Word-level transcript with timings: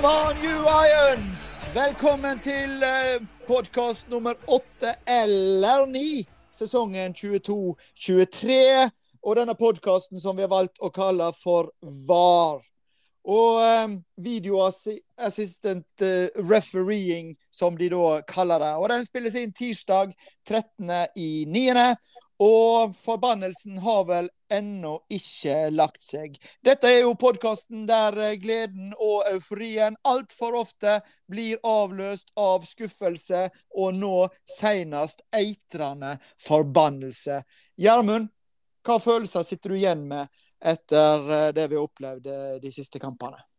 Come 0.00 0.12
on, 0.12 0.36
you 0.42 0.64
Irons! 0.64 1.66
Velkommen 1.74 2.38
til 2.40 2.70
uh, 2.80 3.20
podkast 3.44 4.08
nummer 4.08 4.32
åtte 4.48 4.94
eller 5.04 5.84
ni, 5.92 6.22
sesongen 6.56 7.12
22-23. 7.12 8.56
Og 9.20 9.36
denne 9.36 9.52
podkasten 9.60 10.16
som 10.22 10.38
vi 10.38 10.46
har 10.46 10.48
valgt 10.54 10.80
å 10.80 10.88
kalle 10.88 11.26
for 11.36 11.68
VAR. 12.08 12.64
Og 13.28 13.60
um, 13.60 13.98
video 14.16 14.62
uh, 16.00 16.32
refereeing, 16.48 17.34
som 17.52 17.76
de 17.76 17.92
da 17.92 18.22
kaller 18.24 18.64
det. 18.64 18.72
Og 18.80 18.88
den 18.94 19.04
spilles 19.04 19.36
inn 19.36 19.52
tirsdag 19.52 20.16
13. 20.48 20.88
i 22.40 22.44
9. 22.44 22.46
Og 22.46 22.96
forbannelsen 22.96 23.78
har 23.78 24.04
vel 24.04 24.28
ennå 24.52 25.00
ikke 25.08 25.70
lagt 25.70 26.02
seg. 26.02 26.38
Dette 26.64 26.88
er 26.88 27.02
jo 27.02 27.14
podkasten 27.14 27.86
der 27.86 28.16
eh, 28.18 28.38
gleden 28.40 28.94
og 28.96 29.28
euforien 29.28 29.96
altfor 30.04 30.56
ofte 30.56 31.00
blir 31.28 31.58
avløst 31.62 32.32
av 32.36 32.64
skuffelse, 32.64 33.50
og 33.76 33.94
nå 33.94 34.28
senest 34.48 35.20
eitrende 35.36 36.16
forbannelse. 36.40 37.42
Gjermund, 37.76 38.30
hva 38.86 38.98
følelser 38.98 39.44
sitter 39.44 39.70
du 39.70 39.76
igjen 39.76 40.08
med 40.08 40.26
etter 40.60 41.30
eh, 41.30 41.52
det 41.52 41.68
vi 41.70 41.76
opplevde 41.76 42.58
de 42.62 42.72
siste 42.72 42.98
kampene? 42.98 43.49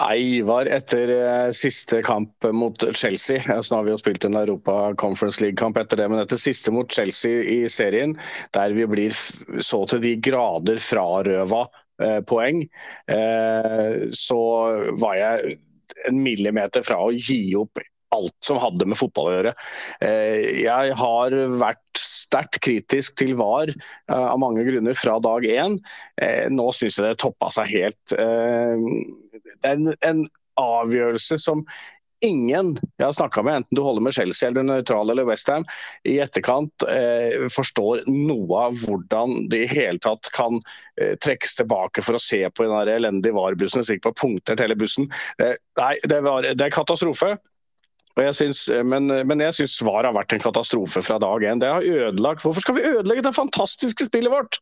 Nei, 0.00 0.38
Ivar, 0.38 0.64
etter 0.72 1.10
uh, 1.12 1.50
siste 1.52 1.98
kamp 2.02 2.46
mot 2.56 2.84
Chelsea. 2.96 3.42
Så 3.44 3.74
nå 3.74 3.80
har 3.80 3.84
vi 3.84 3.92
jo 3.92 3.98
spilt 4.00 4.24
en 4.24 4.38
Europa 4.38 4.94
Conference 5.00 5.42
League-kamp 5.44 5.76
etter 5.76 6.00
det, 6.00 6.06
men 6.08 6.22
etter 6.22 6.40
siste 6.40 6.72
mot 6.72 6.88
Chelsea 6.88 7.42
i 7.44 7.58
serien, 7.68 8.14
der 8.56 8.72
vi 8.72 8.86
blir 8.88 9.12
så 9.60 9.82
til 9.90 10.00
de 10.00 10.14
grader 10.24 10.80
frarøva 10.80 11.66
eh, 12.00 12.16
poeng, 12.24 12.62
eh, 13.12 14.08
så 14.16 14.40
var 15.02 15.18
jeg 15.20 15.58
en 16.08 16.24
millimeter 16.24 16.86
fra 16.86 16.96
å 17.04 17.12
gi 17.12 17.42
opp 17.60 17.82
alt 18.16 18.36
som 18.44 18.60
hadde 18.62 18.88
med 18.90 18.98
fotball 18.98 19.30
å 19.30 19.34
gjøre. 19.36 19.54
Jeg 20.00 20.96
har 20.98 21.36
vært 21.60 22.00
sterkt 22.00 22.58
kritisk 22.64 23.16
til 23.20 23.36
VAR 23.38 23.70
av 24.10 24.38
mange 24.42 24.64
grunner 24.66 24.98
fra 24.98 25.18
dag 25.22 25.46
én. 25.46 25.78
Nå 26.50 26.66
syns 26.76 26.98
jeg 26.98 27.06
det 27.06 27.20
toppa 27.22 27.52
seg 27.54 27.70
helt 27.70 28.16
det 29.62 29.72
er 29.72 30.10
en, 30.10 30.28
avgjørelse 30.60 31.38
som 31.40 31.62
ingen 32.20 32.74
jeg 32.98 33.04
har 33.06 33.14
snakka 33.16 33.40
med, 33.46 33.62
enten 33.62 33.78
du 33.78 33.80
holder 33.80 34.04
med 34.04 34.12
Chelsea 34.12 34.50
eller 34.50 34.66
nøytral 34.66 35.08
eller 35.08 35.24
Westham, 35.24 35.64
i 36.04 36.18
etterkant 36.20 36.84
eh, 36.84 37.46
forstår 37.54 38.02
noe 38.10 38.66
av 38.66 38.76
hvordan 38.82 39.46
det 39.48 39.62
i 39.64 39.70
hele 39.70 40.02
tatt 40.04 40.28
kan 40.36 40.58
eh, 41.00 41.14
trekkes 41.22 41.56
tilbake 41.62 42.04
for 42.04 42.18
å 42.18 42.20
se 42.20 42.42
på 42.52 42.66
den 42.66 42.92
elendige 42.92 43.32
VAR-bussen. 43.38 43.86
På 44.04 44.12
til 44.12 44.60
hele 44.60 44.76
bussen. 44.76 45.08
Eh, 45.40 45.56
nei, 45.80 45.94
det, 46.04 46.20
var, 46.26 46.44
det, 46.44 46.66
er 46.66 46.74
katastrofe. 46.74 47.38
Jeg 48.18 48.34
synes, 48.36 48.64
men, 48.84 49.06
men, 49.06 49.42
jeg 49.46 49.54
syns 49.56 49.78
svaret 49.78 50.08
har 50.10 50.16
vært 50.16 50.34
en 50.34 50.42
katastrofe 50.42 51.02
fra 51.06 51.18
dag 51.22 51.44
én. 51.46 51.60
Det 51.62 51.70
har 51.70 51.86
ødelagt 51.86 52.42
Hvorfor 52.44 52.64
skal 52.64 52.76
vi 52.76 52.88
ødelegge 52.90 53.22
det 53.24 53.36
fantastiske 53.36 54.08
spillet 54.10 54.32
vårt? 54.32 54.58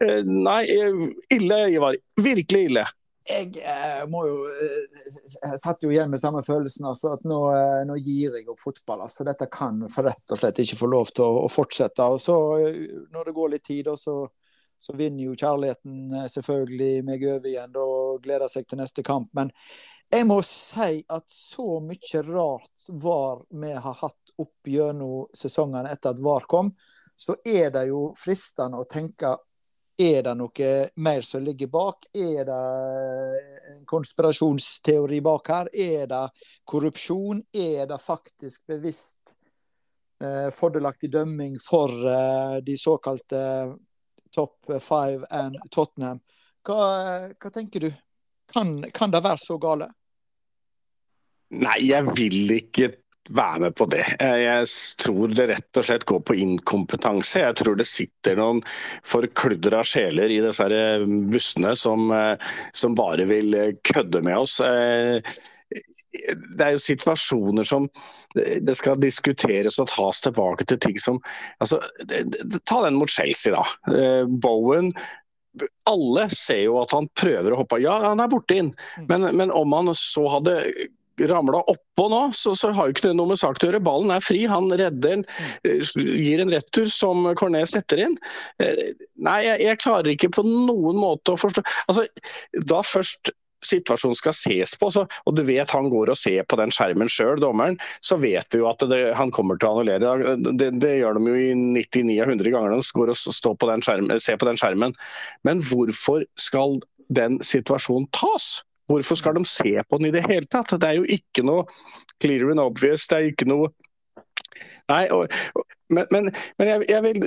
Eh, 0.00 0.22
nei, 0.24 0.62
eh, 0.70 1.00
ille, 1.34 1.58
Ivar. 1.74 1.98
Virkelig 2.22 2.68
ille 2.70 2.86
jeg 3.24 3.56
eh, 3.64 4.02
må 4.12 4.26
jo 4.28 4.40
eh, 4.52 5.14
Jeg 5.40 5.60
satt 5.62 5.84
jo 5.84 5.92
igjen 5.92 6.10
med 6.12 6.20
samme 6.20 6.42
følelsen. 6.44 6.84
altså 6.90 7.14
at 7.16 7.24
Nå, 7.24 7.40
eh, 7.56 7.82
nå 7.88 7.96
gir 7.96 8.36
jeg 8.36 8.48
opp 8.52 8.60
fotball. 8.60 9.04
altså 9.06 9.24
Dette 9.24 9.48
kan 9.52 9.80
for 9.92 10.08
rett 10.08 10.34
og 10.34 10.40
slett 10.40 10.60
ikke 10.60 10.80
få 10.82 10.90
lov 10.92 11.12
til 11.14 11.24
å, 11.24 11.44
å 11.46 11.52
fortsette. 11.52 12.04
og 12.04 12.20
så 12.20 12.36
eh, 12.60 12.82
Når 13.14 13.30
det 13.30 13.36
går 13.38 13.54
litt 13.54 13.64
tid, 13.64 13.88
så, 14.00 14.18
så 14.76 14.96
vinner 14.98 15.24
jo 15.24 15.38
kjærligheten 15.40 16.20
eh, 16.20 16.28
selvfølgelig 16.36 16.92
meg 17.08 17.26
over 17.30 17.50
igjen 17.50 17.80
og 17.80 18.20
gleder 18.26 18.52
seg 18.52 18.68
til 18.68 18.82
neste 18.82 19.06
kamp. 19.06 19.30
Men 19.36 19.52
jeg 20.14 20.26
må 20.28 20.40
si 20.46 21.00
at 21.08 21.24
så 21.30 21.80
mye 21.82 22.20
rart 22.26 22.88
VAR 23.02 23.40
vi 23.50 23.72
har 23.72 23.96
hatt 23.98 24.34
opp 24.38 24.68
gjennom 24.70 25.26
sesongene 25.34 25.90
etter 25.90 26.14
at 26.14 26.22
VAR 26.22 26.46
kom, 26.50 26.70
så 27.16 27.36
er 27.44 27.70
det 27.74 27.88
jo 27.88 28.08
fristende 28.18 28.78
å 28.78 28.88
tenke 28.90 29.34
er 29.98 30.24
det 30.26 30.34
noe 30.34 30.70
mer 30.98 31.22
som 31.22 31.42
ligger 31.44 31.70
bak? 31.70 32.08
Er 32.14 32.44
det 32.48 32.62
en 33.70 33.84
konspirasjonsteori 33.86 35.20
bak 35.22 35.50
her? 35.52 35.70
Er 35.70 36.08
det 36.10 36.22
korrupsjon? 36.66 37.44
Er 37.54 37.86
det 37.86 38.00
faktisk 38.02 38.66
bevisst 38.66 39.36
eh, 40.22 40.50
fordelaktig 40.50 41.12
dømming 41.14 41.60
for 41.62 41.94
eh, 42.10 42.56
de 42.66 42.78
såkalte 42.78 43.42
top 44.34 44.72
five 44.80 45.22
and 45.30 45.62
Tottenham? 45.70 46.18
Hva, 46.66 47.30
hva 47.38 47.54
tenker 47.54 47.86
du? 47.86 47.92
Kan, 48.50 48.80
kan 48.90 49.14
det 49.14 49.22
være 49.22 49.38
så 49.38 49.58
gale? 49.62 49.92
Nei, 51.52 51.78
jeg 51.84 52.14
vil 52.16 52.54
ikke 52.56 52.94
være 53.30 53.60
med 53.60 53.74
på 53.76 53.86
det. 53.88 54.04
Eh, 54.20 54.36
jeg 54.42 54.68
tror 55.00 55.32
det 55.32 55.48
rett 55.48 55.80
og 55.80 55.86
slett 55.86 56.04
går 56.08 56.20
på 56.28 56.36
inkompetanse. 56.36 57.40
Jeg 57.40 57.56
tror 57.60 57.78
det 57.78 57.88
sitter 57.88 58.36
noen 58.38 58.60
forkludra 59.06 59.82
sjeler 59.86 60.32
i 60.32 60.40
disse 60.44 60.68
eh, 60.68 61.06
bussene 61.32 61.74
som, 61.78 62.10
eh, 62.12 62.36
som, 62.76 62.94
bare 62.94 63.24
vil 63.28 63.56
kødde 63.86 64.22
med 64.26 64.38
oss. 64.44 64.58
Det 65.74 66.62
er 66.62 66.76
jo 66.76 66.82
situasjoner 66.82 67.66
som 67.66 67.88
det 68.34 68.76
skal 68.78 69.00
diskuteres 69.00 69.80
og 69.82 69.88
tas 69.90 70.20
tilbake 70.22 70.66
til 70.68 70.78
ting 70.78 70.98
som 71.00 71.18
altså, 71.58 71.80
Ta 72.68 72.82
den 72.84 73.00
mot 73.00 73.10
Chelsea, 73.10 73.54
da. 73.56 73.64
Bowen 74.44 74.92
alle 75.86 76.28
ser 76.34 76.64
jo 76.66 76.78
at 76.80 76.92
han 76.94 77.08
prøver 77.18 77.54
å 77.54 77.60
hoppe. 77.62 77.78
Ja, 77.82 77.96
han 78.08 78.22
er 78.22 78.30
borte 78.30 78.56
inn, 78.58 78.72
mm. 78.98 79.06
men, 79.10 79.26
men 79.38 79.52
om 79.54 79.74
han 79.76 79.92
så 79.98 80.26
hadde 80.32 80.56
ramla 81.30 81.62
oppå 81.70 82.08
nå, 82.10 82.22
så, 82.36 82.54
så, 82.58 82.72
har 82.74 82.88
jo 82.88 82.96
ikke 82.96 83.08
det 83.08 83.14
noe 83.18 83.32
med 83.32 83.40
sak 83.40 83.58
til 83.58 83.68
å 83.68 83.72
gjøre. 83.72 83.84
Ballen 83.86 84.14
er 84.14 84.24
fri, 84.24 84.44
han 84.50 84.70
redder 84.72 85.04
den, 85.04 85.24
eh, 85.66 85.84
gir 86.00 86.42
en 86.42 86.52
retur 86.54 86.90
som 86.92 87.28
Cornet 87.38 87.70
setter 87.70 88.06
inn. 88.06 88.18
Eh, 88.62 88.90
nei, 89.22 89.38
jeg, 89.46 89.62
jeg, 89.68 89.80
klarer 89.84 90.12
ikke 90.14 90.32
på 90.34 90.44
noen 90.46 90.98
måte 90.98 91.34
å 91.34 91.40
forstå 91.40 91.64
Altså, 91.88 92.06
Da 92.66 92.80
først 92.86 93.32
situasjonen 93.64 94.16
skal 94.18 94.34
ses 94.36 94.74
på, 94.76 94.90
så, 94.92 95.06
og 95.24 95.36
du 95.36 95.42
vet 95.46 95.70
han 95.72 95.88
går 95.92 96.12
og 96.12 96.18
ser 96.20 96.44
på 96.48 96.58
den 96.60 96.72
skjermen 96.74 97.10
sjøl, 97.10 97.38
dommeren, 97.40 97.78
så 98.04 98.18
vet 98.20 98.48
du 98.52 98.60
jo 98.60 98.68
at 98.70 98.84
det, 98.90 99.00
han 99.16 99.32
kommer 99.34 99.56
til 99.56 99.70
å 99.70 99.78
annullere. 99.78 100.36
Det, 100.44 100.70
det, 100.82 100.92
gjør 101.00 101.18
de 101.18 101.32
jo 101.32 101.38
i 101.40 101.54
99 101.56 102.18
av 102.20 102.34
100 102.34 102.54
ganger 102.54 102.76
de 102.76 102.98
går 103.00 103.14
og 103.14 103.62
på 103.62 103.72
skjermen, 103.86 104.20
ser 104.20 104.40
på 104.40 104.50
den 104.50 104.60
skjermen. 104.60 104.94
Men 105.48 105.64
hvorfor 105.64 106.26
skal 106.40 106.78
den 107.14 107.40
situasjonen 107.44 108.08
tas? 108.16 108.58
Hvorfor 108.90 109.16
skal 109.16 109.38
de 109.38 109.44
se 109.48 109.76
på 109.88 109.98
den 110.00 110.10
i 110.10 110.14
det 110.14 110.26
hele 110.28 110.48
tatt? 110.50 110.74
Det 110.80 110.88
er 110.88 110.98
jo 111.00 111.08
ikke 111.08 111.44
noe 111.46 111.64
clear 112.22 112.50
and 112.52 112.62
obvious. 112.62 113.06
Det 113.08 113.18
er 113.18 113.32
ikke 113.32 113.48
noe 113.48 113.72
Nei, 114.90 115.08
og, 115.10 115.32
men, 115.90 116.06
men, 116.12 116.28
men 116.60 116.68
jeg, 116.68 116.84
jeg, 116.88 117.02
vil, 117.02 117.24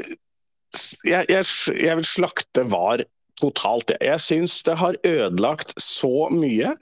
jeg, 1.03 1.25
jeg, 1.27 1.95
vil 1.99 2.07
slakte 2.07 2.63
VAR 2.71 3.03
totalt. 3.41 3.91
Jeg 4.01 4.21
syns 4.23 4.61
det 4.63 4.77
har 4.79 4.99
ødelagt 5.03 5.73
så 5.81 6.29
mye. 6.33 6.75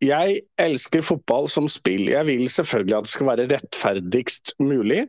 Jeg 0.00 0.40
elsker 0.62 1.04
fotball 1.04 1.48
som 1.52 1.68
spill. 1.68 2.06
Jeg 2.12 2.28
vil 2.28 2.46
selvfølgelig 2.52 2.96
at 2.96 3.08
det 3.08 3.14
skal 3.14 3.30
være 3.32 3.48
rettferdigst 3.50 4.54
mulig. 4.62 5.06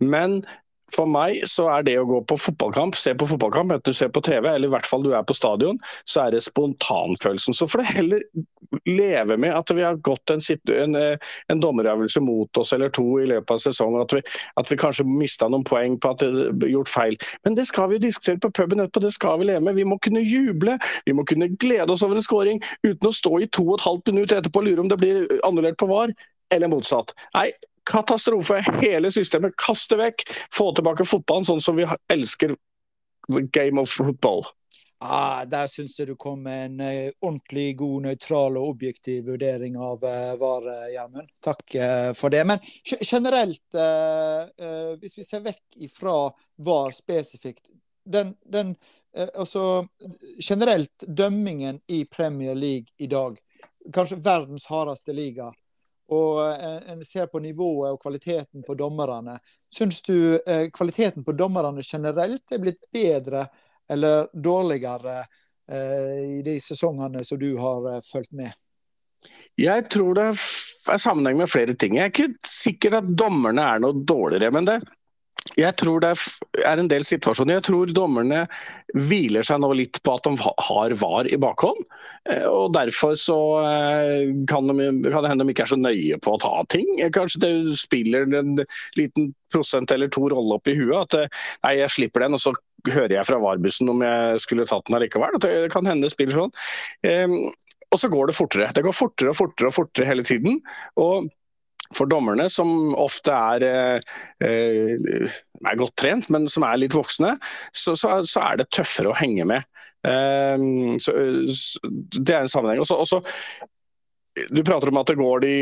Men 0.00 0.40
for 0.94 1.08
meg 1.10 1.40
så 1.50 1.66
er 1.72 1.86
det 1.86 1.96
å 1.98 2.06
gå 2.06 2.20
på 2.30 2.36
fotballkamp, 2.38 2.94
se 2.98 3.14
på 3.18 3.26
fotballkamp, 3.26 3.72
enten 3.74 3.92
du 3.92 3.96
ser 3.96 4.10
på 4.14 4.22
TV 4.24 4.46
eller 4.48 4.68
i 4.68 4.72
hvert 4.72 4.86
fall 4.86 5.02
du 5.02 5.10
er 5.16 5.24
på 5.26 5.34
stadion, 5.36 5.80
så 6.06 6.26
er 6.26 6.36
det 6.36 6.44
spontanfølelsen. 6.46 7.56
Så 7.56 7.66
får 7.70 7.82
det 7.82 7.94
heller 7.96 8.22
leve 8.86 9.36
med 9.40 9.54
at 9.54 9.70
vi 9.74 9.82
har 9.82 9.98
gått 10.06 10.30
en, 10.30 10.42
en, 10.74 10.96
en 11.52 11.62
dommeravgjørelse 11.62 12.22
mot 12.22 12.60
oss 12.62 12.72
eller 12.76 12.92
to 12.94 13.04
i 13.22 13.26
løpet 13.30 13.56
av 13.56 13.62
sesongen, 13.66 14.04
at 14.04 14.14
vi, 14.14 14.22
at 14.60 14.70
vi 14.70 14.78
kanskje 14.80 15.06
mista 15.08 15.50
noen 15.50 15.66
poeng 15.66 15.98
på 16.02 16.14
at 16.14 16.22
det 16.22 16.68
er 16.68 16.74
gjort 16.76 16.92
feil. 16.92 17.18
Men 17.46 17.58
det 17.58 17.68
skal 17.70 17.90
vi 17.92 18.02
diskutere 18.02 18.40
på 18.42 18.52
puben 18.54 18.82
etterpå, 18.82 19.04
det 19.06 19.14
skal 19.16 19.40
vi 19.42 19.50
leve 19.50 19.66
med. 19.66 19.78
Vi 19.80 19.88
må 19.88 19.98
kunne 20.02 20.22
juble, 20.24 20.78
vi 21.06 21.16
må 21.16 21.26
kunne 21.28 21.50
glede 21.58 21.90
oss 21.92 22.04
over 22.06 22.18
en 22.18 22.26
scoring 22.26 22.62
uten 22.86 23.10
å 23.10 23.14
stå 23.14 23.40
i 23.42 23.50
to 23.50 23.66
og 23.66 23.78
et 23.78 23.88
halvt 23.88 24.14
minutt 24.14 24.34
etterpå 24.38 24.62
og 24.62 24.70
lure 24.70 24.86
om 24.86 24.90
det 24.92 25.02
blir 25.02 25.24
annullert 25.46 25.78
på 25.82 25.90
VAR, 25.90 26.14
eller 26.54 26.70
motsatt. 26.70 27.10
Nei, 27.34 27.50
katastrofe. 27.86 28.60
Hele 28.82 29.12
systemet. 29.14 29.56
kaster 29.56 30.00
vekk. 30.02 30.26
Få 30.54 30.72
tilbake 30.74 31.06
fotballen 31.08 31.48
sånn 31.48 31.62
som 31.62 31.78
vi 31.78 31.88
elsker 32.12 32.56
game 33.52 33.80
of 33.80 33.90
football. 33.90 34.46
Ah, 34.98 35.44
der 35.44 35.66
syns 35.68 35.98
jeg 36.00 36.08
du 36.08 36.14
kom 36.16 36.40
med 36.46 36.62
en 36.64 36.78
uh, 36.80 37.10
ordentlig 37.20 37.74
god, 37.76 38.06
nøytral 38.06 38.56
og 38.56 38.70
objektiv 38.70 39.26
vurdering 39.28 39.74
av 39.76 40.00
uh, 40.00 40.32
VAR, 40.40 40.68
uh, 40.72 40.86
Gjermund. 40.88 41.28
Takk 41.44 41.76
uh, 41.76 42.12
for 42.16 42.32
det. 42.32 42.40
Men 42.48 42.62
generelt, 43.04 43.62
hvis 45.00 45.18
vi 45.18 45.24
ser 45.26 45.44
vekk 45.44 45.82
ifra 45.84 46.14
VAR 46.64 46.94
spesifikt 46.96 47.68
den, 48.06 48.32
den 48.46 48.72
altså, 49.34 49.86
Generelt 50.40 51.04
dømmingen 51.06 51.80
i 51.92 52.04
Premier 52.04 52.54
League 52.54 52.94
i 52.96 53.08
dag, 53.10 53.36
kanskje 53.92 54.20
verdens 54.22 54.66
hardeste 54.70 55.12
liga, 55.16 55.50
og 56.12 56.42
eh, 56.46 56.92
en 56.92 57.04
ser 57.04 57.26
på 57.30 57.40
nivået 57.42 57.94
og 57.94 58.02
kvaliteten 58.02 58.64
på 58.66 58.76
dommerne. 58.78 59.38
Syns 59.72 60.02
du 60.06 60.38
eh, 60.38 60.68
kvaliteten 60.74 61.24
på 61.24 61.34
dommerne 61.36 61.82
generelt 61.82 62.52
er 62.52 62.62
blitt 62.62 62.82
bedre 62.92 63.46
eller 63.90 64.28
dårligere 64.32 65.18
eh, 65.70 66.38
i 66.38 66.42
de 66.46 66.58
sesongene 66.62 67.24
som 67.24 67.38
du 67.38 67.52
har 67.58 67.90
fulgt 68.06 68.36
med? 68.38 68.54
Jeg 69.58 69.88
tror 69.90 70.14
det 70.14 70.26
er 70.30 71.00
sammenheng 71.02 71.40
med 71.40 71.50
flere 71.50 71.74
ting. 71.74 71.96
Jeg 71.98 72.04
er 72.04 72.12
ikke 72.12 72.46
sikker 72.46 73.00
at 73.00 73.08
dommerne 73.18 73.64
er 73.64 73.82
noe 73.82 74.04
dårligere. 74.06 74.52
Men 74.54 74.68
det, 74.68 74.76
jeg 75.54 75.76
tror 75.80 76.02
det 76.02 76.10
er 76.66 76.80
en 76.80 76.88
del 76.90 77.04
situasjoner. 77.06 77.58
Jeg 77.58 77.66
tror 77.68 77.92
dommerne 77.94 78.42
hviler 79.06 79.46
seg 79.46 79.60
nå 79.62 79.70
litt 79.78 80.00
på 80.04 80.16
at 80.16 80.26
de 80.26 80.34
har 80.42 80.94
VAR 81.00 81.28
i 81.30 81.38
bakhånd. 81.40 81.80
Eh, 82.30 82.44
og 82.48 82.74
Derfor 82.76 83.14
så 83.20 83.38
eh, 83.62 84.32
kan, 84.50 84.68
de, 84.68 84.88
kan 85.06 85.22
det 85.22 85.32
hende 85.32 85.46
de 85.46 85.54
ikke 85.54 85.66
er 85.66 85.72
så 85.72 85.80
nøye 85.80 86.18
på 86.22 86.34
å 86.34 86.40
ta 86.42 86.64
ting. 86.72 86.88
Kanskje 87.14 87.42
det 87.44 87.52
spiller 87.80 88.26
en 88.26 88.58
liten 88.98 89.30
prosent 89.54 89.92
eller 89.94 90.10
to 90.12 90.26
rolle 90.32 90.58
opp 90.58 90.68
i 90.70 90.76
huet. 90.78 91.06
At 91.06 91.18
eh, 91.20 91.44
nei, 91.66 91.76
jeg 91.82 91.94
slipper 91.94 92.26
den, 92.26 92.36
og 92.36 92.42
så 92.42 92.54
hører 92.90 93.16
jeg 93.16 93.28
fra 93.28 93.40
VAR-bussen 93.42 93.90
om 93.90 94.04
jeg 94.04 94.42
skulle 94.44 94.66
tatt 94.68 94.86
den 94.90 94.98
allikevel. 94.98 95.40
Det 95.42 95.54
kan 95.72 95.88
hende 95.88 96.06
det 96.06 96.14
spiller 96.14 96.44
sånn. 96.44 97.48
Og 97.94 97.98
så 97.98 98.10
går 98.10 98.30
det 98.30 98.36
fortere. 98.36 98.68
Det 98.74 98.84
går 98.86 98.94
fortere 98.94 99.32
og 99.32 99.38
fortere 99.38 99.70
og 99.70 99.74
fortere 99.74 100.10
hele 100.10 100.26
tiden. 100.26 100.60
og 101.00 101.30
for 101.94 102.10
dommerne, 102.10 102.48
som 102.52 102.94
ofte 102.98 103.34
er, 103.34 103.66
eh, 104.42 105.36
er, 105.62 105.78
godt 105.78 105.96
trent, 106.00 106.30
men 106.32 106.48
som 106.50 106.66
er 106.66 106.80
litt 106.82 106.96
voksne, 106.96 107.36
så, 107.72 107.96
så, 107.98 108.18
så 108.26 108.44
er 108.48 108.60
det 108.62 108.70
tøffere 108.74 109.12
å 109.12 109.18
henge 109.18 109.46
med. 109.48 109.68
Eh, 110.06 110.66
så, 111.02 111.16
det 112.18 112.34
er 112.34 112.44
en 112.44 112.52
sammenheng. 112.52 112.82
Også, 112.82 112.98
også, 112.98 113.22
du 114.50 114.64
prater 114.64 114.90
om 114.92 114.98
at 115.00 115.08
det 115.08 115.16
går 115.16 115.40
de 115.40 115.54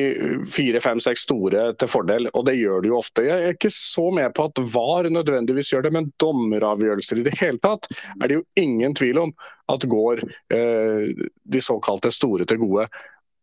fire, 0.51 0.81
fem, 0.83 1.01
seks 1.03 1.23
store 1.29 1.69
til 1.79 1.91
fordel, 1.91 2.27
og 2.35 2.47
det 2.49 2.57
gjør 2.59 2.83
det 2.83 2.91
jo 2.91 2.99
ofte. 2.99 3.27
Jeg 3.27 3.43
er 3.43 3.55
ikke 3.55 3.71
så 3.71 4.09
med 4.15 4.35
på 4.35 4.49
at 4.49 4.61
VAR 4.75 5.09
nødvendigvis 5.15 5.71
gjør 5.73 5.87
det, 5.87 5.93
men 5.95 6.11
dommeravgjørelser 6.23 7.21
i 7.21 7.27
det 7.29 7.37
hele 7.39 7.63
tatt 7.63 7.87
er 7.93 8.27
det 8.27 8.41
jo 8.41 8.47
ingen 8.61 8.97
tvil 8.99 9.21
om 9.27 9.35
at 9.71 9.87
går 9.91 10.25
eh, 10.57 11.07
de 11.55 11.63
såkalte 11.63 12.11
store 12.15 12.49
til 12.51 12.65
gode. 12.65 12.89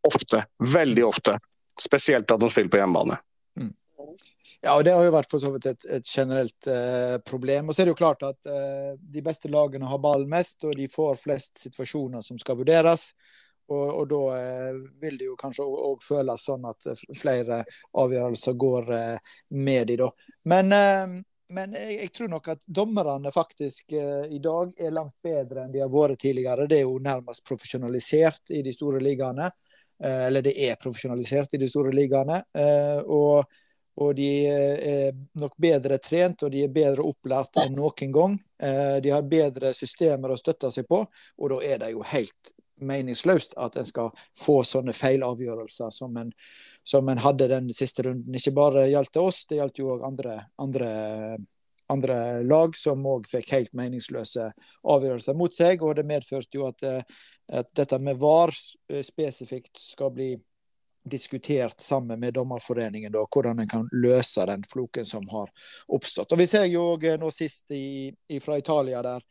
Ofte. 0.07 0.43
Veldig 0.73 1.07
ofte. 1.07 1.37
Spesielt 1.79 2.31
at 2.31 2.41
de 2.41 2.49
spiller 2.51 2.71
på 2.71 2.81
hjemmebane. 2.81 3.17
Mm. 3.59 3.73
Ja, 4.61 4.75
og 4.75 4.83
Det 4.85 4.93
har 4.93 5.05
jo 5.05 5.13
vært 5.15 5.31
for 5.31 5.41
så 5.41 5.49
vidt 5.53 5.65
et, 5.71 5.85
et 5.89 6.07
generelt 6.07 6.67
eh, 6.69 7.17
problem. 7.25 7.69
Og 7.69 7.75
så 7.75 7.81
er 7.81 7.89
det 7.89 7.95
jo 7.95 8.01
klart 8.01 8.25
at 8.27 8.49
eh, 8.49 8.93
De 8.99 9.23
beste 9.25 9.49
lagene 9.49 9.89
har 9.89 10.01
ballen 10.03 10.29
mest, 10.29 10.61
og 10.67 10.75
de 10.77 10.89
får 10.91 11.17
flest 11.23 11.63
situasjoner 11.65 12.21
som 12.25 12.37
skal 12.41 12.59
vurderes. 12.59 13.09
Og, 13.71 13.87
og 13.87 14.05
Da 14.11 14.21
eh, 14.37 14.77
vil 15.01 15.17
det 15.17 15.31
jo 15.31 15.39
kanskje 15.39 15.65
òg 15.65 16.05
føles 16.05 16.45
sånn 16.45 16.69
at 16.69 16.91
flere 17.17 17.63
avgjørelser 18.03 18.57
går 18.65 18.93
eh, 18.99 19.35
med 19.57 19.89
de 19.89 19.97
da. 20.03 20.11
Men, 20.51 20.71
eh, 20.77 21.17
men 21.57 21.75
jeg, 21.75 21.97
jeg, 21.97 22.13
tror 22.15 22.31
nok 22.35 22.53
at 22.53 22.63
dommerne 22.67 23.33
faktisk 23.33 23.95
eh, 23.97 24.29
i 24.29 24.39
dag 24.43 24.77
er 24.77 24.93
langt 24.93 25.17
bedre 25.23 25.65
enn 25.65 25.73
de 25.73 25.81
har 25.81 25.91
vært 25.91 26.21
tidligere. 26.21 26.69
Det 26.69 26.81
er 26.81 26.85
jo 26.85 27.01
nærmest 27.01 27.47
profesjonalisert 27.47 28.53
i 28.53 28.61
de 28.65 28.77
store 28.77 29.01
ligaene. 29.01 29.49
Eh, 30.03 30.25
eller 30.27 30.41
det 30.41 30.55
er 30.57 30.79
profesjonalisert 30.81 31.53
i 31.53 31.61
de 31.61 31.69
store 31.69 31.93
ligaene. 31.93 32.41
Eh, 32.57 33.01
og, 33.05 33.43
og, 34.01 34.15
de 34.17 34.29
er 34.47 35.19
nok 35.39 35.57
bedre 35.61 35.99
trent 36.01 36.47
og 36.47 36.53
de 36.53 36.65
er 36.65 36.73
bedre 36.73 37.05
opplært 37.05 37.61
enn 37.61 37.77
noen 37.77 38.15
gang. 38.15 38.39
Eh, 38.61 38.97
de 39.03 39.13
har 39.13 39.27
bedre 39.27 39.75
systemer 39.77 40.33
å 40.33 40.39
støtte 40.39 40.71
seg 40.73 40.89
på, 40.89 41.03
og 41.05 41.53
da 41.53 41.61
er 41.67 41.83
det 41.83 41.93
jo 41.93 42.03
helt 42.13 42.55
meningsløst 42.81 43.53
at 43.61 43.77
en 43.77 43.85
skal 43.85 44.09
få 44.37 44.61
sånne 44.65 44.93
feilavgjørelser 44.97 45.91
som 45.93 46.15
en, 46.17 46.31
som 46.81 47.09
en 47.13 47.21
hadde 47.21 47.51
den 47.51 47.69
siste 47.77 48.07
runden. 48.07 48.33
Ikke 48.37 48.55
bare 48.57 48.87
gjaldt 48.89 49.13
det 49.13 49.21
oss, 49.21 49.43
det 49.49 49.59
gjaldt 49.59 49.83
jo 49.83 49.91
òg 49.93 50.07
andre, 50.07 50.39
andre 50.61 50.89
andre 51.91 52.43
lag 52.47 52.77
som 52.77 53.03
òg 53.07 53.27
fikk 53.29 53.51
helt 53.55 53.73
meningsløse 53.77 54.49
avgjørelser 54.83 55.37
mot 55.37 55.55
seg. 55.55 55.83
Og 55.85 55.97
det 55.99 56.07
medførte 56.07 56.59
jo 56.59 56.67
at, 56.69 56.83
eh, 56.87 57.03
at 57.61 57.69
dette 57.77 57.99
med 57.99 58.19
VAR 58.21 58.53
eh, 58.89 59.03
spesifikt 59.05 59.77
skal 59.79 60.13
bli 60.15 60.33
diskutert 61.03 61.81
sammen 61.81 62.19
med 62.21 62.33
Dommerforeningen, 62.33 63.11
da, 63.11 63.23
hvordan 63.25 63.59
en 63.59 63.69
kan 63.69 63.87
løse 63.91 64.45
den 64.45 64.63
floken 64.69 65.05
som 65.05 65.25
har 65.31 65.49
oppstått. 65.87 66.31
Og 66.31 66.37
Vi 66.37 66.45
ser 66.45 66.67
jo 66.69 66.91
òg 66.93 67.07
nå 67.17 67.31
sist 67.33 67.73
i, 67.73 68.11
i, 68.29 68.39
fra 68.39 68.59
Italia, 68.61 69.01
der, 69.01 69.25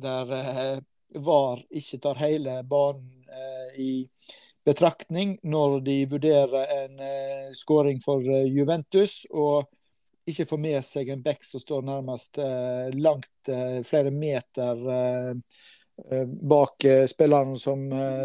der 0.00 0.32
eh, 0.38 0.78
VAR 1.20 1.60
ikke 1.70 2.00
tar 2.02 2.22
hele 2.22 2.62
banen 2.66 3.28
eh, 3.28 3.80
i 3.80 3.92
betraktning 4.64 5.36
når 5.44 5.80
de 5.84 5.96
vurderer 6.08 6.70
en 6.78 7.00
eh, 7.00 7.48
skåring 7.52 8.00
for 8.04 8.24
eh, 8.24 8.48
Juventus. 8.48 9.26
og 9.30 9.68
ikke 10.26 10.46
får 10.46 10.58
med 10.60 10.84
seg 10.84 11.08
en 11.12 11.22
bekk 11.22 11.44
som 11.44 11.60
står 11.60 11.84
nærmest 11.84 12.38
eh, 12.38 12.90
langt 12.96 13.48
eh, 13.48 13.80
flere 13.84 14.10
meter 14.10 14.84
eh, 14.96 15.30
eh 16.10 16.24
bak 16.26 16.84
eh, 16.84 17.04
spilleren 17.06 17.56
som, 17.56 17.84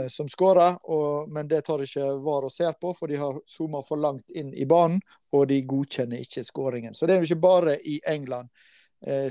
som 0.10 0.28
skårer. 0.28 0.80
Men 1.28 1.48
det 1.48 1.62
tar 1.68 1.84
ikke 1.84 2.16
VAR 2.24 2.48
og 2.48 2.52
ser 2.52 2.74
på, 2.82 2.94
for 2.94 3.08
de 3.08 3.20
har 3.20 3.42
zooma 3.46 3.84
for 3.86 4.02
langt 4.02 4.30
inn 4.30 4.54
i 4.54 4.66
banen. 4.66 5.02
Og 5.32 5.48
de 5.48 5.62
godkjenner 5.62 6.24
ikke 6.26 6.44
skåringen. 6.44 6.94
Så 6.94 7.06
det 7.06 7.16
er 7.16 7.22
jo 7.22 7.30
ikke 7.30 7.48
bare 7.48 7.78
i 7.78 8.00
England 8.08 8.50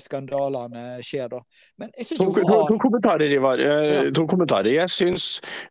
skandalene 0.01 1.03
skjer, 1.05 1.29
da. 1.29 1.41
To, 2.17 2.31
to, 2.33 2.55
to, 2.71 2.77
kommentarer, 2.81 3.33
Ivar. 3.33 3.61
Eh, 3.61 3.91
ja. 3.93 4.03
To 4.17 4.25
kommentarer. 4.31 4.71
Jeg 4.73 4.89
syns 4.93 5.27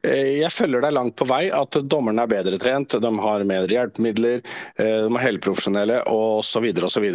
eh, 0.05 0.37
Jeg 0.37 0.51
følger 0.53 0.85
deg 0.85 0.93
langt 0.93 1.15
på 1.17 1.25
vei 1.29 1.47
at 1.53 1.79
dommerne 1.89 2.27
er 2.27 2.31
bedre 2.31 2.59
trent. 2.61 2.93
De 3.01 3.11
har 3.23 3.45
mer 3.49 3.65
hjelpemidler, 3.71 4.43
de 4.77 4.85
er 4.85 5.23
helprofesjonelle 5.23 6.03
osv. 6.11 6.69
osv. 6.85 7.09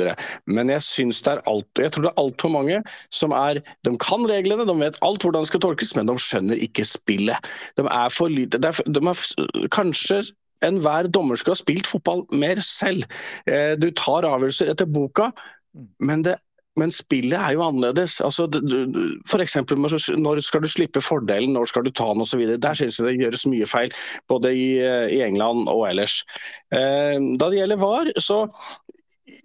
Men 0.51 0.75
jeg 0.75 0.87
syns 0.89 1.23
det 1.23 1.37
er 1.37 1.45
alt, 1.51 1.71
jeg 1.79 1.95
tror 1.95 2.09
det 2.09 2.13
er 2.13 2.23
altfor 2.25 2.55
mange 2.57 2.83
som 3.15 3.35
er 3.37 3.63
De 3.87 3.95
kan 4.03 4.27
reglene, 4.29 4.67
de 4.67 4.79
vet 4.83 4.99
alt 5.07 5.23
hvordan 5.23 5.47
det 5.47 5.53
skal 5.53 5.63
tolkes, 5.69 5.95
men 5.99 6.11
de 6.11 6.19
skjønner 6.19 6.67
ikke 6.67 6.87
spillet. 6.89 7.51
De 7.79 7.87
er 7.87 8.15
for 8.15 8.33
lite 8.33 8.59
de 8.59 8.73
er, 8.73 8.87
de 8.91 9.03
er 9.07 9.69
Kanskje 9.73 10.25
enhver 10.67 11.09
dommer 11.11 11.39
skulle 11.39 11.57
ha 11.57 11.63
spilt 11.63 11.89
fotball 11.91 12.23
mer 12.39 12.61
selv. 12.63 13.07
Du 13.83 13.89
tar 13.99 14.27
avgjørelser 14.27 14.71
etter 14.71 14.87
boka, 14.87 15.31
mm. 15.75 15.89
men 16.07 16.23
det 16.27 16.37
men 16.81 16.93
spillet 16.95 17.37
er 17.37 17.57
jo 17.57 17.65
annerledes. 17.67 18.17
Altså, 18.25 18.47
F.eks. 19.29 19.57
når 20.17 20.41
skal 20.45 20.65
du 20.65 20.71
slippe 20.73 21.03
fordelen, 21.05 21.53
når 21.57 21.69
skal 21.69 21.85
du 21.85 21.93
ta 21.93 22.09
den 22.13 22.25
osv. 22.25 22.41
Der 22.57 22.79
synes 22.79 22.99
jeg 22.99 23.07
det 23.07 23.21
gjøres 23.21 23.47
mye 23.51 23.69
feil, 23.69 23.93
både 24.33 24.55
i, 24.57 24.67
i 25.13 25.21
England 25.25 25.69
og 25.69 25.85
ellers. 25.91 26.23
Eh, 26.73 27.19
da 27.39 27.51
det 27.51 27.61
gjelder 27.61 27.83
VAR, 27.83 28.13
så 28.17 28.47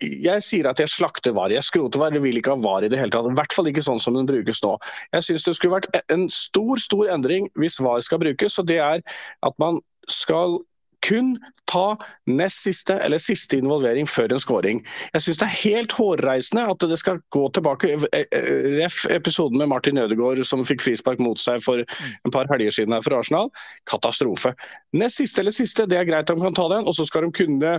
jeg 0.01 0.43
sier 0.43 0.69
at 0.69 0.79
jeg 0.81 0.91
slakter 0.91 1.35
VAR. 1.35 1.51
Jeg 1.53 1.67
skroter 1.67 1.99
VAR, 2.01 2.15
jeg 2.15 2.23
vil 2.23 2.39
ikke 2.39 2.55
ha 2.55 2.63
VAR 2.63 2.87
i 2.87 2.91
det 2.91 2.99
hele 2.99 3.13
tatt. 3.13 3.27
I 3.29 3.37
hvert 3.37 3.53
fall 3.55 3.69
ikke 3.71 3.85
sånn 3.85 4.01
som 4.01 4.15
den 4.17 4.29
brukes 4.29 4.63
nå. 4.63 4.77
Jeg 5.15 5.27
syns 5.27 5.45
det 5.45 5.57
skulle 5.57 5.77
vært 5.77 5.91
en 6.13 6.27
stor, 6.33 6.79
stor 6.81 7.11
endring 7.13 7.51
hvis 7.59 7.79
VAR 7.83 8.01
skal 8.05 8.23
brukes, 8.23 8.57
og 8.61 8.71
det 8.71 8.79
er 8.83 9.03
at 9.45 9.61
man 9.61 9.81
skal 10.11 10.59
kun 11.07 11.35
ta 11.71 11.95
nest 12.29 12.63
siste 12.65 12.97
eller 13.03 13.21
siste 13.21 13.59
involvering 13.59 14.07
før 14.09 14.33
en 14.35 14.43
scoring. 14.43 14.81
Jeg 15.15 15.25
syns 15.25 15.41
det 15.41 15.47
er 15.47 15.57
helt 15.63 15.95
hårreisende 15.97 16.65
at 16.71 16.85
det 16.91 16.99
skal 17.01 17.21
gå 17.35 17.47
tilbake. 17.55 17.93
Eh, 18.11 18.25
eh, 18.35 18.69
ref. 18.77 19.03
episoden 19.11 19.57
med 19.57 19.71
Martin 19.71 19.97
Ødegaard 19.97 20.43
som 20.45 20.65
fikk 20.67 20.83
frispark 20.85 21.21
mot 21.23 21.39
seg 21.39 21.61
for 21.63 21.83
en 21.83 22.33
par 22.33 22.49
helger 22.51 22.73
siden 22.79 22.95
her 22.95 23.03
for 23.05 23.17
Arsenal. 23.17 23.51
Katastrofe. 23.89 24.53
Nest 24.93 25.21
siste 25.21 25.43
eller 25.43 25.55
siste, 25.55 25.87
det 25.87 25.99
er 25.99 26.07
greit 26.07 26.27
de 26.27 26.39
kan 26.39 26.57
ta 26.57 26.67
den. 26.71 26.87
Og 26.87 26.97
så 26.97 27.05
skal 27.07 27.27
de 27.27 27.31
kunne 27.35 27.77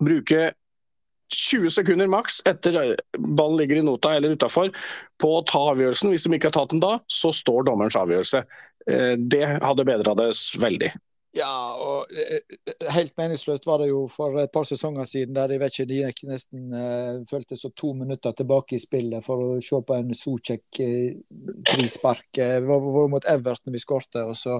bruke 0.00 0.52
20 1.32 1.72
sekunder 1.74 2.06
maks 2.06 2.38
etter 2.46 2.76
eh, 2.82 2.94
ballen 3.18 3.58
ligger 3.58 3.80
i 3.80 3.86
nota 3.86 4.14
eller 4.14 4.36
utafor 4.36 4.70
på 5.20 5.32
å 5.38 5.44
ta 5.48 5.64
avgjørelsen. 5.72 6.12
Hvis 6.12 6.28
de 6.28 6.36
ikke 6.36 6.52
har 6.52 6.58
tatt 6.60 6.76
den 6.76 6.84
da, 6.84 6.98
så 7.10 7.32
står 7.34 7.66
dommerens 7.68 7.98
avgjørelse. 7.98 8.44
Det 8.86 9.40
hadde 9.42 9.82
bedra 9.88 10.12
det 10.14 10.28
veldig. 10.62 10.92
Ja, 11.36 11.76
og 11.76 12.12
eh, 12.16 12.38
eh, 12.64 12.90
helt 12.94 13.16
meningsløst 13.18 13.66
var 13.68 13.82
det 13.82 13.90
jo 13.90 14.06
for 14.10 14.38
et 14.40 14.52
par 14.54 14.64
sesonger 14.68 15.04
siden 15.08 15.34
der 15.36 15.52
jeg 15.52 15.60
vet 15.60 15.74
ikke, 15.74 15.88
de 15.90 15.98
gikk 16.00 16.22
nesten 16.30 16.70
uh, 16.72 17.24
føltes 17.28 17.64
så 17.64 17.72
to 17.76 17.92
minutter 17.98 18.32
tilbake 18.36 18.76
i 18.76 18.82
spillet 18.82 19.24
for 19.24 19.42
å 19.42 19.48
se 19.64 19.80
på 19.84 19.96
en 19.96 20.14
Socek 20.16 20.80
uh, 20.80 21.10
frispark. 21.68 22.28
Det 22.38 22.48
uh, 22.64 22.70
var 22.70 23.10
mot 23.12 23.28
Everton 23.28 23.76
vi 23.76 23.82
skårte, 23.82 24.24
og 24.24 24.38
så 24.38 24.56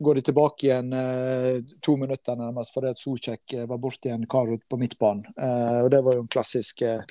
går 0.00 0.16
de 0.16 0.24
tilbake 0.30 0.68
igjen 0.70 0.94
uh, 0.96 1.60
to 1.84 1.98
minutter 2.00 2.38
nærmest 2.40 2.76
fordi 2.76 2.94
at 2.94 3.02
Socek 3.02 3.58
var 3.68 3.82
borti 3.82 4.14
en 4.14 4.24
kar 4.30 4.48
ute 4.48 4.64
på 4.70 4.80
midtbanen. 4.80 5.28
og 5.36 5.90
det 5.92 6.00
var 6.06 6.16
jo 6.16 6.24
en 6.24 6.32
klassisk 6.32 6.86
uh, 6.86 7.04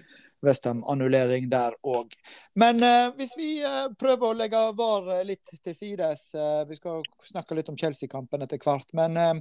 Westham-annullering 0.46 1.50
der 1.52 1.76
òg. 1.84 2.14
Men 2.60 2.80
eh, 2.84 3.10
hvis 3.18 3.36
vi 3.38 3.50
eh, 3.66 3.88
prøver 4.00 4.30
å 4.30 4.38
legge 4.38 4.62
VAR 4.78 5.10
eh, 5.18 5.26
litt 5.28 5.52
til 5.64 5.76
sides 5.76 6.30
eh, 6.36 6.62
Vi 6.70 6.78
skal 6.80 7.04
snakke 7.32 7.58
litt 7.58 7.72
om 7.72 7.78
Chelsea-kampen 7.80 8.46
etter 8.46 8.62
hvert. 8.64 8.88
Men 8.98 9.18
eh, 9.20 9.34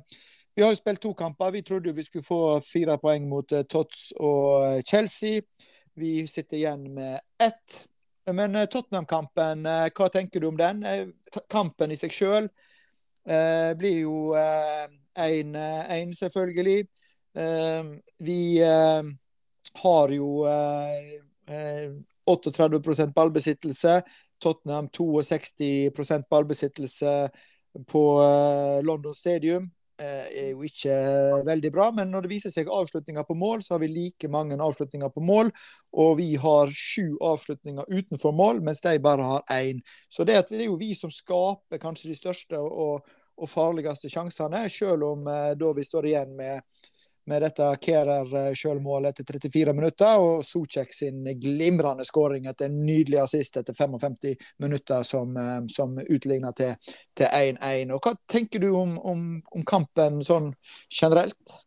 vi 0.56 0.64
har 0.64 0.72
jo 0.74 0.80
spilt 0.80 1.02
to 1.04 1.12
kamper. 1.14 1.52
Vi 1.54 1.62
trodde 1.62 1.94
vi 1.94 2.06
skulle 2.06 2.26
få 2.26 2.40
fire 2.66 2.98
poeng 2.98 3.28
mot 3.30 3.52
Tots 3.70 4.08
og 4.18 4.82
Chelsea. 4.86 5.44
Vi 5.98 6.26
sitter 6.26 6.58
igjen 6.58 6.88
med 6.94 7.20
ett. 7.42 7.84
Men 8.34 8.58
Tottenham-kampen, 8.66 9.62
hva 9.64 10.08
tenker 10.12 10.42
du 10.42 10.48
om 10.50 10.58
den? 10.58 10.82
Kampen 11.48 11.94
i 11.94 11.96
seg 11.96 12.12
sjøl 12.12 12.50
blir 13.78 14.02
jo 14.02 14.34
1-1, 14.34 16.12
selvfølgelig. 16.18 16.82
vi 18.26 18.40
har 19.82 20.12
jo 20.14 20.44
eh, 20.46 21.92
38 22.26 23.02
eh, 23.02 23.08
ballbesittelse. 23.14 24.02
Tottenham 24.38 24.88
62% 24.88 26.28
ballbesittelse 26.30 27.30
på 27.90 28.04
eh, 28.22 28.84
London 28.84 29.14
Stadium. 29.14 29.70
er 29.98 30.52
jo 30.52 30.62
ikke 30.62 30.94
veldig 31.42 31.70
bra. 31.74 31.88
Men 31.90 32.12
når 32.14 32.22
det 32.22 32.30
viser 32.30 32.52
seg 32.54 32.68
avslutninger 32.70 33.24
på 33.26 33.34
mål, 33.34 33.64
så 33.66 33.74
har 33.74 33.80
vi 33.82 33.88
like 33.90 34.28
mange 34.30 34.54
avslutninger 34.54 35.10
på 35.10 35.20
mål. 35.26 35.50
Og 35.98 36.12
vi 36.20 36.36
har 36.38 36.70
sju 36.70 37.16
avslutninger 37.18 37.88
utenfor 37.90 38.30
mål, 38.32 38.60
mens 38.62 38.80
de 38.84 38.94
bare 39.02 39.26
har 39.26 39.42
én. 39.50 39.82
Så 40.08 40.22
det, 40.22 40.36
det 40.52 40.60
er 40.60 40.68
jo 40.68 40.78
vi 40.78 40.92
som 40.94 41.10
skaper 41.10 41.82
kanskje 41.82 42.12
de 42.12 42.14
største 42.20 42.60
og, 42.62 43.10
og 43.34 43.50
farligste 43.50 44.06
sjansene, 44.12 44.68
selv 44.70 45.02
om 45.02 45.26
da 45.58 45.74
vi 45.74 45.88
står 45.90 46.12
igjen 46.12 46.38
med 46.38 46.62
med 47.28 47.44
dette 47.44 47.68
Kerer-sjølmålet 47.84 49.12
etter 49.20 49.38
34 49.38 49.74
minutter, 49.76 50.22
og 50.22 50.44
Socek 50.46 50.92
sin 50.94 51.26
glimrende 51.40 52.06
skåring 52.08 52.48
etter 52.48 52.70
en 52.70 52.80
nydelig 52.86 53.20
assist 53.22 53.60
etter 53.60 53.76
55 53.76 54.34
minutter, 54.64 55.02
som, 55.06 55.36
eh, 55.36 55.60
som 55.72 55.98
utligner 55.98 56.56
til 56.56 56.74
1-1. 57.28 57.96
Hva 58.00 58.14
tenker 58.30 58.64
du 58.64 58.70
om, 58.72 58.98
om, 58.98 59.24
om 59.54 59.64
kampen 59.68 60.22
sånn 60.24 60.52
generelt? 60.88 61.58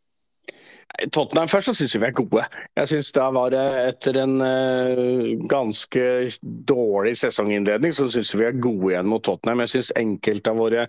Tottenham 1.12 1.48
først 1.50 1.72
så 1.72 1.74
syns 1.76 1.94
vi 1.96 2.06
er 2.06 2.14
gode. 2.16 2.44
Jeg 2.78 2.90
syns 2.92 3.12
da 3.16 3.30
var 3.34 3.54
det 3.54 3.62
etter 3.80 4.18
en 4.22 4.42
uh, 4.44 5.32
ganske 5.50 6.04
dårlig 6.68 7.16
sesonginnledning, 7.22 7.94
så 7.96 8.10
syns 8.12 8.34
vi 8.36 8.46
er 8.48 8.60
gode 8.62 8.92
igjen 8.92 9.10
mot 9.10 9.24
Tottenham. 9.26 9.64
Jeg 9.64 9.74
syns 9.76 9.92
enkelte 10.00 10.52
av 10.52 10.60
våre 10.60 10.86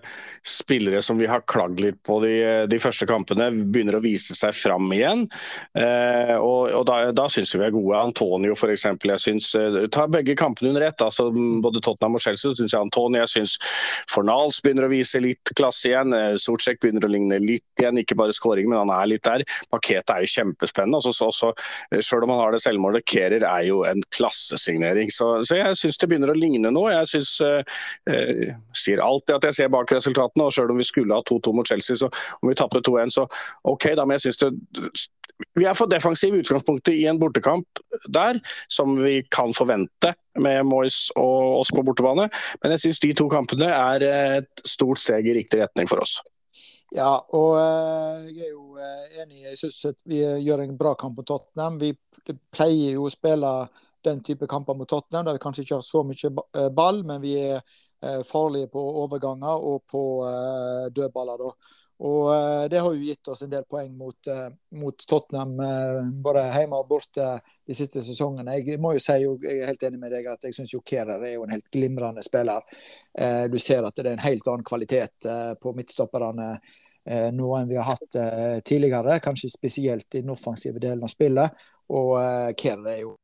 spillere 0.47 1.01
som 1.05 1.19
vi 1.21 1.29
har 1.29 1.45
klagd 1.49 1.81
litt 1.83 2.01
på 2.05 2.19
de, 2.23 2.33
de 2.69 2.79
første 2.81 3.07
kampene, 3.09 3.49
begynner 3.73 3.97
å 3.97 4.03
vise 4.03 4.35
seg 4.37 4.55
fram 4.57 4.91
igjen. 4.95 5.25
Uh, 5.77 6.35
og, 6.39 6.73
og, 6.73 6.83
Da, 6.89 6.97
da 7.15 7.29
syns 7.31 7.53
vi 7.55 7.63
er 7.63 7.73
gode. 7.73 7.95
Antonio 7.97 8.57
f.eks. 8.57 8.85
Jeg 9.07 9.23
syns 9.23 9.49
uh, 9.55 9.85
Ta 9.93 10.05
begge 10.11 10.35
kampene 10.39 10.73
under 10.73 10.87
ett. 10.89 11.01
Altså, 11.01 11.29
både 11.63 11.81
Tottenham 11.81 12.19
og 12.19 12.25
Chelsea 12.25 12.53
syns 12.59 12.75
jeg 12.75 12.81
Antonio. 12.81 13.23
Jeg 13.23 13.33
syns 13.37 13.55
Fornals 14.11 14.59
begynner 14.61 14.89
å 14.89 14.93
vise 14.93 15.21
litt 15.23 15.55
klasse 15.57 15.89
igjen. 15.89 16.13
Sortsjek 16.41 16.81
begynner 16.83 17.07
å 17.07 17.13
ligne 17.13 17.39
litt 17.41 17.81
igjen. 17.81 18.01
Ikke 18.03 18.19
bare 18.19 18.35
skåring, 18.35 18.69
men 18.69 18.83
han 18.83 18.93
er 18.93 19.09
litt 19.15 19.25
der. 19.25 19.47
Paket 19.71 19.92
paketet 19.93 20.13
er 20.13 20.23
jo 20.23 20.31
kjempespennende. 20.33 20.97
Også, 20.97 21.13
så, 21.13 21.31
så, 21.31 21.53
eh, 21.91 22.01
selv 22.01 22.23
om 22.23 22.33
han 22.33 22.39
har 22.39 22.51
det 22.51 22.61
selvmålet, 22.63 23.05
Kerer 23.05 23.43
er 23.43 23.63
jo 23.67 23.83
en 23.83 24.03
klassesignering. 24.15 25.11
Så, 25.11 25.43
så 25.47 25.55
jeg 25.59 25.77
syns 25.77 25.97
det 25.97 26.09
begynner 26.09 26.33
å 26.33 26.37
ligne 26.37 26.71
noe. 26.71 26.91
Jeg 26.93 27.11
synes, 27.13 27.33
eh, 27.41 27.63
eh, 28.09 28.53
sier 28.77 29.03
alltid 29.03 29.35
at 29.37 29.49
jeg 29.49 29.59
ser 29.59 29.73
bak 29.73 29.91
resultatene, 29.91 30.47
og 30.47 30.53
selv 30.53 30.73
om 30.73 30.81
vi 30.81 30.87
skulle 30.87 31.13
ha 31.13 31.23
2-2 31.29 31.53
mot 31.53 31.67
Chelsea, 31.67 31.95
så 31.99 32.09
om 32.41 32.49
vi 32.49 32.57
tapte 32.57 32.83
2-1, 32.83 33.13
så 33.13 33.27
OK, 33.69 33.93
da. 33.95 34.05
Men 34.05 34.19
jeg 34.19 34.29
syns 34.29 34.43
det 34.43 34.53
Vi 35.57 35.65
er 35.65 35.73
for 35.73 35.89
defensive 35.89 36.37
i 36.37 36.43
utgangspunktet 36.43 36.93
i 36.93 37.07
en 37.09 37.17
bortekamp 37.19 37.65
der, 38.13 38.37
som 38.71 38.93
vi 39.01 39.23
kan 39.33 39.51
forvente 39.57 40.13
med 40.39 40.61
Moyes 40.69 41.09
og 41.19 41.63
oss 41.63 41.71
på 41.73 41.83
bortebane. 41.83 42.29
Men 42.61 42.75
jeg 42.75 42.83
syns 42.85 43.01
de 43.03 43.11
to 43.17 43.27
kampene 43.33 43.67
er 43.67 44.05
et 44.07 44.63
stort 44.63 45.01
steg 45.01 45.27
i 45.27 45.35
riktig 45.41 45.59
retning 45.59 45.89
for 45.89 46.05
oss. 46.05 46.19
Ja, 46.93 47.13
og 47.33 47.55
uh, 47.57 48.21
jeg 48.29 48.45
er 48.45 48.51
jo 48.51 48.75
uh, 48.77 49.21
enig. 49.23 49.41
Jeg 49.47 49.57
syns 49.57 49.79
vi 50.05 50.21
gjør 50.45 50.61
en 50.61 50.75
bra 50.77 50.93
kamp 50.99 51.17
mot 51.17 51.25
Tottenham. 51.25 51.79
Vi 51.81 51.89
pleier 52.53 52.99
jo 52.99 53.07
å 53.07 53.13
spille 53.13 53.53
den 54.05 54.21
type 54.21 54.45
kamper 54.51 54.77
mot 54.77 54.89
Tottenham 54.89 55.25
der 55.25 55.39
vi 55.39 55.41
kanskje 55.41 55.63
ikke 55.65 55.79
har 55.79 55.85
så 55.87 56.03
mye 56.03 56.29
eh, 56.29 56.67
ball, 56.75 57.01
men 57.07 57.21
vi 57.23 57.37
er 57.39 57.63
farlige 58.27 58.67
på 58.67 58.81
overganger 58.99 59.63
og 59.63 59.85
på 59.87 60.01
dødballer. 60.91 61.39
da. 61.39 61.77
Og 62.03 62.25
Det 62.71 62.81
har 62.83 62.89
jo 62.91 63.05
gitt 63.07 63.29
oss 63.31 63.45
en 63.45 63.53
del 63.53 63.63
poeng 63.63 63.93
mot, 63.95 64.27
mot 64.75 65.05
Tottenham, 65.07 65.53
både 66.25 66.43
hjemme 66.51 66.81
og 66.83 66.89
borte 66.89 67.29
de 67.39 67.77
siste 67.77 68.03
sesongene. 68.03 68.57
Jeg 68.59 68.81
må 68.83 68.91
jo 68.97 69.03
si, 69.05 69.15
jeg 69.23 69.55
er 69.55 69.71
helt 69.71 69.87
enig 69.87 70.01
med 70.01 70.11
deg, 70.11 70.27
at 70.27 70.43
jeg 70.43 70.57
syns 70.57 70.75
Kerer 70.83 71.23
er 71.23 71.37
jo 71.37 71.47
en 71.47 71.55
helt 71.55 71.71
glimrende 71.71 72.27
spiller. 72.27 72.67
Du 73.47 73.55
ser 73.55 73.87
at 73.87 73.95
det 73.95 74.09
er 74.09 74.17
en 74.17 74.27
helt 74.27 74.51
annen 74.51 74.67
kvalitet 74.67 75.31
på 75.63 75.75
midtstopperne 75.79 76.51
Eh, 76.51 76.82
noe 77.05 77.59
enn 77.59 77.69
vi 77.69 77.75
har 77.75 77.89
hatt 77.89 78.15
eh, 78.15 78.59
tidligere, 78.65 79.19
kanskje 79.19 79.49
spesielt 79.51 80.15
i 80.15 80.21
den 80.21 80.29
offensive 80.29 80.79
delen 80.79 81.03
av 81.03 81.11
spillet. 81.11 81.51
Og 81.91 82.15
eh, 82.21 82.53
Kerr 82.59 82.87
er 82.87 83.01
jo 83.01 83.17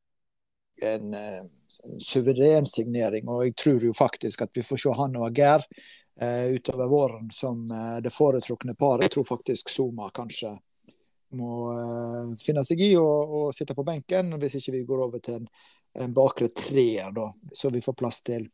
en, 0.83 1.13
en 1.13 2.01
suveren 2.03 2.67
signering, 2.67 3.27
og 3.27 3.45
jeg 3.47 3.55
tror 3.59 3.85
jo 3.87 3.95
faktisk 3.95 4.43
at 4.45 4.55
vi 4.55 4.63
får 4.63 4.83
se 4.83 4.95
han 4.99 5.17
og 5.19 5.27
Ager 5.29 5.65
utover 6.19 6.89
våren 6.91 7.29
som 7.31 7.61
det 8.03 8.11
foretrukne 8.11 8.73
paret. 8.75 9.05
Jeg 9.05 9.13
tror 9.13 9.27
faktisk 9.27 9.69
Zuma 9.71 10.09
kanskje 10.11 10.49
må 11.39 11.69
finne 12.41 12.63
seg 12.67 12.81
i 12.83 12.89
å 12.99 13.45
sitte 13.55 13.71
på 13.77 13.85
benken, 13.87 14.33
hvis 14.41 14.57
ikke 14.59 14.73
vi 14.73 14.81
går 14.89 15.03
over 15.05 15.23
til 15.23 15.37
en, 15.37 15.45
en 16.03 16.15
bakre 16.17 16.49
treer, 16.51 17.13
da, 17.15 17.29
så 17.55 17.71
vi 17.71 17.79
får 17.85 17.95
plass 18.01 18.19
til 18.27 18.49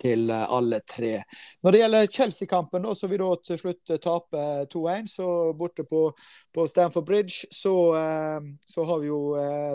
til 0.00 0.30
eh, 0.30 0.44
alle 0.52 0.80
tre. 0.88 1.20
Når 1.64 1.74
det 1.74 1.80
gjelder 1.82 2.10
Chelsea-kampen, 2.18 2.88
så 2.94 3.10
vil 3.10 3.22
da 3.22 3.30
til 3.44 3.60
slutt 3.60 3.82
taper 3.92 4.02
tape 4.06 4.44
2-1. 4.72 5.10
Så 5.10 5.28
borte 5.58 5.86
på, 5.88 6.08
på 6.54 6.66
Stamford 6.70 7.06
Bridge 7.06 7.50
så, 7.50 7.76
eh, 7.98 8.50
så, 8.66 8.86
har 8.88 9.02
vi 9.02 9.10
jo 9.10 9.20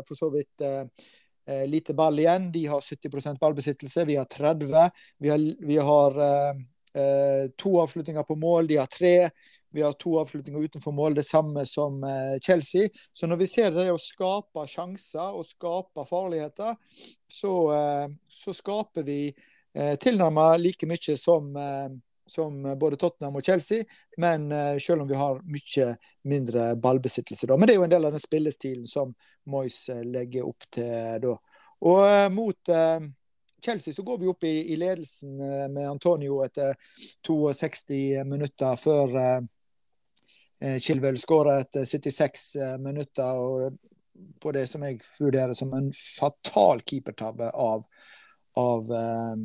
for 0.07 0.17
så 0.17 0.31
vidt 0.33 0.65
lite 1.67 1.93
ball 1.97 2.19
igjen. 2.21 2.51
De 2.53 2.65
har 2.69 2.83
70% 2.85 3.39
ballbesittelse, 3.41 4.05
vi 4.07 4.15
har 4.15 4.29
30. 4.29 4.91
Vi 5.19 5.29
har, 5.29 5.47
vi 5.67 5.77
har 5.81 6.19
to 7.57 7.71
avslutninger 7.81 8.23
på 8.23 8.35
mål, 8.39 8.69
de 8.69 8.77
har 8.79 8.87
tre. 8.91 9.15
Vi 9.73 9.81
har 9.81 9.95
to 9.99 10.13
avslutninger 10.19 10.67
utenfor 10.69 10.93
mål, 10.95 11.15
det 11.17 11.25
samme 11.25 11.65
som 11.67 12.03
Chelsea. 12.45 12.89
Så 13.11 13.27
når 13.27 13.41
vi 13.41 13.47
ser 13.49 13.73
det 13.75 13.87
å 13.91 13.99
skape 13.99 14.67
sjanser 14.69 15.35
og 15.35 15.47
skape 15.49 16.05
farligheter, 16.07 16.77
så, 17.31 17.55
så 18.29 18.55
skaper 18.55 19.07
vi 19.07 19.19
eh, 19.31 19.50
tilnærmet 19.73 20.59
like 20.59 20.87
mye 20.87 21.17
som, 21.17 21.55
eh, 21.55 21.89
som, 22.27 22.77
både 22.79 22.95
Tottenham 22.95 23.35
og 23.35 23.45
Chelsea, 23.45 23.83
men 24.17 24.51
eh, 24.51 24.77
selv 24.79 25.01
om 25.01 25.07
vi 25.07 25.15
har 25.15 25.41
mye 25.43 25.95
mindre 26.23 26.75
ballbesittelse. 26.75 27.47
Da. 27.47 27.57
Men 27.57 27.67
det 27.67 27.75
er 27.75 27.79
jo 27.79 27.87
en 27.87 27.95
del 27.95 28.05
av 28.05 28.15
den 28.15 28.23
spillestilen 28.23 28.87
som 28.87 29.13
Moyes 29.51 29.89
eh, 29.89 30.03
legger 30.03 30.47
opp 30.47 30.67
til 30.73 31.23
da. 31.23 31.37
Og 31.87 32.03
eh, 32.07 32.27
mot 32.33 32.69
eh, 32.69 32.99
Chelsea 33.65 33.93
så 33.93 34.03
går 34.03 34.21
vi 34.21 34.29
opp 34.29 34.43
i, 34.43 34.55
i 34.73 34.77
ledelsen 34.79 35.37
med 35.73 35.85
Antonio 35.85 36.39
etter 36.41 36.73
62 37.27 38.23
minutter 38.25 38.79
før 38.81 39.11
Chilwell 40.81 41.19
skårer 41.21 41.61
etter 41.61 41.85
76 41.85 42.47
minutter. 42.81 43.37
og 43.37 43.77
på 44.41 44.51
det 44.51 44.65
som 44.69 44.83
jeg 44.85 44.99
vurderer 45.19 45.53
som 45.53 45.73
en 45.73 45.91
fatal 45.93 46.81
keepertabbe 46.85 47.49
av 47.53 47.85
av 48.59 48.91
eh, 48.91 49.35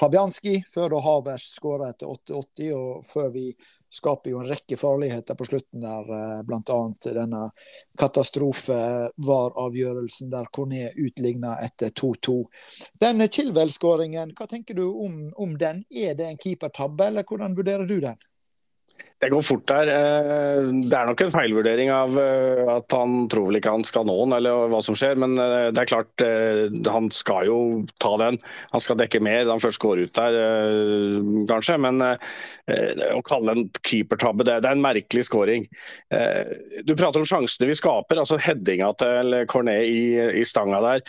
Fabianski, 0.00 0.64
før 0.74 0.88
da 0.94 0.98
Havers 1.04 1.44
skåra 1.54 1.88
etter 1.92 2.06
88, 2.10 2.72
og 2.74 3.04
før 3.06 3.28
vi 3.34 3.54
skaper 3.96 4.30
jo 4.32 4.40
en 4.40 4.48
rekke 4.50 4.76
farligheter 4.76 5.34
på 5.38 5.44
slutten 5.46 5.80
der, 5.84 6.04
eh, 6.18 6.40
bl.a. 6.46 6.78
denne 7.04 7.50
katastrofe-var-avgjørelsen 8.00 10.30
der 10.32 10.46
Corné 10.56 10.84
utligna 10.94 11.50
etter 11.64 11.88
2-2. 11.90 12.44
Den 13.00 13.28
Kilwell-skåringen, 13.28 14.32
hva 14.36 14.46
tenker 14.50 14.74
du 14.78 14.86
om, 14.90 15.32
om 15.36 15.58
den? 15.58 15.84
Er 15.90 16.14
det 16.18 16.26
en 16.30 16.38
keepertabbe, 16.42 17.04
eller 17.10 17.24
hvordan 17.24 17.56
vurderer 17.56 17.86
du 17.86 18.00
den? 18.02 18.16
Det 19.16 19.30
går 19.32 19.42
fort 19.42 19.64
der. 19.70 19.88
Eh, 19.88 20.66
det 20.84 20.92
er 20.92 21.08
nok 21.08 21.22
en 21.24 21.32
feilvurdering 21.32 21.88
av 21.88 22.18
eh, 22.20 22.58
at 22.68 22.92
han 22.92 23.22
tror 23.32 23.46
vel 23.48 23.56
ikke 23.56 23.72
han 23.72 23.84
skal 23.88 24.04
nå 24.04 24.16
den, 24.18 24.34
eller 24.36 24.68
hva 24.68 24.82
som 24.84 24.96
skjer. 24.98 25.16
Men 25.22 25.38
eh, 25.40 25.70
det 25.72 25.82
er 25.82 25.88
klart, 25.88 26.24
han 26.92 27.08
skal 27.14 27.48
jo 27.48 27.58
ta 28.02 28.12
den. 28.20 28.36
Han 28.74 28.84
skal 28.84 28.98
dekke 29.00 29.22
mer 29.24 29.46
da 29.46 29.54
han 29.54 29.62
først 29.62 29.80
går 29.80 30.02
ut 30.04 30.18
der, 30.18 30.36
kanskje. 31.48 31.78
Men 31.80 32.02
å 32.02 33.20
kalle 33.24 33.54
en 33.54 33.64
keepertabbe, 33.86 34.44
det, 34.44 34.58
er 34.58 34.74
en 34.74 34.82
merkelig 34.82 35.26
skåring. 35.28 35.66
Du 36.86 36.92
prater 36.98 37.22
om 37.22 37.28
sjansene 37.28 37.68
vi 37.70 37.76
skaper. 37.78 38.20
altså 38.20 38.38
Headinga 38.42 38.90
til 39.00 39.36
Cornet 39.50 39.86
i, 39.86 40.16
i, 40.40 40.44
stanga 40.48 40.80
der. 40.84 41.04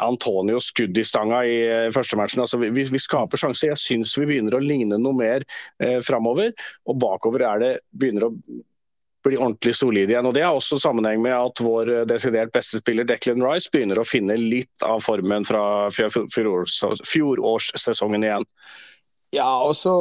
Antonio 0.00 0.60
skudd 0.62 0.98
i 0.98 1.04
stanga 1.06 1.42
i 1.46 1.56
første 1.94 2.18
matchen. 2.18 2.42
altså 2.44 2.60
Vi, 2.62 2.72
vi 2.74 3.02
skaper 3.02 3.40
sjanser. 3.40 3.72
Jeg 3.72 3.82
syns 3.82 4.16
vi 4.18 4.28
begynner 4.32 4.58
å 4.58 4.62
ligne 4.64 4.98
noe 5.00 5.16
mer 5.16 5.46
framover. 6.06 6.52
Og 6.90 6.98
bakover 7.02 7.45
er 7.46 7.62
det 7.62 7.72
begynner 7.90 8.28
å 8.28 8.34
bli 9.26 9.38
ordentlig 9.38 9.74
solide 9.74 10.12
igjen. 10.12 10.26
og 10.26 10.34
Det 10.34 10.42
har 10.44 10.54
også 10.54 10.78
sammenheng 10.80 11.22
med 11.22 11.34
at 11.34 11.60
vår 11.62 12.06
desidert 12.10 12.52
beste 12.54 12.78
spiller 12.82 13.04
Declan 13.08 13.42
Rice 13.42 13.70
begynner 13.72 13.98
å 13.98 14.04
finne 14.06 14.36
litt 14.38 14.82
av 14.86 15.00
formen 15.04 15.44
fra 15.48 15.90
fjorårssesongen 15.90 18.24
igjen. 18.28 18.44
Ja, 19.34 19.62
og 19.66 19.74
så 19.76 19.92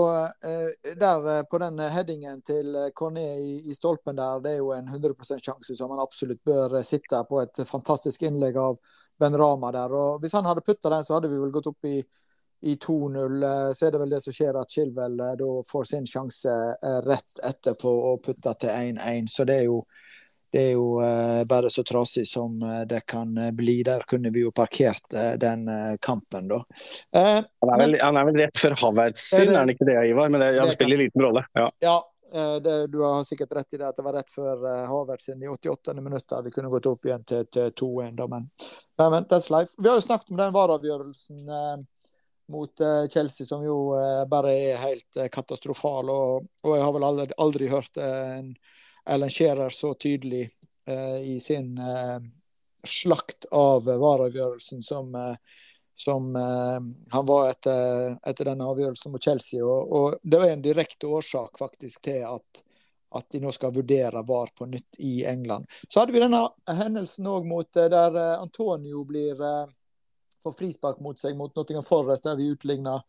eh, 0.45 0.69
der 0.95 1.27
eh, 1.31 1.43
på 1.49 1.57
den 1.59 1.79
headingen 1.79 2.41
til 2.45 2.75
Cornet 2.95 3.39
i, 3.41 3.71
i, 3.71 3.73
stolpen 3.75 4.15
der, 4.19 4.39
det 4.43 4.51
er 4.53 4.59
jo 4.61 4.73
en 4.75 4.87
100 4.87 5.15
sjanse 5.41 5.75
som 5.75 5.91
han 5.91 6.03
absolutt 6.03 6.43
bør 6.45 6.83
sitte 6.85 7.23
på 7.27 7.41
et 7.41 7.67
fantastisk 7.67 8.21
innlegg 8.29 8.57
av 8.61 8.77
Ben 9.19 9.37
Rama 9.37 9.71
der. 9.73 9.91
og 9.91 10.21
Hvis 10.21 10.33
han 10.37 10.45
hadde 10.45 10.61
putta 10.61 10.89
den, 10.93 11.03
så 11.03 11.13
hadde 11.17 11.29
vi 11.33 11.39
vel 11.41 11.51
gått 11.51 11.67
opp 11.71 11.85
i 11.89 12.05
i 12.65 12.75
2-0, 12.75 13.43
eh, 13.43 13.73
så 13.73 13.85
er 13.85 13.91
det 13.91 13.99
vel 14.01 14.13
det 14.15 14.19
som 14.23 14.33
skjer 14.33 14.57
at 14.57 14.71
Chilwell 14.73 15.19
eh, 15.21 15.33
da 15.37 15.49
får 15.69 15.83
sin 15.85 16.07
sjanse 16.09 16.53
eh, 16.73 16.95
rett 17.05 17.35
etterpå 17.45 17.91
og 18.09 18.23
putter 18.25 18.57
til 18.57 18.71
1-1. 18.71 19.27
Så 19.29 19.45
det 19.45 19.57
er 19.59 19.67
jo, 19.67 19.83
det 20.55 20.63
er 20.63 20.71
jo 20.73 20.87
bare 21.51 21.69
så 21.69 21.83
trasig 21.83 22.23
som 22.29 22.55
det 22.87 23.01
kan 23.11 23.35
bli. 23.53 23.75
Der 23.85 24.05
kunne 24.07 24.31
vi 24.33 24.45
jo 24.45 24.53
parkert 24.55 25.13
den 25.41 25.65
kampen, 25.99 26.47
da. 26.47 26.61
han, 27.11 27.73
er 27.73 27.81
vel, 27.81 27.97
han, 27.99 28.17
er 28.17 28.29
vel, 28.29 28.39
rett 28.45 28.61
før 28.61 28.77
Havertz 28.79 29.25
sin, 29.33 29.51
er 29.51 29.59
han 29.59 29.73
ikke 29.73 29.89
det, 29.89 29.97
Ivar? 30.13 30.31
Men 30.31 30.45
det, 30.45 30.53
han 30.55 30.71
spiller 30.71 31.01
liten 31.03 31.25
rolle. 31.25 31.43
Ja. 31.59 31.65
ja. 31.83 31.97
det, 32.63 32.77
du 32.93 33.01
har 33.03 33.27
sikkert 33.27 33.57
rett 33.59 33.75
i 33.75 33.81
det 33.81 33.89
at 33.89 33.99
det 33.99 34.05
var 34.07 34.15
rett 34.15 34.31
før 34.31 34.63
Havertz 34.87 35.27
i 35.33 35.35
88. 35.35 35.97
minutt. 35.99 36.37
Vi 36.47 36.55
kunne 36.55 36.71
gått 36.71 36.87
opp 36.87 37.03
igjen 37.09 37.27
til, 37.27 37.43
til 37.51 37.75
2-1, 37.83 38.23
men, 38.31 38.47
men 39.03 39.27
that's 39.27 39.51
life. 39.51 39.75
Vi 39.75 39.91
har 39.91 39.99
jo 39.99 40.07
snakket 40.07 40.31
om 40.31 40.39
den 40.39 40.55
vareavgjørelsen 40.55 41.51
mot 42.51 42.81
Chelsea, 43.11 43.47
som 43.47 43.63
jo 43.65 43.77
bare 44.29 44.51
er 44.53 44.81
helt 44.81 45.19
katastrofal. 45.33 46.09
Og, 46.13 46.47
og 46.63 46.75
jeg 46.75 46.83
har 46.85 46.93
vel 46.95 47.05
aldri, 47.07 47.27
aldri 47.41 47.69
hørt 47.71 47.97
en 48.01 48.51
Ellen 49.09 49.33
Scherer 49.33 49.73
så 49.73 49.93
tydelig 49.97 50.43
i 51.25 51.39
sin 51.41 51.75
slakt 52.85 53.47
av 53.49 53.87
vareavgjørelsen 53.89 54.85
som 54.85 55.13
som 55.95 56.35
eh, 56.35 56.79
han 57.09 57.25
var 57.25 57.49
etter, 57.49 58.17
etter 58.27 58.51
denne 58.51 58.67
avgjørelsen 58.67 59.11
mot 59.11 59.23
Chelsea. 59.23 59.63
Og, 59.65 59.91
og, 59.91 60.19
Det 60.21 60.39
var 60.39 60.51
en 60.51 60.61
direkte 60.61 61.07
årsak 61.07 61.59
faktisk 61.59 62.01
til 62.09 62.25
at, 62.27 62.61
at 63.15 63.29
de 63.31 63.41
nå 63.43 63.53
skal 63.55 63.73
vurdere 63.75 64.25
VAR 64.27 64.51
på 64.57 64.67
nytt 64.69 64.99
i 64.99 65.23
England. 65.25 65.69
Så 65.87 66.01
hadde 66.01 66.15
vi 66.15 66.23
denne 66.23 66.43
hendelsen 66.67 67.31
òg 67.31 67.47
eh, 67.47 67.89
der 67.89 68.19
eh, 68.21 68.35
Antonio 68.41 69.03
blir 69.07 69.39
eh, 69.39 69.65
får 70.45 70.53
frispark 70.59 70.99
mot 71.01 71.19
seg 71.19 71.37
mot 71.37 71.55
Nottingham 71.57 71.83
Forest, 71.83 72.27
der 72.27 72.37
vi 72.37 72.51
utligna 72.53 72.99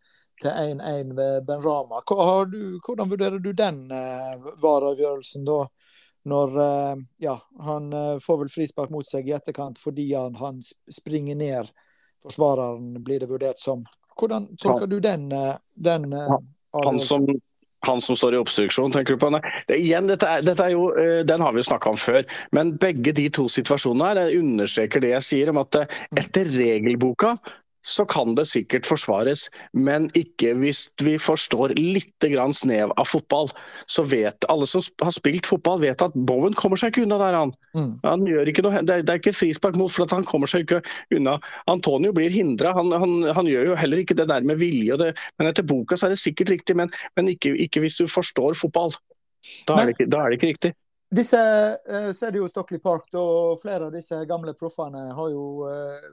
til 0.40 0.50
1-1 0.50 1.12
ved 1.16 1.44
Ben 1.44 1.62
Rama. 1.64 2.00
Hvordan 2.08 3.10
vurderer 3.10 3.38
du 3.38 3.52
den 3.52 3.82
eh, 3.92 4.48
VAR-avgjørelsen 4.62 5.44
da? 5.44 5.60
Når 6.26 6.56
eh, 6.62 7.02
ja, 7.28 7.36
han 7.68 7.92
eh, 7.92 8.14
får 8.24 8.40
vel 8.42 8.52
frispark 8.52 8.90
mot 8.94 9.08
seg 9.08 9.28
i 9.28 9.36
etterkant 9.36 9.78
fordi 9.78 10.08
han, 10.14 10.38
han 10.40 10.62
springer 10.92 11.36
ned 11.36 11.70
forsvareren, 12.24 12.96
blir 13.04 13.20
det 13.20 13.30
vurdert 13.30 13.60
som. 13.60 13.84
Hvordan 14.16 14.48
tolker 14.56 14.88
du 14.88 14.96
den, 15.04 15.28
eh, 15.32 15.54
den 15.74 16.12
eh, 16.16 16.38
han, 16.72 17.00
som, 17.00 17.28
han 17.86 18.02
som 18.04 18.18
står 18.18 18.36
i 18.36 18.40
obstruksjon, 18.42 18.94
tenker 18.94 19.16
du 19.16 19.22
på? 19.22 19.30
Nei. 19.34 19.42
Det, 19.68 19.78
igjen, 19.82 20.10
dette 20.10 20.28
er, 20.28 20.44
dette 20.46 20.66
er 20.66 20.74
jo, 20.74 20.88
eh, 21.00 21.20
Den 21.26 21.44
har 21.44 21.54
vi 21.54 21.62
jo 21.62 21.68
snakka 21.70 21.92
om 21.94 22.00
før. 22.00 22.26
Men 22.56 22.74
begge 22.82 23.14
de 23.16 23.28
to 23.32 23.46
situasjonene 23.52 24.10
her 24.12 24.40
understreker 24.40 25.02
det 25.02 25.14
jeg 25.14 25.28
sier 25.30 25.52
om 25.52 25.62
at 25.62 25.84
etter 26.18 26.50
regelboka 26.56 27.36
så 27.86 28.04
kan 28.10 28.34
det 28.34 28.48
sikkert 28.50 28.86
forsvares, 28.88 29.46
men 29.72 30.08
ikke 30.18 30.54
hvis 30.58 30.86
vi 31.06 31.14
forstår 31.22 31.76
litt 31.78 32.26
grann 32.32 32.54
snev 32.56 32.90
av 32.98 33.06
fotball. 33.06 33.52
Så 33.90 34.02
vet 34.10 34.46
alle 34.50 34.66
som 34.66 34.82
har 35.02 35.14
spilt 35.14 35.46
fotball, 35.46 35.80
vet 35.84 36.02
at 36.02 36.16
Bowen 36.28 36.56
kommer 36.58 36.80
seg 36.80 36.92
ikke 36.92 37.04
unna 37.06 37.20
der, 37.22 37.38
han. 37.38 37.54
Mm. 37.76 37.92
han 38.02 38.24
gjør 38.26 38.50
ikke 38.50 38.64
noe, 38.66 38.82
det, 38.82 38.98
er, 39.04 39.20
ikke 39.20 39.36
frispark 39.36 39.78
mot, 39.78 39.92
for 39.92 40.10
han 40.10 40.26
kommer 40.26 40.50
seg 40.50 40.66
ikke 40.66 40.82
unna. 41.14 41.36
Antonio 41.70 42.14
blir 42.16 42.34
hindra. 42.34 42.74
Han, 42.76 42.90
han, 42.90 43.20
han, 43.36 43.50
gjør 43.50 43.70
jo 43.70 43.78
heller 43.78 44.02
ikke 44.02 44.18
det 44.18 44.26
der 44.32 44.46
med 44.46 44.58
vilje. 44.62 44.98
Det, 45.00 45.12
men 45.38 45.52
etter 45.52 45.66
boka 45.66 45.98
så 45.98 46.08
er 46.08 46.16
det 46.16 46.22
sikkert 46.22 46.50
riktig, 46.56 46.78
men, 46.78 46.90
men 47.18 47.30
ikke, 47.30 47.54
ikke, 47.68 47.84
hvis 47.84 48.00
du 48.00 48.08
forstår 48.10 48.58
fotball. 48.58 48.98
Da 49.68 49.78
er, 49.78 49.94
det, 49.94 50.10
da 50.10 50.24
er 50.24 50.32
det 50.32 50.40
ikke 50.40 50.52
riktig. 50.54 50.74
Disse, 51.14 51.38
eh, 51.86 52.10
så 52.10 52.26
er 52.26 52.34
det 52.34 52.40
jo 52.40 52.48
Stockley 52.50 52.82
Park, 52.82 53.06
og 53.14 53.60
flere 53.62 53.86
av 53.86 53.94
disse 53.94 54.18
gamle 54.26 54.56
proffene 54.58 55.04
har 55.14 55.28
jo 55.30 55.68
eh, 55.70 56.08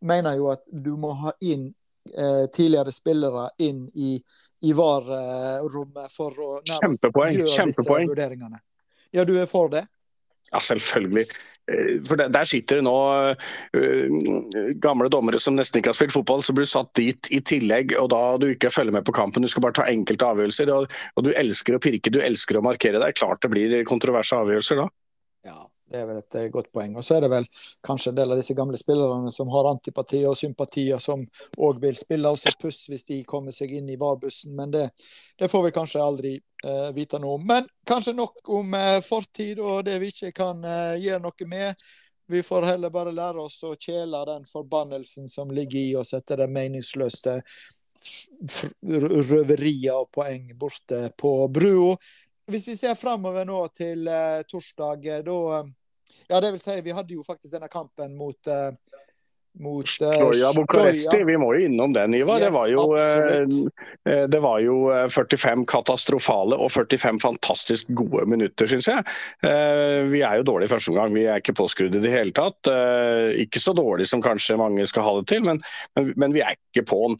mener 0.00 0.36
jo 0.38 0.50
at 0.52 0.64
du 0.70 0.94
må 1.00 1.12
ha 1.22 1.32
inn 1.44 1.68
eh, 2.12 2.44
tidligere 2.54 2.92
spillere 2.94 3.48
inn 3.64 3.86
i, 3.94 4.16
i 4.64 4.72
VAR-rommet 4.76 6.12
for 6.12 6.44
å 6.44 6.52
Kjempepoeng. 6.68 7.40
gjøre 7.40 7.56
Kjempepoeng. 7.56 8.06
disse 8.06 8.14
vurderingene. 8.14 8.62
Ja, 9.14 9.24
du 9.24 9.36
er 9.38 9.46
for 9.50 9.70
det? 9.72 9.86
Ja, 10.52 10.60
selvfølgelig. 10.60 11.24
Eh, 11.70 12.00
for 12.06 12.20
Der 12.20 12.44
sitter 12.46 12.78
det 12.78 12.84
nå 12.86 12.94
uh, 13.74 14.74
gamle 14.82 15.08
dommere 15.10 15.40
som 15.40 15.56
nesten 15.56 15.80
ikke 15.80 15.90
har 15.90 15.96
spilt 15.98 16.14
fotball, 16.14 16.44
som 16.46 16.56
blir 16.58 16.68
satt 16.68 16.92
dit 16.98 17.30
i 17.34 17.40
tillegg. 17.40 17.96
og 17.98 18.10
Da 18.12 18.22
du 18.38 18.48
ikke 18.52 18.70
følger 18.70 18.94
med 18.94 19.06
på 19.06 19.14
kampen, 19.16 19.42
du 19.42 19.50
skal 19.50 19.64
bare 19.64 19.78
ta 19.80 19.86
enkelte 19.90 20.28
avgjørelser. 20.28 20.70
Og, 20.74 20.92
og 21.16 21.26
du 21.26 21.32
elsker 21.34 21.76
å 21.76 21.82
pirke, 21.82 22.12
du 22.12 22.20
elsker 22.22 22.60
å 22.60 22.64
markere 22.64 23.00
deg. 23.02 23.16
Klart 23.18 23.42
det 23.42 23.50
blir 23.54 23.76
kontroverse 23.88 24.36
avgjørelser 24.36 24.84
da. 24.84 24.88
Ja, 25.48 25.58
det 25.90 26.00
er 26.00 26.06
vel 26.08 26.18
et 26.20 26.36
eh, 26.40 26.48
godt 26.52 26.70
poeng. 26.72 26.96
Og 26.96 27.04
så 27.04 27.16
er 27.16 27.24
det 27.24 27.30
vel 27.32 27.46
kanskje 27.84 28.12
en 28.12 28.18
del 28.18 28.32
av 28.32 28.40
disse 28.40 28.56
gamle 28.56 28.78
spillerne 28.80 29.32
som 29.34 29.50
har 29.52 29.68
antipatier 29.70 30.30
og 30.30 30.38
sympatier, 30.38 31.02
som 31.02 31.26
òg 31.56 31.82
vil 31.82 31.98
spille 31.98 32.30
oss 32.30 32.46
et 32.48 32.58
puss 32.60 32.86
hvis 32.90 33.06
de 33.10 33.20
kommer 33.28 33.54
seg 33.54 33.74
inn 33.76 33.90
i 33.92 33.98
VAR-bussen. 34.00 34.54
Men 34.56 34.72
det, 34.74 34.88
det, 35.38 35.50
får 35.52 35.66
vi 35.66 35.74
kanskje 35.76 36.04
aldri 36.04 36.32
uh, 36.64 36.88
vite 36.96 37.20
noe 37.20 37.36
om. 37.38 37.44
Men 37.52 37.68
kanskje 37.86 38.16
nok 38.16 38.48
om 38.56 38.72
uh, 38.74 39.02
fortid 39.04 39.60
og 39.60 39.84
det 39.88 39.98
vi 40.02 40.10
ikke 40.14 40.32
kan 40.36 40.64
uh, 40.64 40.96
gjøre 41.00 41.22
noe 41.26 41.50
med. 41.52 41.86
Vi 42.32 42.40
får 42.40 42.64
heller 42.64 42.88
bare 42.88 43.12
lære 43.12 43.42
oss 43.44 43.60
å 43.68 43.74
kjele 43.76 44.24
den 44.30 44.46
forbannelsen 44.48 45.28
som 45.28 45.50
ligger 45.52 45.80
i 45.82 45.96
oss 46.00 46.14
etter 46.16 46.40
det 46.40 46.48
meningsløse 46.48 47.42
røveriet 48.84 49.92
av 49.92 50.08
poeng 50.12 50.48
borte 50.58 51.10
på 51.20 51.36
brua. 51.48 51.96
Hvis 52.46 52.68
vi 52.68 52.76
ser 52.76 52.94
framover 52.94 53.46
nå 53.48 53.58
til 53.72 54.04
uh, 54.08 54.42
torsdag, 54.48 55.06
eh, 55.08 55.22
da 55.24 55.38
uh, 55.62 55.72
Ja, 56.28 56.40
det 56.40 56.54
vil 56.54 56.60
si, 56.60 56.74
vi 56.84 56.92
hadde 56.96 57.16
jo 57.16 57.24
faktisk 57.24 57.52
denne 57.52 57.68
kampen 57.72 58.14
mot 58.16 58.48
uh, 58.48 58.72
mot 59.60 59.88
Stroja 59.88 60.52
Bucuresti. 60.54 61.20
Vi 61.24 61.36
må 61.38 61.52
jo 61.54 61.68
innom 61.68 61.92
den, 61.94 62.14
Ivar. 62.18 62.40
Yes, 62.42 62.48
det, 62.48 62.54
var 62.54 62.68
jo, 62.72 63.68
det, 64.04 64.40
var 64.42 64.58
jo, 64.64 64.76
45 65.14 65.64
katastrofale 65.70 66.58
og 66.58 66.72
45 66.74 67.20
fantastisk 67.22 67.92
gode 67.94 68.26
minutter, 68.30 68.68
syns 68.70 68.88
jeg. 68.90 69.04
Vi 70.10 70.22
er 70.26 70.40
jo 70.40 70.48
dårlige 70.50 70.72
første 70.74 70.90
omgang. 70.90 71.14
Vi 71.14 71.26
er 71.28 71.42
ikke 71.42 71.56
påskrudd 71.60 71.94
i 71.94 72.02
det 72.02 72.12
hele 72.12 72.34
tatt. 72.34 72.70
Ikke 73.40 73.62
så 73.62 73.76
dårlig 73.76 74.08
som 74.10 74.24
kanskje 74.24 74.58
mange 74.58 74.86
skal 74.90 75.06
ha 75.06 75.14
det 75.20 75.28
til, 75.30 75.46
men, 75.46 75.62
men, 75.94 76.10
men 76.18 76.34
vi 76.34 76.42
er 76.42 76.56
ikke 76.58 76.86
på'n. 76.90 77.16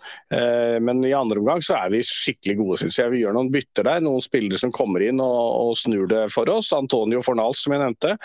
Men 0.83 1.05
i 1.07 1.15
andre 1.15 1.39
omgang 1.43 1.63
så 1.63 1.79
er 1.79 1.95
vi 1.95 2.03
skikkelig 2.07 2.59
gode, 2.59 2.81
syns 2.83 2.99
jeg. 2.99 3.15
Vi 3.15 3.23
gjør 3.23 3.39
noen 3.39 3.53
bytter 3.55 3.87
der. 3.87 4.03
Noen 4.03 4.25
spillere 4.25 4.59
som 4.61 4.75
kommer 4.75 5.05
inn 5.07 5.23
og, 5.23 5.39
og 5.69 5.79
snur 5.79 6.11
det 6.11 6.27
for 6.35 6.51
oss. 6.51 6.73
Antonio 6.75 7.23
Fornals, 7.25 7.63
som 7.63 7.77
jeg 7.77 7.85
nevnte. 7.85 8.17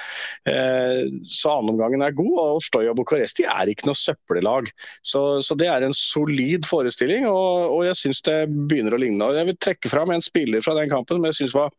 Så 1.30 1.54
andre 1.54 1.78
omgangen 1.78 2.06
er 2.06 2.17
god. 2.17 2.36
Og 2.58 2.65
Stoja 2.65 2.98
Bucuresti 2.98 3.45
er 3.45 3.69
ikke 3.69 3.91
noe 3.91 3.98
søppellag. 3.99 4.71
Så, 5.03 5.41
så, 5.45 5.57
det 5.59 5.69
er 5.71 5.85
en 5.85 5.95
solid 5.95 6.67
forestilling, 6.69 7.27
og, 7.29 7.75
og 7.75 7.85
jeg 7.89 7.99
syns 7.99 8.23
det 8.27 8.39
begynner 8.49 8.95
å 8.95 9.01
ligne. 9.01 9.33
Jeg 9.38 9.51
vil 9.51 9.62
trekke 9.62 9.91
fram 9.91 10.15
en 10.15 10.25
spiller 10.25 10.65
fra 10.65 10.77
den 10.79 10.91
kampen 10.91 11.19
som 11.19 11.29
jeg 11.29 11.41
syns 11.41 11.57
var 11.57 11.75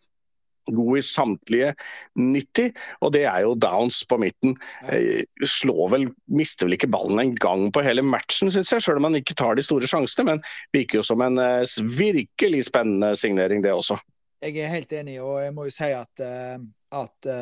god 0.70 0.98
i 0.98 1.02
samtlige 1.02 1.74
90, 2.18 2.72
og 3.00 3.12
det 3.14 3.24
er 3.28 3.44
jo 3.44 3.56
Downs 3.58 4.02
på 4.08 4.18
midten. 4.20 4.56
Eh, 4.92 5.22
slår 5.46 5.92
vel, 5.94 6.08
Mister 6.30 6.68
vel 6.68 6.76
ikke 6.76 6.90
ballen 6.92 7.22
en 7.22 7.34
gang 7.40 7.68
på 7.74 7.84
hele 7.84 8.04
matchen, 8.06 8.52
syns 8.52 8.72
jeg, 8.72 8.84
selv 8.84 9.00
om 9.00 9.10
han 9.10 9.20
ikke 9.20 9.36
tar 9.38 9.58
de 9.58 9.66
store 9.66 9.88
sjansene. 9.90 10.26
Men 10.28 10.44
virker 10.76 11.00
jo 11.00 11.06
som 11.06 11.22
en 11.24 11.40
eh, 11.42 11.78
virkelig 11.98 12.66
spennende 12.70 13.14
signering, 13.18 13.64
det 13.64 13.74
også. 13.74 13.98
Jeg 14.40 14.56
er 14.64 14.72
helt 14.72 14.92
enig, 14.96 15.18
og 15.20 15.40
jeg 15.42 15.56
må 15.56 15.66
jo 15.68 15.74
si 15.74 15.90
at, 15.92 16.24
eh, 16.24 16.60
at 16.96 17.32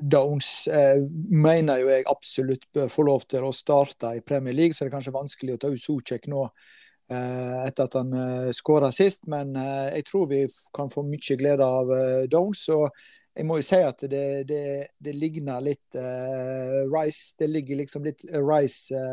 Downs 0.00 0.68
eh, 0.68 1.00
mener 1.30 1.82
jo 1.82 1.90
jeg 1.92 2.08
absolutt 2.08 2.66
bør 2.74 2.90
få 2.92 3.04
lov 3.06 3.24
til 3.28 3.44
å 3.44 3.54
starte 3.54 4.14
i 4.16 4.22
Premier 4.24 4.56
League, 4.56 4.74
så 4.74 4.84
det 4.84 4.90
er 4.90 4.96
kanskje 4.96 5.14
vanskelig 5.16 5.56
å 5.56 5.60
ta 5.60 5.70
ut 5.72 5.82
Socek 5.82 6.28
nå 6.32 6.44
eh, 6.46 7.56
etter 7.66 7.86
at 7.86 7.96
han 7.98 8.12
eh, 8.16 8.50
skåra 8.56 8.90
sist. 8.94 9.28
Men 9.30 9.54
eh, 9.58 9.96
jeg 9.98 10.06
tror 10.08 10.28
vi 10.30 10.44
kan 10.76 10.92
få 10.92 11.04
mye 11.06 11.38
glede 11.40 11.66
av 11.66 11.92
eh, 11.96 12.28
Downs. 12.32 12.68
og 12.74 12.88
jeg 13.36 13.46
må 13.46 13.60
jo 13.60 13.64
si 13.64 13.78
at 13.86 14.02
det, 14.10 14.24
det, 14.48 14.62
det 14.98 15.12
ligner 15.16 15.62
litt 15.64 15.96
eh, 15.96 16.80
Rice. 16.90 17.36
Det 17.38 17.48
ligger 17.48 17.78
liksom 17.82 18.04
litt 18.08 18.24
Rice 18.34 19.04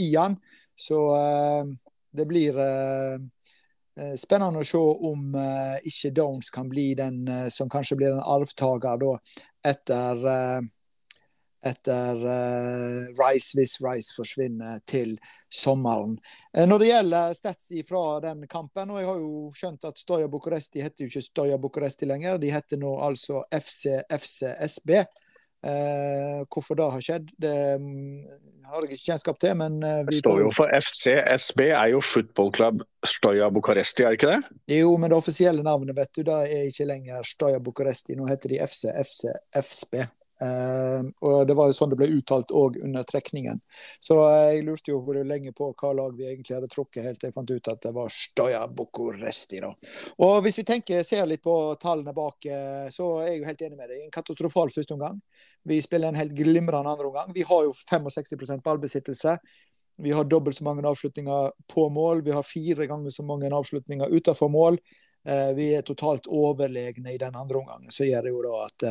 i 0.00 0.12
han. 0.14 0.36
Så 0.74 0.98
det 2.14 2.24
blir 2.26 2.56
spennende 4.18 4.62
å 4.62 4.66
se 4.66 4.78
om 4.78 5.36
ikke 5.86 6.10
Downs 6.14 6.50
kan 6.54 6.70
bli 6.70 6.86
den 6.98 7.20
som 7.54 7.70
kanskje 7.70 7.98
blir 8.00 8.14
en 8.14 8.22
arvtaker 8.22 8.98
da, 8.98 9.12
etter, 9.64 10.26
eh, 10.28 10.60
etter 11.70 12.20
uh, 12.26 13.06
Rice, 13.16 13.56
hvis 13.56 13.78
Rice 13.80 14.12
forsvinner 14.16 14.82
til 14.86 15.16
sommeren. 15.48 16.18
Uh, 16.56 16.66
når 16.68 16.82
det 16.82 16.90
gjelder 16.90 17.36
stats 17.38 17.72
fra 17.88 18.04
den 18.26 18.46
kampen, 18.50 18.92
og 18.92 19.00
jeg 19.00 19.08
har 19.08 19.20
jo 19.22 19.34
skjønt 19.56 19.88
at 19.88 20.00
Stoja 20.00 20.28
Bucuresti 20.28 20.84
heter 20.84 21.06
jo 21.06 21.12
ikke 21.12 21.24
Stoja 21.24 21.58
Bucuresti 21.60 22.08
lenger, 22.08 22.38
de 22.42 22.52
heter 22.52 22.80
nå 22.80 22.96
altså 23.08 23.44
FC 23.52 23.96
FCSB. 24.12 24.98
Uh, 25.00 25.23
hvorfor 25.64 26.76
det 26.78 26.88
har 26.92 27.04
skjedd, 27.04 27.30
det 27.40 27.54
um, 27.80 28.24
har 28.68 28.84
jeg 28.84 28.96
ikke 28.96 29.10
kjennskap 29.12 29.38
til. 29.40 29.54
men 29.60 29.78
uh, 29.84 30.02
Det 30.08 30.18
står 30.18 30.42
jo 30.44 30.50
for 30.54 30.72
FCSB, 30.72 31.60
er 31.70 31.92
jo 31.94 32.02
fotballklubb 32.04 32.84
Stoja 33.06 33.50
Bucuresti, 33.52 34.04
er 34.04 34.14
det 34.14 34.20
ikke 34.20 34.34
det? 34.34 34.58
Jo, 34.78 34.96
men 35.00 35.12
det 35.12 35.18
offisielle 35.18 35.64
navnet 35.66 35.96
vet 35.96 36.12
du, 36.16 36.24
da 36.26 36.42
er 36.44 36.68
ikke 36.70 36.88
lenger 36.88 37.28
Stoja 37.28 37.62
Bucuresti. 37.62 38.16
Nå 38.18 38.28
heter 38.30 38.54
de 38.54 38.60
FC 38.66 38.86
FC 39.04 39.32
FSB. 39.60 40.04
Uh, 40.42 41.06
og 41.22 41.46
Det 41.46 41.54
var 41.54 41.68
jo 41.70 41.76
sånn 41.76 41.92
det 41.92 41.98
ble 42.00 42.08
uttalt 42.16 42.50
òg 42.54 42.80
under 42.82 43.04
trekningen. 43.06 43.60
Så 44.02 44.16
uh, 44.18 44.50
jeg 44.50 44.64
lurte 44.66 44.90
jo 44.90 44.98
lenge 45.22 45.52
på 45.54 45.70
hva 45.78 45.92
lag 45.94 46.16
vi 46.18 46.26
egentlig 46.26 46.56
hadde 46.56 46.70
trukket, 46.72 47.04
helt 47.06 47.20
til 47.22 47.30
jeg 47.30 47.36
fant 47.36 47.52
ut 47.52 47.70
at 47.70 47.84
det 47.86 47.92
var 47.94 48.10
Stoja 48.10 48.64
Bucuresti. 48.66 49.62
da. 49.62 49.70
Og 50.26 50.40
Hvis 50.44 50.58
vi 50.58 50.66
tenker, 50.66 51.04
ser 51.06 51.26
litt 51.30 51.44
på 51.44 51.54
tallene 51.80 52.16
bak, 52.16 52.50
uh, 52.50 52.90
så 52.90 53.10
er 53.22 53.30
jeg 53.30 53.38
jo 53.42 53.50
helt 53.52 53.64
enig 53.68 53.78
med 53.78 53.92
deg. 53.92 54.02
En 54.02 54.16
katastrofal 54.18 54.74
førsteomgang. 54.74 55.22
Vi 55.70 55.80
spiller 55.84 56.10
en 56.10 56.18
helt 56.18 56.34
glimrende 56.36 56.90
andreomgang. 56.90 57.30
Vi 57.34 57.46
har 57.46 57.68
jo 57.68 57.72
65% 57.78 58.66
ballbesittelse. 58.66 59.38
Vi 60.02 60.10
har 60.10 60.26
dobbelt 60.26 60.58
så 60.58 60.66
mange 60.66 60.82
avslutninger 60.82 61.52
på 61.70 61.88
mål. 61.94 62.24
Vi 62.26 62.34
har 62.34 62.42
fire 62.42 62.88
ganger 62.90 63.14
så 63.14 63.22
mange 63.22 63.46
avslutninger 63.46 64.10
utenfor 64.10 64.50
mål. 64.50 64.78
vi 65.56 65.70
er 65.72 65.80
totalt 65.80 66.26
overlegne 66.28 67.14
i 67.14 67.16
den 67.16 67.36
andre 67.38 67.56
omgangen, 67.56 67.88
så 67.88 68.04
gjør 68.04 68.26
det 68.26 68.32
jo 68.34 68.42
da 68.44 68.58
at 68.66 68.84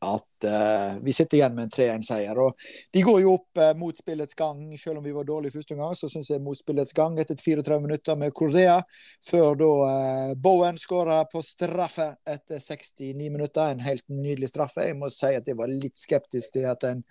at 0.00 0.44
uh, 0.44 1.02
vi 1.02 1.12
sitter 1.12 1.36
igjen 1.36 1.54
med 1.54 1.64
en 1.64 1.70
3-1-seier. 1.70 2.38
og 2.38 2.54
De 2.94 3.02
går 3.02 3.20
jo 3.24 3.32
opp 3.34 3.58
uh, 3.58 3.72
mot 3.78 3.98
spillets 3.98 4.34
gang. 4.38 4.60
Selv 4.78 5.00
om 5.00 5.04
vi 5.04 5.14
var 5.14 5.26
dårlige 5.26 5.56
første 5.56 5.74
gang, 5.78 5.94
så 5.98 6.10
syns 6.12 6.30
jeg 6.30 6.42
mot 6.42 6.58
spillets 6.58 6.94
gang 6.94 7.18
etter 7.18 7.38
34 7.38 7.80
minutter 7.82 8.18
med 8.20 8.34
Korea, 8.36 8.78
før 9.26 9.58
da 9.58 9.72
uh, 9.82 10.36
Bowen 10.38 10.78
skåra 10.78 11.24
på 11.32 11.42
straffe 11.42 12.12
etter 12.28 12.62
69 12.62 13.32
minutter. 13.34 13.72
En 13.72 13.82
helt 13.82 14.06
nydelig 14.12 14.52
straffe. 14.52 14.86
Jeg 14.86 14.98
må 14.98 15.10
si 15.10 15.34
at 15.34 15.50
jeg 15.50 15.58
var 15.58 15.72
litt 15.72 15.98
skeptisk 15.98 16.54
til 16.54 16.68
at 16.70 16.86
en, 16.86 17.02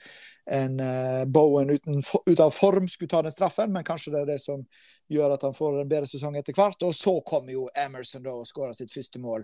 en 0.47 0.77
Bowen 1.27 1.73
uten, 1.75 1.99
ut 1.99 2.39
av 2.39 2.53
form 2.55 2.87
skulle 2.87 3.11
ta 3.11 3.21
den 3.25 3.35
straffen, 3.35 3.73
men 3.73 3.83
kanskje 3.87 4.13
det 4.13 4.21
er 4.21 4.31
det 4.31 4.39
som 4.39 4.63
gjør 5.11 5.35
at 5.35 5.43
han 5.43 5.55
får 5.55 5.81
en 5.81 5.91
bedre 5.91 6.07
sesong 6.07 6.39
etter 6.39 6.55
hvert. 6.55 6.79
Og 6.87 6.95
så 6.95 7.17
kommer 7.27 7.51
jo 7.51 7.67
Emerson 7.75 8.23
da 8.23 8.35
og 8.35 8.47
skåra 8.47 8.75
sitt 8.77 8.93
første 8.95 9.19
mål 9.19 9.43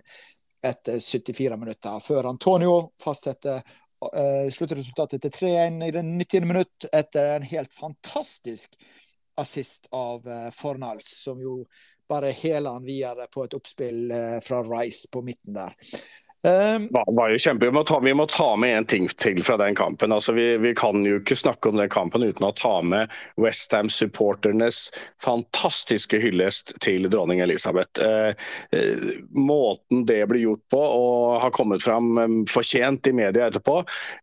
etter 0.63 0.99
74 0.99 1.57
minutter, 1.57 1.99
før 1.99 2.29
Antonio 2.29 2.75
fastsetter 3.03 3.61
uh, 3.61 4.49
sluttresultatet 4.51 5.23
til 5.25 5.33
3-1 5.37 5.87
i 5.87 5.93
den 5.95 6.11
90. 6.19 6.47
minutt 6.47 6.87
etter 6.91 7.35
en 7.35 7.47
helt 7.47 7.73
fantastisk 7.75 8.77
assist 9.39 9.89
av 9.91 10.27
uh, 10.27 10.49
Fornals, 10.55 11.09
som 11.23 11.41
jo 11.41 11.63
bare 12.09 12.33
heler 12.35 12.75
han 12.77 12.85
videre 12.85 13.27
på 13.31 13.45
et 13.45 13.55
oppspill 13.57 14.11
uh, 14.11 14.39
fra 14.43 14.61
Rice 14.67 15.09
på 15.11 15.23
midten 15.25 15.57
der. 15.57 15.75
Um, 16.47 16.89
var 17.07 17.29
jo 17.31 17.37
kjempe. 17.39 17.65
Vi 17.65 17.71
må, 17.71 17.85
ta, 17.87 18.01
vi 18.03 18.11
må 18.13 18.25
ta 18.27 18.49
med 18.59 18.73
en 18.75 18.85
ting 18.91 19.05
til 19.07 19.37
fra 19.47 19.55
den 19.61 19.77
kampen. 19.79 20.11
Altså, 20.11 20.33
vi, 20.35 20.57
vi, 20.59 20.73
kan 20.75 21.05
jo 21.07 21.21
ikke 21.21 21.37
snakke 21.39 21.71
om 21.71 21.77
den 21.79 21.87
kampen 21.91 22.25
uten 22.25 22.43
å 22.43 22.51
ta 22.57 22.73
med 22.83 23.11
Westham-supporternes 23.39 24.89
fantastiske 25.23 26.19
hyllest 26.19 26.73
til 26.83 27.07
dronning 27.07 27.39
Elisabeth. 27.45 27.95
Eh, 28.03 28.35
eh, 28.75 29.05
måten 29.39 30.03
det 30.09 30.19
blir 30.27 30.43
gjort 30.43 30.65
på 30.73 30.81
og 30.83 31.37
har 31.45 31.53
kommet 31.55 31.85
fram 31.85 32.19
um, 32.19 32.35
fortjent 32.51 33.07
i 33.07 33.15
media 33.15 33.47
etterpå, 33.47 33.77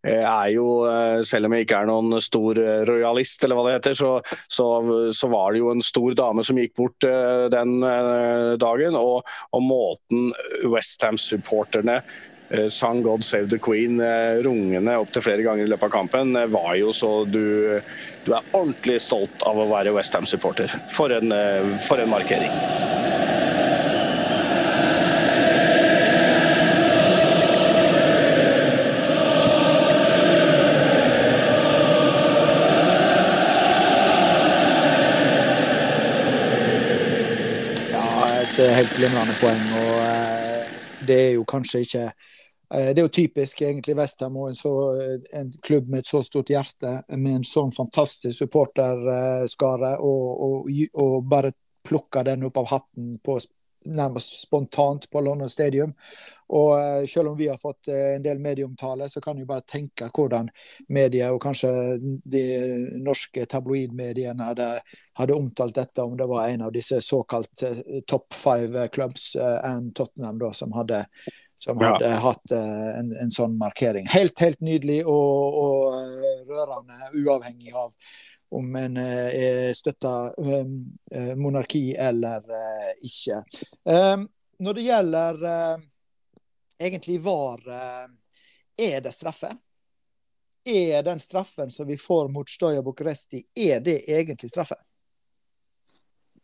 eh, 0.05 0.21
er 0.21 0.53
jo, 0.53 0.69
eh, 0.91 1.23
selv 1.25 1.49
om 1.49 1.57
jeg 1.57 1.65
ikke 1.65 1.81
er 1.81 1.89
noen 1.89 2.21
stor 2.21 2.61
eh, 2.61 2.85
rojalist, 2.91 3.49
eller 3.49 3.57
hva 3.57 3.65
det 3.71 3.79
heter, 3.79 3.97
så, 3.97 4.13
så, 4.53 4.69
så, 5.17 5.33
var 5.33 5.57
det 5.57 5.65
jo 5.65 5.73
en 5.73 5.81
stor 5.89 6.13
dame 6.21 6.45
som 6.45 6.61
gikk 6.61 6.77
bort 6.77 7.09
eh, 7.09 7.49
den 7.57 7.79
dagen. 8.61 9.01
Og, 9.01 9.25
og 9.57 9.65
måten 9.65 10.35
Westham-supporterne 10.69 12.01
Eh, 12.01 12.10
sang 12.71 13.03
'God 13.03 13.25
Save 13.25 13.49
the 13.49 13.59
Queen' 13.59 14.01
eh, 14.01 14.43
rungende 14.43 14.97
opptil 14.99 15.23
flere 15.23 15.43
ganger 15.43 15.65
i 15.65 15.71
løpet 15.71 15.87
av 15.87 15.91
kampen, 15.91 16.37
eh, 16.37 16.47
var 16.47 16.75
jo 16.75 16.93
så 16.93 17.25
du, 17.25 17.81
du 18.25 18.33
er 18.35 18.49
ordentlig 18.51 19.01
stolt 19.03 19.45
av 19.47 19.59
å 19.59 19.69
være 19.71 19.95
Westham-supporter. 19.95 20.73
For, 20.91 21.15
for 21.87 22.03
en 22.03 22.11
markering. 22.11 22.51
helt 38.61 38.93
glimrende 38.93 39.33
poeng. 39.41 39.63
og 39.73 41.07
Det 41.09 41.17
er 41.17 41.31
jo 41.39 41.47
kanskje 41.49 41.81
ikke 41.87 42.03
Eh, 42.05 42.40
det 42.71 43.01
er 43.01 43.03
jo 43.03 43.11
typisk 43.11 43.63
egentlig 43.67 43.97
Westham 43.99 44.37
og 44.39 44.51
en, 44.51 44.55
så, 44.55 44.73
en, 45.35 45.49
klubb 45.67 45.89
med 45.91 46.05
et 46.05 46.11
så 46.11 46.21
stort 46.23 46.53
hjerte, 46.53 47.01
med 47.17 47.41
en 47.41 47.47
sånn 47.47 47.73
fantastisk 47.75 48.45
supporterskare, 48.45 49.97
og, 49.99 50.29
og, 50.47 50.71
og, 50.95 51.17
bare 51.27 51.51
plukke 51.89 52.23
den 52.29 52.45
opp 52.47 52.61
av 52.61 52.69
hatten 52.71 53.17
på, 53.25 53.39
nærmest 53.91 54.37
spontant 54.43 55.11
på 55.11 55.21
London 55.21 55.51
Stadium. 55.51 55.95
Og 56.49 57.09
Selv 57.09 57.29
om 57.33 57.37
vi 57.39 57.49
har 57.49 57.59
fått 57.59 57.89
en 57.89 58.23
del 58.23 58.39
medieomtale, 58.39 59.09
så 59.09 59.21
kan 59.21 59.39
vi 59.39 59.49
bare 59.49 59.65
tenke 59.67 60.11
hvordan 60.15 60.51
medier, 60.89 61.33
og 61.33 61.43
kanskje 61.43 61.71
de 62.01 62.45
norske 63.01 63.47
tabloidmediene, 63.47 64.45
hadde, 64.45 64.71
hadde, 65.19 65.35
omtalt 65.35 65.75
dette 65.75 66.03
om 66.03 66.17
det 66.19 66.27
var 66.29 66.49
en 66.49 66.67
av 66.69 66.75
disse 66.75 67.01
såkalt 67.01 67.65
top 68.07 68.35
five 68.35 68.89
clubs 68.89 69.37
and 69.37 69.95
Tottenham, 69.95 70.39
da, 70.39 70.53
som 70.53 70.75
hadde 70.77 71.07
som 71.65 71.79
hadde 71.79 72.09
ja. 72.09 72.17
hatt 72.17 72.53
uh, 72.53 72.99
en, 72.99 73.13
en, 73.17 73.31
sånn 73.31 73.59
markering. 73.61 74.07
Helt, 74.09 74.39
helt 74.41 74.61
nydelig 74.65 75.03
og, 75.05 75.59
og 75.61 75.95
uh, 75.95 76.43
rørende, 76.49 77.11
uavhengig 77.21 77.75
av 77.77 77.93
om 78.57 78.77
en 78.81 78.97
uh, 78.97 79.71
støtter 79.77 80.33
um, 80.41 80.79
monarki 81.39 81.91
eller 82.01 82.49
ikke. 83.05 83.43
Um, 83.85 84.25
når 84.61 84.77
det 84.77 84.87
gjelder 84.89 85.45
egentlig 86.81 87.15
VAR, 87.25 87.63
er 88.77 88.99
det 89.01 89.13
straffe? 89.17 89.55
Er 90.69 91.05
den 91.07 91.21
straffen 91.21 91.73
som 91.73 91.89
vi 91.89 91.97
får 91.97 92.29
mot 92.29 92.49
Stoja 92.49 92.83
Bucuresti, 92.85 93.41
er 93.57 93.81
det 93.81 94.03
egentlig 94.05 94.51
straffe? 94.53 94.77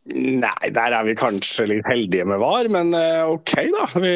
Nei, 0.06 0.68
der 0.70 0.94
er 0.94 1.02
vi 1.02 1.16
kanskje 1.18 1.64
litt 1.66 1.86
heldige 1.90 2.26
med 2.30 2.38
VAR, 2.38 2.68
men 2.70 2.92
uh, 2.94 3.32
OK, 3.32 3.54
da. 3.74 3.86
Vi, 3.98 4.12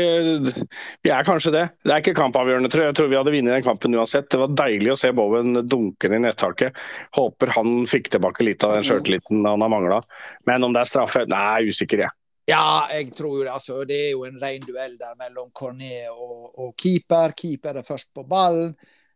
vi, 1.03 1.11
er 1.11 1.26
kanskje 1.26 1.50
det. 1.57 1.64
Det 1.83 1.94
er 1.96 2.05
ikke 2.05 2.14
kampavgjørende, 2.20 2.70
tror 2.70 2.85
jeg. 2.85 2.92
Jeg 2.92 2.98
tror 3.00 3.11
vi 3.11 3.18
hadde 3.18 3.33
vunnet 3.35 3.57
den 3.57 3.66
kampen 3.66 3.96
uansett. 3.98 4.29
Det 4.31 4.38
var 4.38 4.55
deilig 4.61 4.92
å 4.94 4.98
se 5.00 5.11
Bowen 5.16 5.59
dunke 5.66 6.07
i 6.07 6.22
nettaket. 6.22 6.79
Håper 7.18 7.50
han 7.57 7.83
fikk 7.90 8.12
tilbake 8.14 8.46
litt 8.46 8.62
av 8.66 8.76
den 8.76 8.87
sjøltilliten 8.87 9.42
han 9.42 9.66
har 9.66 9.72
mangla. 9.72 9.98
Men 10.46 10.68
om 10.68 10.76
det 10.76 10.85
er 10.85 10.92
straffe? 10.92 11.24
Nei, 11.31 11.66
usikker, 11.72 12.05
jeg. 12.07 12.16
Ja, 12.50 12.87
jeg 12.94 13.11
tror 13.18 13.40
jo 13.40 13.44
det. 13.48 13.53
Altså, 13.57 13.83
det 13.87 13.98
er 14.07 14.14
jo 14.14 14.24
en 14.29 14.38
ren 14.42 14.62
duell 14.62 14.94
der 15.00 15.18
mellom 15.18 15.50
Cornet 15.55 16.07
og, 16.14 16.53
og 16.55 16.72
keeper. 16.79 17.35
Keeper 17.38 17.83
er 17.83 17.87
først 17.87 18.12
på 18.14 18.24
ballen. 18.31 18.72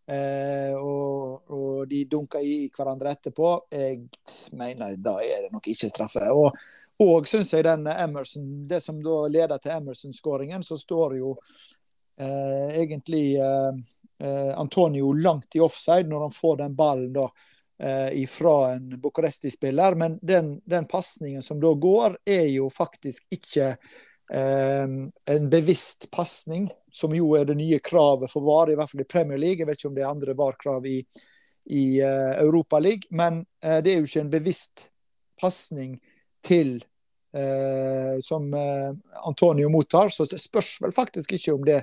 Eh, 0.06 0.74
og, 0.76 1.50
og, 1.50 1.88
de 1.88 2.04
dunka 2.04 2.40
i 2.40 2.68
hverandre 2.74 3.14
etterpå. 3.14 3.52
Jeg 3.72 4.02
mener 4.56 4.98
da 5.00 5.16
er 5.24 5.46
det 5.46 5.54
nok 5.54 5.68
ikke 5.72 5.88
straffe. 5.88 6.26
Og, 6.32 6.58
og 7.04 7.28
syns 7.28 7.54
jeg 7.54 7.64
den 7.66 7.86
Emerson, 7.90 8.50
det 8.68 8.82
som 8.84 9.00
da 9.02 9.24
leder 9.32 9.62
til 9.62 9.76
Emerson-skåringen, 9.78 10.62
så 10.62 10.78
står 10.80 11.16
jo 11.18 11.34
eh, 12.20 12.76
egentlig 12.82 13.24
eh, 13.40 13.72
eh, 14.20 14.52
Antonio 14.58 15.12
langt 15.16 15.56
i 15.56 15.64
offside 15.64 16.10
når 16.10 16.28
han 16.28 16.36
får 16.36 16.62
den 16.62 16.76
ballen 16.76 17.12
da 17.16 17.26
eh, 17.80 18.24
fra 18.28 18.74
en 18.74 18.94
Bucuresti-spiller. 19.00 19.96
Men 20.00 20.18
den, 20.22 20.58
den 20.68 20.88
pasningen 20.90 21.42
som 21.42 21.60
da 21.64 21.72
går, 21.72 22.20
er 22.28 22.48
jo 22.52 22.68
faktisk 22.70 23.26
ikke 23.32 23.72
eh, 24.32 24.98
en 25.32 25.50
bevisst 25.50 26.10
pasning 26.12 26.68
som 26.94 27.14
jo 27.16 27.32
er 27.34 27.48
det 27.48 27.56
nye 27.58 27.80
kravet 27.82 28.30
for 28.30 28.46
VAR, 28.46 28.70
i 28.70 28.78
hvert 28.78 28.90
fall 28.90 29.02
i 29.02 29.10
Premier 29.10 29.40
League. 29.40 29.58
Jeg 29.58 29.66
vet 29.66 29.80
ikke 29.80 29.90
om 29.90 29.96
det 29.96 30.04
er 30.04 30.12
andre 30.12 30.34
VAR-krav 30.38 30.86
i, 30.86 30.98
i 31.74 31.84
uh, 31.98 32.34
Europa 32.38 32.78
League, 32.78 33.10
men 33.10 33.40
uh, 33.64 33.78
det 33.82 33.92
er 33.92 33.98
jo 33.98 34.08
ikke 34.08 34.22
en 34.22 34.30
bevisst 34.30 34.88
pasning 35.40 35.96
til 36.44 36.76
uh, 37.34 38.20
som 38.22 38.46
Antonio 38.54 39.72
mottar. 39.74 40.14
Så 40.14 40.28
det 40.30 40.38
spørs 40.42 40.76
vel 40.84 40.94
faktisk 40.94 41.34
ikke 41.34 41.56
om 41.56 41.66
det 41.66 41.82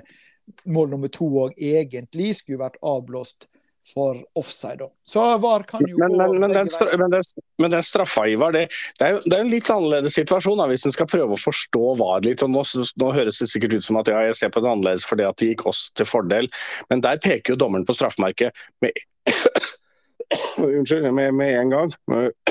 mål 0.72 0.94
nummer 0.94 1.12
to 1.12 1.28
òg 1.44 1.60
egentlig 1.60 2.32
skulle 2.38 2.64
vært 2.64 2.80
avblåst 2.80 3.50
for 3.94 4.24
offside. 4.38 4.86
Så 5.04 5.38
VAR 5.38 5.62
kan 5.62 5.82
jo 5.88 5.98
men, 5.98 6.16
men, 6.16 6.40
men, 6.40 6.52
den, 6.52 6.68
men, 6.98 7.10
den, 7.10 7.22
men 7.58 7.70
den 7.70 7.82
straffa, 7.82 8.26
Ivar, 8.28 8.52
det, 8.52 8.68
det, 8.98 9.06
er, 9.06 9.20
det, 9.24 9.34
er, 9.36 9.40
en 9.40 9.50
litt 9.50 9.70
annerledes 9.70 10.14
situasjon 10.16 10.60
da, 10.60 10.68
hvis 10.70 10.86
en 10.86 10.94
skal 10.94 11.08
prøve 11.10 11.36
å 11.36 11.40
forstå 11.40 11.94
VAR 12.00 12.22
litt. 12.26 12.44
og 12.46 12.52
nå, 12.54 12.64
nå, 13.02 13.10
høres 13.16 13.42
det 13.42 13.50
sikkert 13.50 13.76
ut 13.78 13.86
som 13.86 13.98
at 14.00 14.10
ja, 14.12 14.22
jeg 14.28 14.38
ser 14.38 14.54
på 14.54 14.62
det 14.62 14.70
annerledes 14.70 15.06
fordi 15.08 15.26
at 15.26 15.38
det 15.42 15.52
gikk 15.52 15.66
oss 15.72 15.84
til 15.98 16.08
fordel, 16.08 16.50
men 16.92 17.04
der 17.04 17.20
peker 17.22 17.54
jo 17.54 17.60
dommeren 17.64 17.86
på 17.88 17.96
straffemerket 17.98 18.64
med, 18.84 19.02
unnskyld, 20.62 21.10
med, 21.12 21.34
med 21.38 21.54
en 21.60 21.76
gang. 21.76 21.94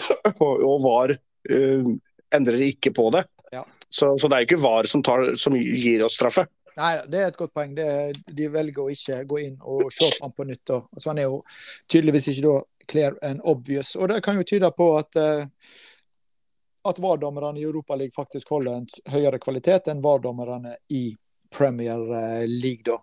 og 0.48 0.82
VAR 0.84 1.16
uh, 1.16 1.94
endrer 2.36 2.68
ikke 2.72 2.94
på 2.96 3.10
det. 3.16 3.26
Ja. 3.56 3.64
Så, 3.90 4.14
så, 4.20 4.28
det 4.28 4.38
er 4.38 4.50
ikke 4.50 4.62
VAR 4.64 4.88
som, 4.90 5.04
tar, 5.04 5.34
som 5.40 5.56
gir 5.58 6.04
oss 6.06 6.20
straffe. 6.20 6.46
Nei, 6.82 6.96
det 7.14 7.20
er 7.20 7.30
et 7.30 7.38
godt 7.38 7.54
poeng. 7.54 7.76
Det, 7.78 7.88
de 8.34 8.50
velger 8.50 8.82
å 8.82 8.90
ikke 8.90 9.22
gå 9.30 9.40
inn 9.44 9.58
og 9.62 9.92
se 9.94 10.10
på 10.16 10.24
ham 10.24 10.34
på 10.34 10.48
nytt. 10.50 10.74
Altså, 10.74 11.12
han 11.12 11.22
er 11.22 11.30
jo 11.30 11.42
tydeligvis 11.92 12.32
ikke 12.32 12.46
da 12.48 12.56
clear 12.92 13.18
and 13.28 13.44
obvious. 13.46 13.94
Og 13.96 14.10
det 14.10 14.22
kan 14.26 14.40
jo 14.40 14.48
tyde 14.48 14.72
på 14.78 14.88
at 14.98 15.20
uh, 15.22 15.44
at 16.90 16.98
VAR-dommerne 16.98 17.62
i 17.62 17.68
Europaligaen 17.68 18.16
faktisk 18.16 18.50
holder 18.56 18.80
en 18.80 18.88
høyere 19.14 19.38
kvalitet 19.38 19.92
enn 19.92 20.02
VAR-dommerne 20.02 20.74
i 20.98 21.12
Premier 21.54 22.02
League. 22.50 22.82
Da. 22.88 22.98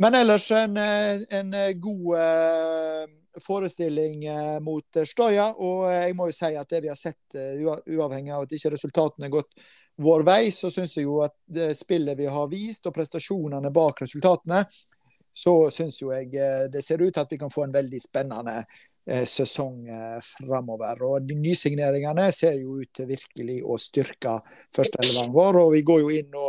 Men 0.00 0.16
ellers 0.16 0.46
en, 0.56 0.78
eh, 0.80 1.20
en 1.36 1.50
god 1.82 2.06
uh, 2.16 3.42
forestilling 3.44 4.24
mot 4.64 5.02
Stoja. 5.04 5.50
Og 5.52 5.90
jeg 5.92 6.16
må 6.16 6.30
jo 6.30 6.38
si 6.38 6.54
at 6.56 6.72
det 6.72 6.80
vi 6.86 6.88
har 6.88 6.96
sett, 6.96 7.36
uavhengig 7.36 8.32
av 8.32 8.46
at 8.46 8.56
ikke 8.56 8.72
resultatene 8.78 9.28
er 9.28 9.34
gått 9.36 9.68
vår 10.00 10.22
vei, 10.24 10.50
så 10.52 10.70
syns 10.72 10.96
jeg 10.96 11.04
jo 11.04 11.20
at 11.24 11.34
det 11.44 11.74
spillet 11.78 12.18
vi 12.18 12.28
har 12.30 12.48
vist, 12.48 12.86
og 12.88 12.94
prestasjonene 12.96 13.72
bak 13.74 14.00
resultatene, 14.04 14.62
så 15.32 15.54
syns 15.72 16.00
jo 16.02 16.12
jeg 16.12 16.32
eh, 16.34 16.64
det 16.72 16.82
ser 16.84 17.02
ut 17.02 17.12
til 17.14 17.22
at 17.22 17.32
vi 17.32 17.38
kan 17.40 17.52
få 17.52 17.66
en 17.66 17.74
veldig 17.74 18.00
spennende 18.02 18.56
eh, 18.60 19.26
sesong 19.28 19.84
eh, 19.88 20.16
framover. 20.24 21.04
Og 21.06 21.28
de 21.28 21.36
nysigneringene 21.38 22.30
ser 22.34 22.58
jo 22.60 22.80
ut 22.80 22.92
til 22.96 23.10
virkelig 23.12 23.60
å 23.62 23.78
styrke 23.80 24.40
førsteelveren 24.76 25.36
vår. 25.36 25.60
Og 25.62 25.76
vi 25.76 25.84
går 25.86 26.02
jo 26.02 26.10
inn 26.16 26.34
nå 26.34 26.48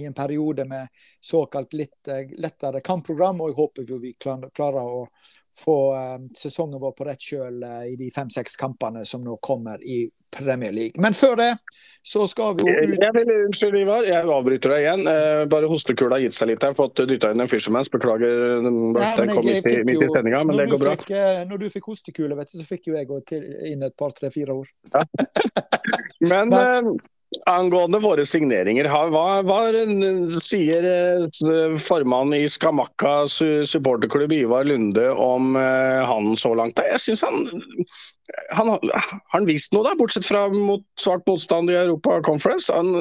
i 0.00 0.06
en 0.08 0.16
periode 0.16 0.64
med 0.64 0.88
såkalt 1.20 1.76
litt 1.76 2.08
lettere 2.40 2.80
kampprogram. 2.84 3.40
Og 3.44 3.52
jeg 3.52 3.60
håper 3.60 3.94
vi 4.00 4.14
klarer 4.18 4.82
å 4.82 5.06
få 5.56 5.94
eh, 5.94 6.18
sesongen 6.36 6.80
vår 6.80 6.92
på 6.96 7.04
rett 7.04 7.20
kjøl 7.20 7.62
eh, 7.62 7.84
i 7.92 7.96
de 8.00 8.10
fem-seks 8.14 8.56
kampene 8.60 9.04
som 9.08 9.24
nå 9.24 9.36
kommer 9.44 9.82
i 9.84 10.04
Premier 10.32 10.72
League. 10.72 11.00
Men 11.02 11.12
før 11.12 11.36
det 11.36 11.50
så 12.02 12.24
skal 12.26 12.56
vi 12.56 12.64
jo 12.66 12.72
ut 12.72 12.94
jeg 12.96 13.14
vil, 13.14 13.32
Unnskyld, 13.46 13.76
Ivar. 13.82 14.06
Jeg 14.08 14.26
avbryter 14.36 14.72
deg 14.72 14.86
igjen. 14.86 15.04
Eh, 15.12 15.42
bare 15.52 15.68
hostekula 15.70 16.16
har 16.16 16.24
gitt 16.24 16.38
seg 16.38 16.50
litt. 16.50 16.64
Jeg 16.64 16.72
har 16.72 16.78
fått 16.78 17.04
dytta 17.10 17.30
inn 17.34 17.44
en 17.44 17.50
Fishermans. 17.50 17.92
Beklager, 17.92 18.64
den, 18.64 18.80
kom 19.34 19.46
midt 19.46 19.68
i, 19.68 19.76
midt 19.86 20.02
i 20.02 20.08
sendinga, 20.08 20.42
men 20.48 20.58
det 20.58 20.70
går 20.72 20.82
bra. 20.82 20.96
Fikk, 20.98 21.14
når 21.52 21.62
du 21.62 21.68
fikk 21.76 21.92
hostekule, 21.92 22.38
vet 22.38 22.52
du, 22.54 22.58
så 22.58 22.66
fikk 22.66 22.90
jo 22.90 22.96
jeg 22.96 23.42
inn 23.70 23.84
et 23.86 23.96
par, 23.98 24.16
tre, 24.16 24.32
fire 24.34 24.56
ord. 24.62 24.72
Ja. 24.94 25.04
men, 26.32 26.50
men 26.54 26.94
Angående 27.48 27.98
våre 28.02 28.24
signeringer, 28.28 28.86
hva, 28.92 29.40
hva 29.46 29.60
sier 30.44 30.84
eh, 30.86 31.76
formannen 31.80 32.36
i 32.36 32.48
Skamakka 32.50 33.14
supporterklubb 33.28 34.34
Ivar 34.36 34.68
Lunde 34.68 35.08
om 35.16 35.56
eh, 35.56 36.02
han 36.08 36.36
så 36.36 36.52
langt? 36.58 36.82
Jeg 36.92 37.00
synes 37.00 37.24
han, 37.24 37.46
han 38.52 38.74
Har 38.76 39.16
han 39.32 39.48
vist 39.48 39.72
noe, 39.72 39.86
da, 39.88 39.96
bortsett 39.98 40.28
fra 40.28 40.44
mot 40.52 40.84
svak 41.00 41.24
motstand 41.26 41.72
i 41.72 41.78
Europa 41.80 42.20
Conference? 42.26 42.72
Han, 42.72 42.92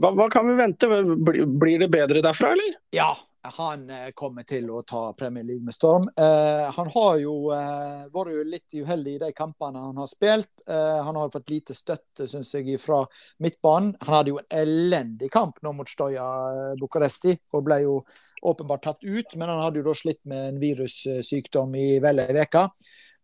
hva, 0.00 0.10
hva, 0.10 0.28
kan 0.32 0.50
vi 0.50 0.58
vente? 0.58 0.90
Blir 0.90 1.78
det 1.80 1.92
bedre 1.94 2.24
derfra, 2.24 2.52
eller? 2.56 2.76
Ja, 2.96 3.12
han 3.44 3.90
eh, 3.90 4.10
kommer 4.16 4.42
til 4.48 4.70
å 4.72 4.80
ta 4.86 5.12
Premier 5.18 5.44
League 5.44 5.64
med 5.64 5.74
storm. 5.74 6.06
Eh, 6.16 6.64
han 6.72 6.90
har 6.94 7.18
jo 7.20 7.34
eh, 7.52 8.06
vært 8.14 8.32
jo 8.32 8.44
litt 8.48 8.76
uheldig 8.76 9.16
i 9.16 9.20
de 9.20 9.30
kampene 9.36 9.82
han 9.84 10.00
har 10.00 10.08
spilt. 10.08 10.50
Eh, 10.68 11.00
han 11.04 11.16
har 11.18 11.32
fått 11.32 11.52
lite 11.52 11.76
støtte, 11.76 12.26
syns 12.30 12.54
jeg, 12.56 12.78
fra 12.80 13.02
midtbanen. 13.44 13.94
Han 14.06 14.16
hadde 14.18 14.32
jo 14.32 14.40
en 14.40 14.58
elendig 14.62 15.28
kamp 15.34 15.60
nå 15.62 15.74
mot 15.76 15.90
Stoja 15.90 16.24
eh, 16.24 16.76
Bucuresti, 16.80 17.36
og 17.52 17.66
ble 17.68 17.80
jo 17.84 17.98
åpenbart 18.44 18.86
tatt 18.88 19.04
ut. 19.04 19.36
Men 19.36 19.52
han 19.52 19.64
hadde 19.66 19.82
jo 19.82 19.88
da 19.90 19.96
slitt 19.98 20.22
med 20.30 20.54
en 20.54 20.62
virussykdom 20.62 21.76
i 21.80 21.88
vel 22.04 22.24
ei 22.24 22.38
uke. 22.40 22.64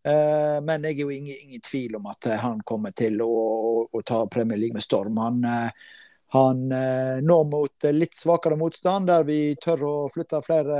Eh, 0.05 0.59
men 0.65 0.85
jeg 0.85 0.99
er 0.99 1.01
jo 1.01 1.15
ingen, 1.15 1.47
ingen, 1.47 1.65
tvil 1.65 1.97
om 1.97 2.11
at 2.13 2.29
han 2.45 2.61
kommer 2.65 2.93
til 2.93 3.21
å, 3.25 3.31
å, 3.31 3.73
å 3.89 4.05
ta 4.05 4.21
Premier 4.29 4.61
League 4.61 4.77
med 4.77 4.85
storm. 4.85 5.17
Han 5.21 5.41
han 6.33 6.71
eh, 6.71 7.17
når 7.21 7.43
mot 7.51 7.89
litt 7.91 8.15
svakere 8.15 8.55
motstand, 8.55 9.09
der 9.11 9.25
vi 9.27 9.55
tør 9.59 9.83
å 9.83 9.95
flytte 10.13 10.39
flere 10.45 10.77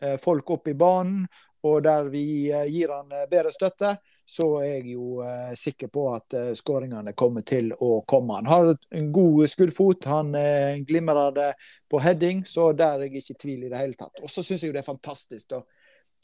eh, 0.00 0.16
folk 0.20 0.54
opp 0.54 0.70
i 0.70 0.76
banen, 0.78 1.26
og 1.68 1.82
der 1.84 2.08
vi 2.08 2.48
eh, 2.48 2.64
gir 2.72 2.94
han 2.94 3.12
bedre 3.28 3.52
støtte, 3.52 3.90
så 4.28 4.46
er 4.62 4.78
jeg 4.78 4.94
jo 4.94 5.24
sikker 5.56 5.88
på 5.88 6.02
at 6.12 6.34
skåringene 6.56 7.14
kommer 7.16 7.46
til 7.48 7.70
å 7.72 8.02
komme. 8.04 8.34
Han 8.42 8.48
har 8.50 8.66
en 8.96 9.06
god 9.12 9.48
skuddfot, 9.48 10.04
han 10.04 10.36
glimrer 10.84 11.32
det 11.32 11.46
på 11.88 12.00
heading, 12.04 12.42
så 12.44 12.74
der 12.76 12.98
er 12.98 13.06
jeg 13.06 13.22
ikke 13.22 13.36
i 13.36 13.38
tvil 13.44 13.62
i 13.64 13.70
det 13.72 13.80
hele 13.80 13.96
tatt. 13.96 14.20
Og 14.20 14.28
så 14.28 14.44
syns 14.44 14.66
jeg 14.66 14.74
det 14.76 14.82
er 14.82 14.88
fantastisk 14.90 15.48
da, 15.54 15.62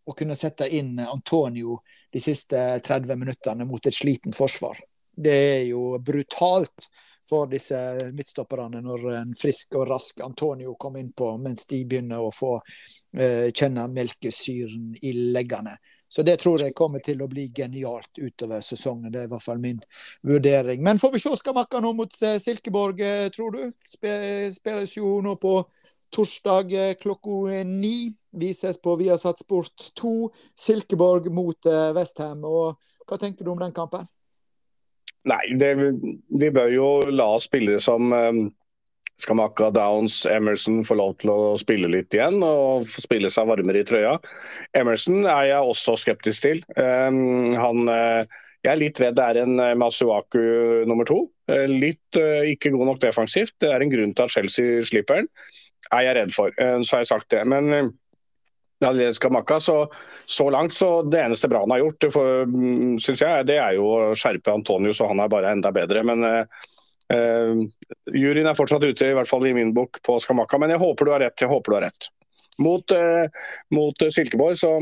å 0.04 0.12
kunne 0.12 0.36
sette 0.36 0.68
inn 0.76 1.00
Antonio 1.00 1.78
de 2.12 2.20
siste 2.20 2.60
30 2.84 3.16
minuttene 3.16 3.64
mot 3.64 3.88
et 3.88 3.96
sliten 3.96 4.36
forsvar. 4.36 4.76
Det 5.16 5.40
er 5.56 5.64
jo 5.70 5.96
brutalt 6.04 6.90
for 7.28 7.48
disse 7.50 7.76
midtstopperne 8.14 8.80
når 8.84 9.08
en 9.18 9.34
frisk 9.38 9.78
og 9.78 9.88
rask 9.88 10.20
Antonio 10.24 10.74
kom 10.80 10.98
innpå 11.00 11.34
mens 11.42 11.66
de 11.70 11.80
begynner 11.88 12.22
å 12.22 12.32
få 12.34 12.54
eh, 12.58 13.50
kjenne 13.50 13.86
melkesyren 13.92 14.92
i 15.02 15.12
leggene. 15.34 15.76
Så 16.08 16.22
det 16.22 16.36
tror 16.42 16.62
jeg 16.62 16.76
kommer 16.78 17.02
til 17.02 17.24
å 17.24 17.28
bli 17.30 17.48
genialt 17.50 18.20
utover 18.20 18.62
sesongen. 18.62 19.10
Det 19.10 19.24
er 19.24 19.26
i 19.26 19.32
hvert 19.32 19.42
fall 19.42 19.58
min 19.62 19.80
vurdering. 20.22 20.82
Men 20.84 21.00
får 21.02 21.14
vi 21.16 21.22
se 21.24 21.32
Skamakka 21.40 21.80
nå 21.82 21.90
mot 21.98 22.20
eh, 22.22 22.38
Silkeborg, 22.42 23.02
eh, 23.02 23.28
tror 23.34 23.56
du? 23.56 23.64
Spilles 23.90 24.94
jo 24.94 25.16
nå 25.24 25.34
på 25.42 25.56
torsdag 26.14 26.76
klokka 27.02 27.64
ni. 27.66 28.12
Vises 28.34 28.80
på 28.82 28.96
Viasat 28.98 29.38
Sport 29.42 29.92
2. 29.98 30.14
Silkeborg 30.58 31.28
mot 31.30 31.68
Vestheim 31.94 32.40
Og 32.50 32.80
hva 33.06 33.18
tenker 33.20 33.46
du 33.46 33.52
om 33.52 33.60
den 33.60 33.74
kampen? 33.74 34.08
Nei, 35.30 35.44
det, 35.56 35.72
vi 36.36 36.50
bør 36.52 36.70
jo 36.72 36.88
la 37.08 37.30
spillere 37.40 37.80
som 37.80 38.12
um, 38.12 38.44
Skamaka, 39.20 39.70
Downs, 39.72 40.24
Emerson 40.28 40.82
få 40.84 40.98
lov 41.00 41.14
til 41.22 41.32
å 41.32 41.54
spille 41.60 41.88
litt 41.88 42.12
igjen 42.16 42.42
og 42.44 42.84
spille 42.90 43.30
seg 43.32 43.48
varmere 43.48 43.80
i 43.80 43.88
trøya. 43.88 44.18
Emerson 44.76 45.22
er 45.24 45.50
jeg 45.52 45.72
også 45.72 45.96
skeptisk 46.02 46.44
til. 46.44 46.62
Um, 46.76 47.54
han, 47.56 47.88
uh, 47.88 48.42
jeg 48.66 48.72
er 48.74 48.80
litt 48.82 49.00
redd 49.00 49.16
det 49.16 49.30
er 49.30 49.42
en 49.44 49.64
Masuaku 49.80 50.84
nummer 50.88 51.08
to. 51.08 51.24
Litt 51.68 52.16
ikke 52.48 52.72
god 52.72 52.88
nok 52.88 53.02
defensivt. 53.02 53.52
Det 53.60 53.68
er 53.68 53.84
en 53.84 53.92
grunn 53.92 54.14
til 54.16 54.24
at 54.24 54.32
Chelsea 54.32 54.80
slipper 54.88 55.20
den. 55.20 55.28
Er 55.92 56.06
jeg 56.06 56.16
redd 56.16 56.32
for. 56.32 56.54
så 56.56 56.96
har 56.96 57.02
jeg 57.02 57.10
sagt 57.10 57.28
det. 57.34 57.42
Men 57.44 57.92
Kamaka, 59.20 59.60
så, 59.60 59.88
så 60.26 60.50
langt 60.50 60.74
så 60.74 61.02
det 61.02 61.22
eneste 61.22 61.48
bra 61.48 61.60
han 61.60 61.70
har 61.70 61.78
gjort, 61.78 62.06
for, 62.12 62.46
mm, 62.46 62.98
synes 62.98 63.22
jeg, 63.22 63.46
det 63.46 63.58
er 63.58 63.76
jo 63.78 63.86
å 63.86 64.14
skjerpe 64.18 64.52
Antonio 64.52 64.92
så 64.92 65.08
han 65.08 65.20
er 65.20 65.28
bare 65.32 65.52
enda 65.52 65.72
bedre. 65.72 66.02
Men 66.04 66.24
eh, 66.24 67.62
juryen 68.12 68.50
er 68.50 68.58
fortsatt 68.58 68.84
ute, 68.84 69.08
i 69.08 69.14
hvert 69.16 69.30
fall 69.30 69.46
i 69.46 69.54
min 69.56 69.72
bok, 69.74 70.02
på 70.04 70.18
Skamakka. 70.20 70.58
Men 70.58 70.74
jeg 70.74 70.82
håper 70.82 71.04
du 71.04 71.14
har 71.14 71.24
rett. 71.24 71.40
jeg 71.40 71.52
håper 71.52 71.72
du 71.72 71.78
har 71.78 71.86
rett. 71.88 72.10
Mot, 72.58 72.90
eh, 72.90 73.26
mot 73.74 74.04
Silkeborg 74.14 74.58
så 74.58 74.76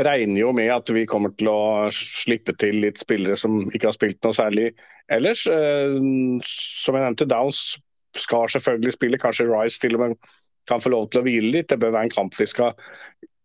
regner 0.00 0.40
jo 0.40 0.52
med 0.56 0.72
at 0.74 0.90
vi 0.90 1.04
kommer 1.06 1.30
til 1.38 1.50
å 1.52 1.90
slippe 1.94 2.54
til 2.58 2.80
litt 2.82 2.98
spillere 2.98 3.36
som 3.38 3.60
ikke 3.70 3.90
har 3.90 3.96
spilt 3.96 4.18
noe 4.26 4.34
særlig 4.34 4.70
ellers. 5.12 5.46
Eh, 5.46 5.98
som 6.44 6.96
jeg 6.96 7.04
nevnte, 7.04 7.28
Downs 7.30 7.76
skal 8.14 8.48
selvfølgelig 8.50 8.94
spille, 8.94 9.20
kanskje 9.20 9.48
Rice 9.50 9.80
til 9.82 9.96
og 9.98 10.04
med 10.04 10.34
kan 10.68 10.82
få 10.82 10.92
lov 10.94 11.10
til 11.10 11.22
å 11.22 11.26
hvile 11.26 11.52
litt. 11.58 11.70
Det 11.70 11.80
bør 11.80 11.94
være 11.96 12.10
en 12.10 12.16
kamp 12.16 12.36
vi 12.38 12.48
skal 12.50 12.74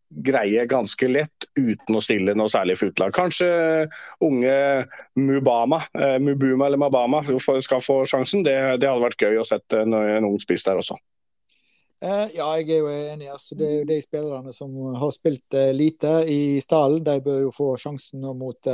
greie 0.09 0.65
ganske 0.65 1.07
lett 1.07 1.45
uten 1.59 1.97
å 1.97 2.01
stille 2.01 2.33
noe 2.37 2.49
særlig 2.49 2.79
for 2.79 2.89
utlag. 2.89 3.13
Kanskje 3.13 3.49
unge 4.25 4.55
Mubama, 5.19 5.83
eh, 5.93 6.17
Mubuma 6.19 6.65
eller 6.65 6.81
Mabama 6.81 7.21
skal 7.61 7.81
få 7.81 8.01
sjansen. 8.09 8.43
Det, 8.43 8.57
det 8.81 8.89
hadde 8.89 9.05
vært 9.05 9.21
gøy 9.21 9.39
å 9.39 9.47
sette 9.47 9.83
en, 9.85 9.93
en 9.93 10.29
ung 10.31 10.39
spiss 10.41 10.65
der 10.65 10.81
også. 10.81 10.97
Eh, 11.99 12.25
ja, 12.37 12.47
jeg 12.57 12.71
er 12.71 12.79
jo 12.79 12.89
enig. 12.89 13.27
Altså, 13.29 13.57
det 13.59 13.67
er 13.67 13.77
jo 13.81 13.87
de 13.89 13.99
spillerne 14.01 14.53
som 14.55 14.73
har 14.97 15.11
spilt 15.13 15.57
eh, 15.59 15.73
lite 15.75 16.23
i 16.31 16.41
stallen. 16.63 17.03
De 17.05 17.19
bør 17.21 17.41
jo 17.43 17.53
få 17.53 17.73
sjansen 17.77 18.23
mot 18.39 18.71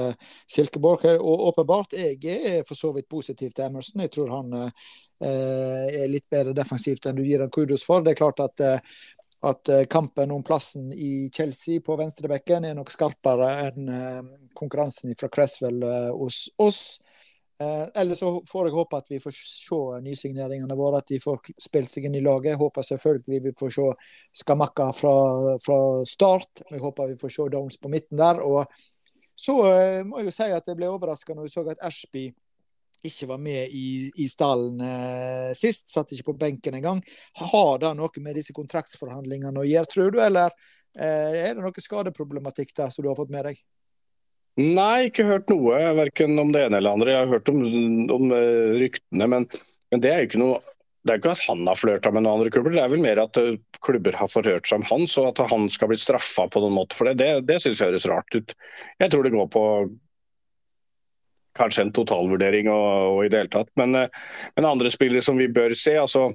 Silkeborg. 0.48 1.10
Og 1.18 1.50
åpenbart, 1.50 1.98
jeg 1.98 2.22
er 2.38 2.62
for 2.68 2.80
så 2.80 2.94
vidt 2.96 3.10
positiv 3.12 3.52
til 3.52 3.68
Emerson. 3.68 4.06
Jeg 4.06 4.14
tror 4.14 4.38
han 4.38 4.56
Eh, 4.56 4.70
er 5.24 6.10
litt 6.12 6.26
bedre 6.30 6.54
defensivt 6.58 7.06
enn 7.06 7.16
du 7.16 7.24
gir 7.24 7.44
ham 7.44 7.52
kudos 7.54 7.86
for. 7.88 8.04
Det 8.04 8.14
er 8.14 8.20
klart 8.20 8.42
at, 8.44 8.60
eh, 8.60 8.80
at 9.48 9.72
eh, 9.72 9.86
kampen 9.92 10.34
om 10.36 10.44
plassen 10.44 10.92
i 10.92 11.30
Chelsea 11.34 11.84
på 11.86 11.96
venstrebekken 12.00 12.66
er 12.66 12.76
nok 12.76 12.92
skarpere 12.92 13.52
enn 13.68 13.90
konkurransen 14.56 15.16
fra 15.20 15.32
Cresswell 15.32 15.84
hos 16.16 16.48
oss. 16.58 16.84
Eh, 17.60 18.02
eller 18.02 18.16
så 18.16 18.42
får 18.48 18.68
jeg 18.68 18.76
håpe 18.76 18.98
at 19.00 19.06
vi 19.10 19.20
får 19.24 19.36
se 19.36 19.78
nysigneringene 20.04 20.76
våre, 20.76 21.00
at 21.00 21.08
de 21.08 21.22
får 21.24 21.40
spilt 21.64 21.92
seg 21.92 22.08
inn 22.08 22.18
i 22.20 22.24
laget. 22.24 22.52
Jeg 22.52 22.60
håper 22.60 22.84
selvfølgelig 22.84 23.44
vi 23.46 23.54
får 23.60 23.72
se 23.78 23.86
Skamakka 24.42 24.90
fra, 24.98 25.16
fra 25.64 25.80
start. 26.10 26.66
Jeg 26.70 26.84
håper 26.84 27.14
vi 27.14 27.22
får 27.22 27.36
se 27.38 27.48
Downs 27.54 27.80
på 27.80 27.92
midten 27.92 28.20
der. 28.20 28.42
Og 28.44 28.66
så 29.40 29.56
eh, 29.72 30.02
må 30.08 30.20
jeg 30.20 30.32
jo 30.32 30.36
si 30.36 30.50
at 30.52 30.68
jeg 30.68 30.80
ble 30.80 30.92
overraska 30.92 31.36
når 31.36 31.48
jeg 31.48 31.56
så 31.56 31.66
at 31.72 31.88
Ashby 31.88 32.28
ikke 33.08 33.30
var 33.30 33.42
med 33.42 33.72
i, 33.76 34.10
i 34.22 34.28
stallen 34.32 34.82
eh, 34.84 35.52
sist, 35.58 35.88
satt 35.94 36.14
ikke 36.16 36.32
på 36.32 36.40
benken 36.46 36.78
engang. 36.80 37.02
Har 37.52 37.80
det 37.82 37.94
noe 37.98 38.24
med 38.26 38.40
disse 38.40 38.56
kontraktsforhandlingene 38.56 39.62
å 39.62 39.68
gjøre, 39.68 39.92
tror 39.92 40.12
du, 40.16 40.20
eller 40.24 40.54
eh, 40.98 41.48
er 41.48 41.56
det 41.56 41.64
noe 41.64 41.88
skadeproblematikk 41.88 42.76
der 42.78 42.94
som 42.94 43.06
du 43.06 43.12
har 43.12 43.20
fått 43.20 43.34
med 43.34 43.50
deg? 43.50 43.64
Nei, 44.56 45.10
ikke 45.10 45.26
hørt 45.28 45.50
noe, 45.52 45.80
verken 45.98 46.40
om 46.40 46.54
det 46.56 46.64
ene 46.66 46.80
eller 46.80 46.96
andre. 46.96 47.12
Jeg 47.12 47.26
har 47.26 47.34
hørt 47.34 47.50
om, 47.52 47.60
om 48.16 48.30
uh, 48.32 48.78
ryktene, 48.80 49.28
men, 49.28 49.48
men, 49.92 50.04
det 50.04 50.12
er 50.14 50.24
jo 50.24 50.30
ikke 50.30 50.42
noe 50.46 50.62
det 51.06 51.14
er 51.14 51.20
ikke 51.20 51.34
at 51.36 51.42
han 51.46 51.68
har 51.70 51.78
flørta 51.78 52.10
med 52.10 52.24
noen 52.26 52.40
andre 52.40 52.50
klubber, 52.50 52.74
det 52.74 52.80
er 52.82 52.90
vel 52.90 53.04
mer 53.04 53.20
at 53.22 53.38
uh, 53.38 53.52
klubber 53.84 54.16
har 54.18 54.32
forhørt 54.32 54.66
seg 54.66 54.80
om 54.80 54.88
han, 54.88 55.04
så 55.12 55.28
at 55.28 55.44
han 55.52 55.68
skal 55.74 55.92
bli 55.92 56.00
straffa 56.00 56.48
på 56.50 56.64
noen 56.64 56.78
måte 56.80 56.98
for 56.98 57.12
det, 57.12 57.20
det, 57.20 57.44
det 57.50 57.60
synes 57.62 57.82
jeg 57.82 57.92
høres 57.92 58.08
rart 58.10 58.40
ut. 58.40 58.56
Jeg 59.04 59.12
tror 59.12 59.28
det 59.28 59.36
går 59.36 59.52
på 59.54 59.66
kanskje 61.58 61.86
en 61.86 61.94
totalvurdering 61.96 62.70
og, 62.72 62.88
og 63.16 63.22
i 63.26 63.30
det 63.32 63.44
hele 63.44 63.54
tatt. 63.54 63.72
Men, 63.80 63.96
eh, 64.00 64.26
men, 64.56 64.68
andre 64.70 64.92
spillere 64.94 65.26
som 65.26 65.40
vi 65.40 65.52
bør 65.52 65.76
se, 65.78 65.98
altså 66.00 66.32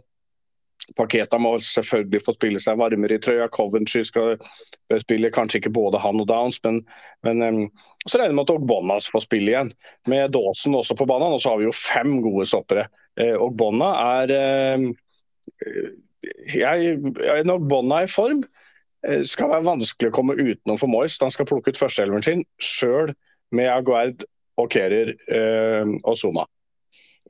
Paketa 0.96 1.38
må 1.38 1.52
selvfølgelig 1.62 2.22
få 2.24 2.34
spille 2.34 2.60
seg 2.62 2.78
varmere 2.80 3.18
i 3.18 3.22
trøya. 3.22 3.50
Coventry 3.52 4.00
skal 4.06 4.38
spille 5.02 5.30
kanskje 5.34 5.60
ikke 5.60 5.74
både 5.76 6.00
han 6.02 6.22
og 6.22 6.28
Downs, 6.30 6.56
men, 6.64 6.80
men 7.26 7.68
så 8.06 8.18
regner 8.18 8.38
med 8.38 8.46
at 8.48 8.54
Ogbonas 8.54 9.10
får 9.12 9.26
spille 9.26 9.52
igjen. 9.52 9.72
Med 10.10 10.32
Dawson 10.34 10.78
også 10.78 10.96
på 10.98 11.06
banen, 11.10 11.36
og 11.36 11.42
så 11.42 11.52
har 11.52 11.60
vi 11.60 11.68
jo 11.68 11.76
fem 11.76 12.16
gode 12.24 12.48
stoppere. 12.48 12.86
Eh, 13.20 13.36
Ogbonna 13.36 13.92
er 14.22 14.34
eh, 14.36 14.88
jeg, 16.54 16.96
Når 17.44 17.54
Ogbonna 17.58 18.00
er 18.00 18.08
i 18.08 18.12
form, 18.12 18.42
eh, 19.06 19.22
skal 19.28 19.52
være 19.52 19.68
vanskelig 19.68 20.10
å 20.10 20.16
komme 20.16 20.38
utenom 20.40 20.80
for 20.80 20.90
Moyes. 20.90 21.20
Han 21.22 21.32
skal 21.34 21.48
plukke 21.50 21.74
ut 21.74 21.80
førsteelveren 21.80 22.26
sin 22.26 22.44
sjøl 22.62 23.14
med 23.56 23.70
Aguerd 23.72 24.24
og 24.60 24.70
Kerer 24.72 25.14
eh, 25.16 25.94
og 26.04 26.16
Zuma. 26.18 26.46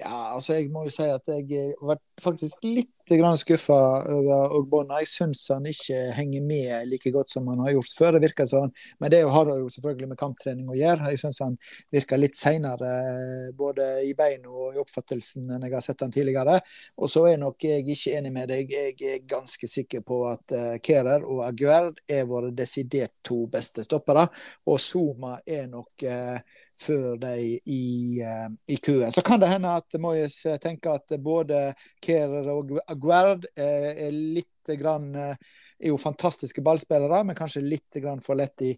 Ja, 0.01 0.33
altså 0.33 0.55
jeg 0.57 0.71
må 0.73 0.87
jo 0.87 0.93
si 0.95 1.05
at 1.05 1.27
jeg 1.29 1.45
har 1.51 1.89
vært 1.93 2.23
faktisk 2.23 2.63
litt 2.65 2.89
skuffa 3.11 3.77
over 4.07 4.53
Ogbonna. 4.55 5.01
Jeg 5.03 5.11
syns 5.11 5.43
han 5.51 5.67
ikke 5.67 5.99
henger 6.15 6.45
med 6.47 6.87
like 6.89 7.11
godt 7.13 7.33
som 7.35 7.49
han 7.51 7.59
har 7.65 7.73
gjort 7.75 7.97
før. 7.99 8.13
det 8.13 8.23
virker 8.23 8.47
sånn. 8.47 8.71
Men 9.01 9.11
det 9.11 9.25
har 9.29 9.51
jo 9.51 9.69
selvfølgelig 9.69 10.09
med 10.09 10.19
kamptrening 10.19 10.69
å 10.71 10.79
gjøre. 10.79 11.11
Jeg 11.11 11.21
syns 11.21 11.41
han 11.43 11.59
virker 11.93 12.23
litt 12.23 12.39
seinere 12.39 13.51
både 13.59 13.89
i 14.07 14.15
beina 14.15 14.49
og 14.49 14.77
i 14.77 14.81
oppfattelsen 14.81 15.51
enn 15.51 15.67
jeg 15.67 15.75
har 15.75 15.85
sett 15.85 16.01
han 16.07 16.15
tidligere. 16.15 16.61
Og 16.97 17.11
så 17.11 17.27
er 17.33 17.43
nok 17.43 17.67
jeg 17.67 17.85
ikke 17.85 18.15
enig 18.17 18.33
med 18.33 18.49
deg. 18.55 18.71
Jeg 18.71 18.97
er 19.11 19.27
ganske 19.29 19.69
sikker 19.69 20.07
på 20.07 20.23
at 20.31 20.55
uh, 20.55 20.79
Kerer 20.79 21.27
og 21.27 21.45
Aguerd 21.49 22.01
er 22.09 22.31
våre 22.31 22.55
desidert 22.55 23.19
to 23.27 23.43
beste 23.51 23.85
stoppere. 23.85 24.29
Og 24.71 24.81
Zuma 24.81 25.41
er 25.45 25.67
nok 25.69 26.07
uh, 26.07 26.39
før 26.81 27.17
de 27.21 27.35
i, 27.65 28.23
uh, 28.25 28.49
i 28.67 28.77
køen. 28.77 29.13
Så 29.13 29.23
kan 29.23 29.41
det 29.41 29.51
hende 29.51 29.73
at 29.77 29.99
Moyes 30.01 30.47
eh, 30.47 30.59
tenker 30.61 30.97
at 30.97 31.17
både 31.21 31.71
Kerer 32.03 32.49
og 32.53 32.77
Aguerd 32.87 33.47
uh, 33.59 33.91
er 33.91 34.11
litt 34.13 34.73
grann, 34.79 35.11
uh, 35.17 35.35
er 35.81 35.93
jo 35.93 35.99
fantastiske 36.01 36.63
ballspillere, 36.65 37.23
men 37.25 37.37
kanskje 37.37 37.65
litt 37.65 38.01
for 38.25 38.39
lett 38.39 38.63
i, 38.63 38.71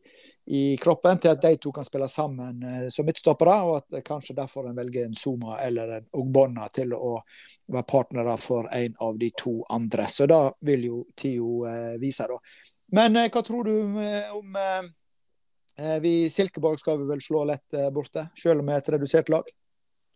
i 0.47 0.63
kroppen 0.81 1.19
til 1.23 1.35
at 1.35 1.43
de 1.43 1.57
to 1.61 1.73
kan 1.75 1.87
spille 1.87 2.09
sammen 2.09 2.89
som 2.91 3.07
midtstoppere, 3.07 3.57
og 3.67 3.77
at 3.81 4.05
kanskje 4.07 4.37
derfor 4.39 4.69
en 4.69 4.79
velger 4.79 5.07
en 5.07 5.15
Zuma 5.15 5.59
eller 5.63 5.97
en 5.99 6.09
Ogbonna 6.19 6.69
til 6.75 6.95
å 6.95 7.17
være 7.67 7.89
partnere 7.91 8.37
for 8.41 8.71
en 8.73 8.97
av 9.01 9.19
de 9.19 9.31
to 9.37 9.61
andre. 9.71 10.09
Så 10.11 10.27
da 10.31 10.45
vil 10.67 10.89
jo 10.89 11.05
tida 11.15 11.99
vise, 12.03 12.27
da. 12.31 12.39
Men 12.93 13.19
hva 13.33 13.43
tror 13.43 13.67
du 13.67 13.75
om 14.39 14.59
Eh, 14.59 15.02
vi, 16.03 16.31
Silkeborg 16.31 16.81
skal 16.81 17.01
vi 17.01 17.09
vel 17.09 17.23
slå 17.25 17.45
lett 17.49 17.75
eh, 17.75 17.91
borte, 17.95 18.27
selv 18.39 18.65
med 18.65 18.83
et 18.83 18.91
redusert 18.95 19.31
lag? 19.33 19.49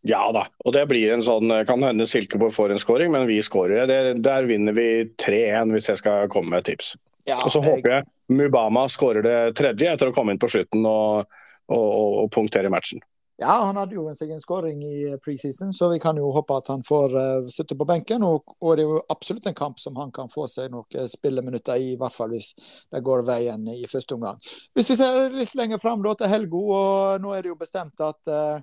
Ja 0.07 0.21
da, 0.35 0.45
og 0.63 0.75
det 0.77 0.85
blir 0.91 1.11
en 1.11 1.25
sånn 1.25 1.51
eh, 1.51 1.65
Kan 1.67 1.83
hende 1.83 2.07
Silkeborg 2.07 2.55
får 2.55 2.75
en 2.75 2.83
skåring, 2.83 3.11
men 3.15 3.27
vi 3.27 3.41
skårer. 3.43 3.87
Det, 3.91 4.19
Der 4.27 4.47
vinner 4.47 4.77
vi 4.77 5.09
3-1, 5.23 5.73
hvis 5.75 5.91
jeg 5.91 6.03
skal 6.03 6.31
komme 6.33 6.53
med 6.53 6.63
et 6.63 6.73
tips. 6.75 6.95
Ja, 7.27 7.41
og 7.43 7.51
så 7.51 7.63
jeg... 7.63 7.73
håper 7.73 7.97
jeg 7.97 8.07
Mubama 8.37 8.87
skårer 8.91 9.23
det 9.23 9.39
tredje 9.59 9.91
etter 9.93 10.11
å 10.11 10.15
komme 10.15 10.35
inn 10.35 10.43
på 10.43 10.51
slutten 10.51 10.87
og, 10.87 11.27
og, 11.71 11.87
og, 11.87 12.13
og 12.25 12.31
punktere 12.35 12.71
matchen. 12.73 13.03
Ja, 13.39 13.53
han 13.67 13.77
hadde 13.77 13.95
jo 13.95 14.07
en 14.09 14.31
en 14.31 14.41
skåring 14.41 14.83
i 14.85 15.17
preseason, 15.25 15.73
så 15.73 15.91
vi 15.93 15.99
kan 16.01 16.17
jo 16.17 16.31
håpe 16.33 16.57
at 16.57 16.69
han 16.73 16.83
får 16.83 17.17
uh, 17.17 17.49
sitte 17.53 17.77
på 17.77 17.85
benken. 17.85 18.23
Og, 18.25 18.55
og, 18.61 18.77
det 18.77 18.85
er 18.85 18.89
jo 18.89 19.03
absolutt 19.13 19.47
en 19.47 19.55
kamp 19.55 19.81
som 19.81 19.97
han 19.97 20.13
kan 20.13 20.31
få 20.33 20.47
seg 20.49 20.71
noen 20.73 21.09
spilleminutter 21.09 21.77
i, 21.77 21.91
i 21.93 21.99
hvert 22.01 22.15
fall 22.15 22.33
hvis 22.33 22.55
det 22.89 23.03
går 23.05 23.27
veien 23.29 23.69
i 23.69 23.85
første 23.91 24.17
omgang. 24.17 24.41
Hvis 24.73 24.89
vi 24.91 24.97
ser 24.97 25.29
litt 25.35 25.53
lenger 25.55 25.83
fram 25.83 26.07
til 26.07 26.33
helga, 26.33 26.63
og 26.79 27.21
nå 27.21 27.35
er 27.35 27.45
det 27.45 27.53
jo 27.53 27.59
bestemt 27.61 28.01
at, 28.01 28.23
uh, 28.33 28.57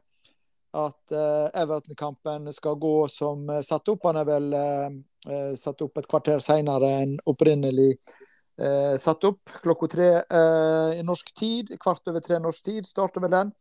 at 0.88 1.13
uh, 1.13 1.53
Everton-kampen 1.62 2.49
skal 2.57 2.81
gå 2.81 2.95
som 3.13 3.45
satt 3.62 3.93
opp. 3.93 4.09
Han 4.09 4.23
er 4.23 4.29
vel 4.31 4.57
satt 5.55 5.79
opp 5.86 6.01
et 6.01 6.09
kvarter 6.09 6.41
senere 6.43 6.89
enn 7.03 7.13
opprinnelig 7.29 7.93
satt 8.99 9.23
opp. 9.23 9.53
Klokka 9.63 9.88
tre 9.89 10.09
i 10.99 11.05
norsk 11.05 11.29
tid, 11.38 11.71
kvart 11.79 12.12
over 12.12 12.21
tre 12.25 12.41
norsk 12.43 12.65
tid 12.65 12.89
starter 12.89 13.23
vel 13.23 13.31
den. 13.31 13.53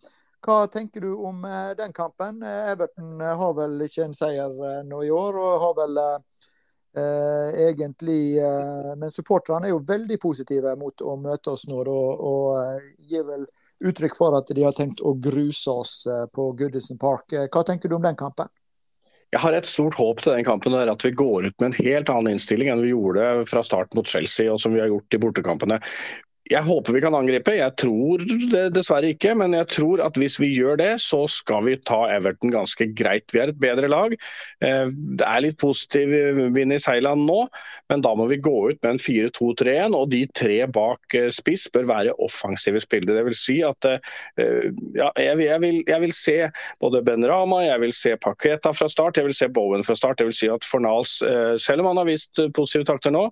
Hva 0.42 0.66
tenker 0.66 1.00
du 1.00 1.12
om 1.14 1.44
eh, 1.44 1.70
den 1.78 1.92
kampen? 1.94 2.42
Eh, 2.42 2.70
Everton 2.72 3.20
eh, 3.20 3.34
har 3.38 3.54
vel 3.54 3.76
ikke 3.86 4.06
en 4.08 4.14
seier 4.16 4.82
nå 4.88 5.02
i 5.06 5.10
år, 5.14 5.38
og 5.38 5.60
har 5.62 5.76
vel 5.78 6.00
eh, 6.02 7.60
egentlig 7.68 8.38
eh, 8.42 8.92
Men 8.98 9.14
supporterne 9.14 9.68
er 9.68 9.74
jo 9.76 9.84
veldig 9.86 10.18
positive 10.22 10.74
mot 10.80 11.04
å 11.06 11.14
møte 11.16 11.54
oss 11.54 11.68
nå, 11.70 11.84
og, 11.84 12.24
og 12.32 13.06
gir 13.06 13.28
vel 13.28 13.46
uttrykk 13.82 14.18
for 14.18 14.34
at 14.38 14.50
de 14.54 14.66
har 14.66 14.74
tenkt 14.74 15.00
å 15.02 15.14
gruse 15.18 15.70
oss 15.70 15.94
på 16.34 16.50
Goodison 16.58 16.98
Park. 17.02 17.34
Hva 17.50 17.64
tenker 17.66 17.90
du 17.90 17.96
om 17.96 18.04
den 18.04 18.18
kampen? 18.18 18.50
Jeg 19.32 19.40
har 19.40 19.56
et 19.56 19.66
stort 19.66 19.96
håp 19.96 20.20
til 20.22 20.36
den 20.36 20.44
kampen, 20.46 20.74
er 20.76 20.90
at 20.92 21.02
vi 21.02 21.10
går 21.16 21.48
ut 21.48 21.56
med 21.56 21.70
en 21.70 21.78
helt 21.86 22.10
annen 22.12 22.36
innstilling 22.36 22.68
enn 22.70 22.82
vi 22.84 22.92
gjorde 22.92 23.46
fra 23.50 23.62
start 23.66 23.96
mot 23.96 24.06
Chelsea, 24.06 24.52
og 24.52 24.60
som 24.60 24.74
vi 24.76 24.82
har 24.82 24.92
gjort 24.92 25.16
i 25.16 25.20
bortekampene. 25.22 25.80
Jeg 26.50 26.66
håper 26.66 26.96
vi 26.96 27.00
kan 27.04 27.14
angripe. 27.14 27.52
Jeg 27.54 27.74
tror 27.78 28.22
det 28.50 28.64
dessverre 28.74 29.12
ikke, 29.14 29.30
men 29.38 29.54
jeg 29.54 29.68
tror 29.70 30.00
at 30.02 30.16
hvis 30.18 30.40
vi 30.42 30.48
gjør 30.50 30.80
det, 30.80 30.90
så 31.04 31.20
skal 31.30 31.62
vi 31.68 31.76
ta 31.78 32.00
Everton 32.10 32.50
ganske 32.50 32.88
greit. 32.98 33.30
Vi 33.30 33.38
er 33.38 33.52
et 33.52 33.60
bedre 33.62 33.86
lag. 33.90 34.16
Eh, 34.64 34.90
det 34.90 35.28
er 35.28 35.44
litt 35.44 35.60
positiv 35.62 36.10
vind 36.56 36.74
i 36.74 36.80
seilene 36.82 37.22
nå, 37.28 37.44
men 37.92 38.02
da 38.02 38.14
må 38.18 38.26
vi 38.30 38.40
gå 38.42 38.54
ut 38.72 38.80
med 38.82 38.96
en 38.96 39.02
4-2-3-1, 39.02 39.94
og 39.94 40.10
de 40.10 40.24
tre 40.34 40.58
bak 40.66 41.16
eh, 41.18 41.28
spiss 41.30 41.68
bør 41.72 41.86
være 41.92 42.16
offensive 42.26 42.82
spillere. 42.82 43.20
Det 43.20 43.26
vil 43.30 43.38
si 43.38 43.60
at 43.66 43.88
eh, 43.92 44.02
ja, 44.98 45.12
jeg, 45.14 45.38
vil, 45.38 45.46
jeg, 45.46 45.62
vil, 45.62 45.80
jeg, 45.86 46.04
vil, 46.06 46.16
se 46.16 46.36
både 46.82 47.04
Ben 47.06 47.28
Rama, 47.30 47.62
jeg 47.68 47.84
vil 47.86 47.94
se 47.94 48.16
Paketa 48.18 48.74
fra 48.74 48.90
start, 48.90 49.22
jeg 49.22 49.30
vil 49.30 49.38
se 49.38 49.50
Bowen 49.52 49.86
fra 49.86 49.94
start. 49.98 50.18
Jeg 50.18 50.32
vil 50.32 50.38
si 50.40 50.50
at 50.50 50.66
Fornals, 50.66 51.20
selv 51.62 51.84
om 51.84 51.92
han 51.92 52.02
har 52.02 52.10
vist 52.10 52.40
positive 52.56 52.86
takter 52.88 53.14
nå, 53.14 53.28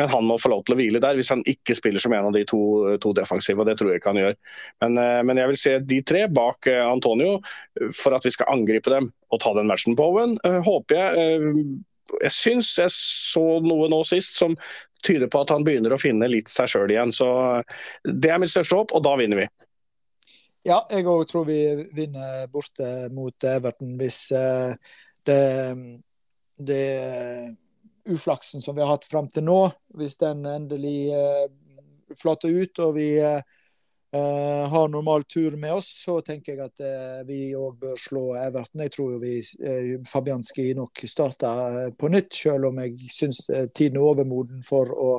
men 0.00 0.10
han 0.10 0.24
må 0.26 0.40
få 0.40 0.50
lov 0.52 0.64
til 0.64 0.74
å 0.74 0.80
hvile 0.80 1.02
der 1.02 1.18
hvis 1.18 1.30
han 1.32 1.44
ikke 1.50 1.76
spiller 1.76 2.02
som 2.02 2.14
en 2.16 2.30
av 2.30 2.34
de 2.36 2.44
to 2.48 2.53
to, 2.54 2.96
to 3.02 3.12
defensive, 3.16 3.58
og 3.60 3.68
det 3.68 3.78
tror 3.78 3.92
jeg 3.92 4.00
ikke 4.00 4.12
han 4.12 4.22
gjør. 4.22 4.36
Men, 4.84 5.00
eh, 5.00 5.22
men, 5.26 5.40
jeg 5.40 5.50
vil 5.50 5.60
se 5.60 5.74
de 5.92 6.00
tre 6.06 6.26
bak 6.32 6.68
eh, 6.70 6.82
Antonio 6.84 7.38
for 7.96 8.16
at 8.16 8.26
vi 8.26 8.34
skal 8.34 8.52
angripe 8.54 8.92
dem 8.92 9.10
og 9.32 9.42
ta 9.42 9.54
den 9.56 9.68
matchen 9.70 9.96
på 9.98 10.08
Owen. 10.12 10.38
Eh, 10.46 10.60
håper 10.64 11.00
jeg. 11.00 11.58
Jeg 12.20 12.34
syns 12.36 12.74
jeg 12.78 12.92
så 12.92 13.44
noe 13.64 13.88
nå 13.90 14.02
sist 14.06 14.36
som 14.38 14.56
tyder 15.04 15.28
på 15.32 15.42
at 15.44 15.52
han 15.52 15.64
begynner 15.66 15.94
å 15.94 16.00
finne 16.00 16.28
litt 16.30 16.52
seg 16.52 16.70
sjøl 16.70 16.92
igjen. 16.92 17.12
Så 17.14 17.28
det 18.04 18.32
er 18.32 18.40
mitt 18.40 18.52
største 18.52 18.78
håp, 18.78 18.94
og 18.96 19.04
da 19.04 19.16
vinner 19.20 19.44
vi. 19.44 19.48
Ja, 20.64 20.78
jeg 20.88 21.04
òg 21.10 21.26
tror 21.28 21.44
vi 21.48 21.60
vinner 21.92 22.46
borte 22.52 23.10
mot 23.12 23.44
Everton 23.44 23.98
hvis 24.00 24.30
det, 25.28 25.40
det 26.56 26.86
uflaksen 28.08 28.64
som 28.64 28.76
vi 28.76 28.80
har 28.80 28.94
hatt 28.94 29.04
fram 29.08 29.28
til 29.32 29.44
nå, 29.44 29.58
hvis 29.98 30.16
den 30.20 30.46
endelig 30.48 31.10
flater 32.20 32.54
ut 32.54 32.82
og 32.84 32.96
vi 32.98 33.10
Uh, 34.14 34.68
har 34.68 34.88
normal 34.88 35.24
tur 35.24 35.56
med 35.56 35.72
oss, 35.74 35.88
så 36.04 36.20
tenker 36.20 36.52
jeg 36.52 36.68
at 36.68 36.82
uh, 36.86 37.22
vi 37.26 37.48
òg 37.58 37.80
bør 37.80 37.96
slå 37.98 38.20
Everton. 38.38 38.84
Jeg 38.84 38.92
tror 38.94 39.08
jo 39.10 39.18
vi 39.18 39.40
uh, 39.42 40.04
Fabianski 40.06 40.68
nok 40.78 41.02
starter 41.10 41.90
på 41.98 42.12
nytt, 42.14 42.30
selv 42.38 42.68
om 42.68 42.78
jeg 42.78 43.08
syns 43.10 43.40
tiden 43.74 43.98
er 43.98 44.06
overmoden 44.06 44.62
for 44.62 44.92
å, 44.94 45.16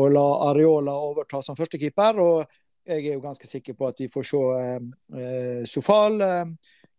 å 0.00 0.06
la 0.08 0.24
Areola 0.46 0.94
overta 1.10 1.42
som 1.44 1.58
førstekeeper. 1.58 2.22
Og 2.24 2.56
jeg 2.88 3.02
er 3.02 3.18
jo 3.18 3.26
ganske 3.26 3.50
sikker 3.50 3.76
på 3.76 3.90
at 3.90 4.00
vi 4.00 4.08
får 4.08 4.30
se 4.30 5.68
Sofal, 5.68 6.16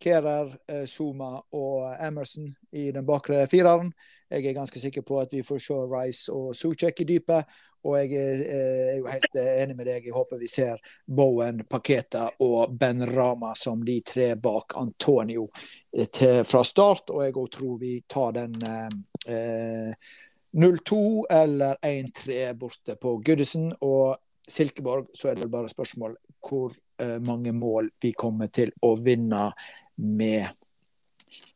Kerer, 0.02 0.54
Zuma 0.86 1.40
og 1.58 1.90
Emerson 2.06 2.52
i 2.76 2.92
den 2.94 3.06
bakre 3.06 3.48
fireren. 3.50 3.90
Jeg 4.30 4.46
er 4.46 4.58
ganske 4.60 4.82
sikker 4.82 5.02
på 5.06 5.18
at 5.22 5.34
vi 5.34 5.42
får 5.46 5.62
se 5.62 5.82
Rice 5.90 6.34
og 6.34 6.54
Suchek 6.58 7.02
i 7.02 7.10
dypet. 7.16 7.58
Og 7.86 7.96
jeg 8.02 8.18
er 8.50 8.98
jo 8.98 9.06
helt 9.08 9.38
enig 9.40 9.76
med 9.78 9.86
deg. 9.88 10.06
Jeg 10.08 10.16
håper 10.16 10.40
vi 10.42 10.50
ser 10.50 10.82
Bowen, 11.06 11.62
Paketa 11.70 12.26
og 12.42 12.74
Ben 12.76 13.04
Rama 13.06 13.54
som 13.58 13.84
de 13.86 14.00
tre 14.06 14.32
bak 14.36 14.76
Antonio 14.80 15.48
eh, 15.96 16.08
til, 16.10 16.42
fra 16.48 16.64
start. 16.66 17.14
Og 17.14 17.24
jeg 17.24 17.36
òg 17.36 17.50
tror 17.54 17.80
vi 17.80 17.96
tar 18.10 18.36
den 18.36 18.58
eh, 18.66 20.14
0-2 20.56 21.26
eller 21.30 21.76
1-3 21.84 22.54
borte 22.58 22.96
på 23.00 23.18
Goodison. 23.24 23.72
Og 23.80 24.16
Silkeborg, 24.48 25.10
så 25.14 25.28
er 25.30 25.40
det 25.40 25.50
bare 25.50 25.68
spørsmål 25.68 26.16
hvor 26.46 26.72
eh, 27.02 27.18
mange 27.22 27.52
mål 27.52 27.90
vi 28.02 28.12
kommer 28.16 28.50
til 28.52 28.72
å 28.82 28.94
vinne 29.00 29.50
med. 29.96 30.46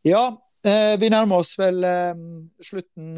Ja, 0.07 0.25
eh, 0.67 0.95
vi 1.01 1.11
nærmer 1.13 1.45
oss 1.45 1.55
vel 1.61 1.85
eh, 1.87 2.15
slutten. 2.65 3.15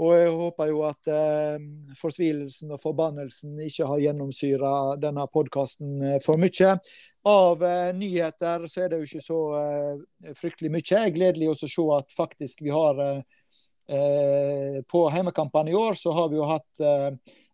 Og 0.00 0.14
jeg 0.16 0.28
håper 0.32 0.70
jo 0.70 0.78
at 0.88 1.08
eh, 1.12 1.64
fortvilelsen 2.00 2.70
og 2.72 2.80
forbannelsen 2.80 3.58
ikke 3.60 3.84
har 3.90 4.00
gjennomsyra 4.06 4.70
denne 5.00 5.26
podkasten 5.32 5.90
eh, 6.00 6.20
for 6.24 6.36
mye. 6.40 6.70
Av 7.28 7.64
eh, 7.66 7.92
nyheter 7.94 8.66
så 8.72 8.80
er 8.82 8.88
det 8.88 8.98
jo 9.02 9.08
ikke 9.10 9.26
så 9.26 9.40
eh, 9.58 9.94
fryktelig 10.38 10.70
mye. 10.72 10.88
Jeg 10.88 11.10
er 11.10 11.16
gledelig 11.18 11.48
å 11.52 11.58
se 11.60 11.68
at 11.98 12.08
faktisk 12.16 12.64
vi 12.64 12.72
har 12.72 12.94
eh, 13.04 13.20
eh, 13.92 14.80
På 14.88 15.00
hjemmekampene 15.12 15.70
i 15.74 15.76
år 15.76 15.94
så 16.00 16.10
har 16.16 16.26
vi 16.32 16.36
jo 16.40 16.48
hatt 16.48 16.72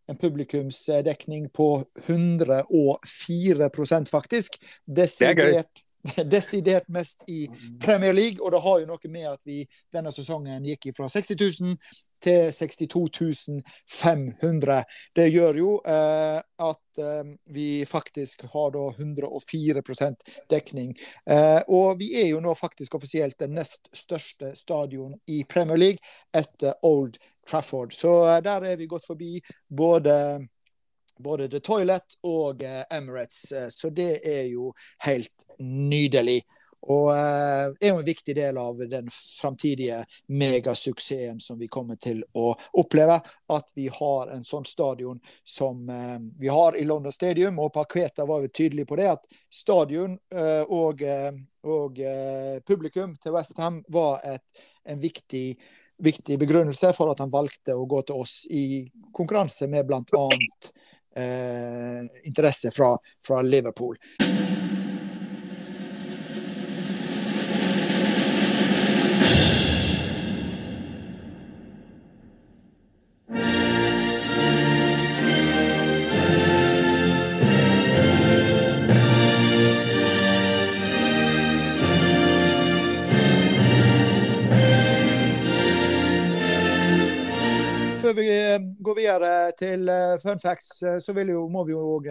en 0.08 0.16
publikumsdekning 0.16 1.50
på 1.52 1.84
104% 2.06 4.08
faktisk. 4.08 4.56
Desidert 4.86 5.82
desidert 6.34 6.88
mest 6.88 7.24
i 7.28 7.48
Premier 7.80 8.12
League. 8.12 8.42
Og 8.42 8.52
det 8.52 8.60
har 8.64 8.80
jo 8.80 8.90
noe 8.90 9.12
med 9.12 9.30
at 9.32 9.46
vi 9.46 9.62
denne 9.94 10.12
sesongen 10.14 10.66
gikk 10.68 10.90
fra 10.96 11.08
60 11.10 11.38
000 11.60 11.78
til 12.22 12.52
62 12.52 13.62
500. 13.90 14.82
Det 15.16 15.28
gjør 15.30 15.58
jo 15.58 15.70
eh, 15.86 16.38
at 16.42 17.02
eh, 17.02 17.32
vi 17.54 17.84
faktisk 17.86 18.42
har 18.52 18.72
da 18.74 18.88
104% 18.90 20.34
dekning. 20.50 20.94
Eh, 21.30 21.60
og 21.68 21.98
vi 22.00 22.12
er 22.22 22.32
jo 22.32 22.42
nå 22.42 22.54
faktisk 22.58 22.98
offisielt 22.98 23.38
den 23.38 23.54
nest 23.58 23.88
største 23.94 24.54
stadion 24.58 25.14
i 25.26 25.44
Premier 25.48 25.78
League 25.78 26.14
etter 26.34 26.74
Old 26.82 27.18
Trafford. 27.48 27.94
Så 27.94 28.20
eh, 28.26 28.42
der 28.42 28.66
er 28.72 28.76
vi 28.76 28.90
gått 28.90 29.06
forbi 29.06 29.38
både 29.68 30.14
både 31.18 31.48
The 31.48 31.60
Toilet 31.60 32.18
og 32.26 32.62
eh, 32.62 32.84
Emirates. 32.90 33.52
Eh, 33.52 33.68
så 33.70 33.90
det 33.90 34.20
er 34.26 34.46
jo 34.52 34.72
helt 35.06 35.46
nydelig. 35.58 36.42
Og 36.88 37.08
uh, 37.10 37.74
er 37.74 37.90
jo 37.90 37.96
en 37.98 38.06
viktig 38.06 38.36
del 38.38 38.58
av 38.62 38.78
den 38.78 39.08
framtidige 39.10 39.96
megasuksessen 40.30 41.40
som 41.42 41.58
vi 41.58 41.66
kommer 41.66 41.98
til 41.98 42.20
å 42.38 42.52
oppleve. 42.78 43.16
At 43.50 43.72
vi 43.74 43.88
har 43.92 44.30
en 44.30 44.46
sånn 44.46 44.64
stadion 44.64 45.18
som 45.42 45.90
vi 46.38 46.48
har 46.54 46.78
i 46.78 46.84
London 46.86 47.12
Stadium. 47.12 47.58
Og 47.58 47.72
Parkveta 47.74 48.28
var 48.30 48.46
jo 48.46 48.52
tydelig 48.54 48.86
på 48.86 49.00
det, 49.00 49.08
at 49.10 49.26
stadion 49.50 50.14
og, 50.70 51.02
og 51.66 52.00
publikum 52.70 53.18
til 53.18 53.34
Westham 53.34 53.82
var 53.90 54.22
et, 54.22 54.64
en 54.86 55.02
viktig 55.02 55.58
viktig 55.98 56.38
begrunnelse 56.38 56.92
for 56.96 57.10
at 57.12 57.22
han 57.22 57.32
valgte 57.32 57.74
å 57.74 57.86
gå 57.88 58.02
til 58.06 58.22
oss 58.22 58.42
i 58.50 58.86
konkurranse 59.14 59.66
med 59.70 59.86
bl.a. 59.88 60.26
Eh, 61.14 62.00
interesse 62.22 62.70
fra, 62.70 62.98
fra 63.24 63.42
Liverpool. 63.42 63.96
Videre 89.18 89.52
til 89.58 89.88
eh, 89.88 90.18
fun 90.22 90.38
facts, 90.38 90.82
eh, 90.82 90.98
så 90.98 91.12
jo, 91.12 91.48
må 91.48 91.64
vi 91.64 91.72
jo 91.72 91.98
òg 91.98 92.08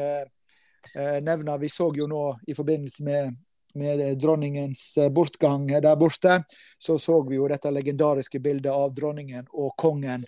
nevne 1.22 1.58
Vi 1.60 1.68
så 1.70 1.92
jo 1.94 2.08
nå 2.08 2.40
i 2.48 2.54
forbindelse 2.56 3.04
med, 3.04 3.34
med, 3.76 4.18
dronningens 4.18 4.98
bortgang 5.14 5.68
der 5.68 5.96
borte, 5.96 6.44
så 6.80 6.98
så 6.98 7.22
vi 7.30 7.36
jo 7.36 7.48
dette 7.48 7.70
legendariske 7.70 8.40
bildet 8.40 8.72
av 8.72 8.94
dronningen 8.96 9.46
og 9.52 9.76
kongen 9.78 10.24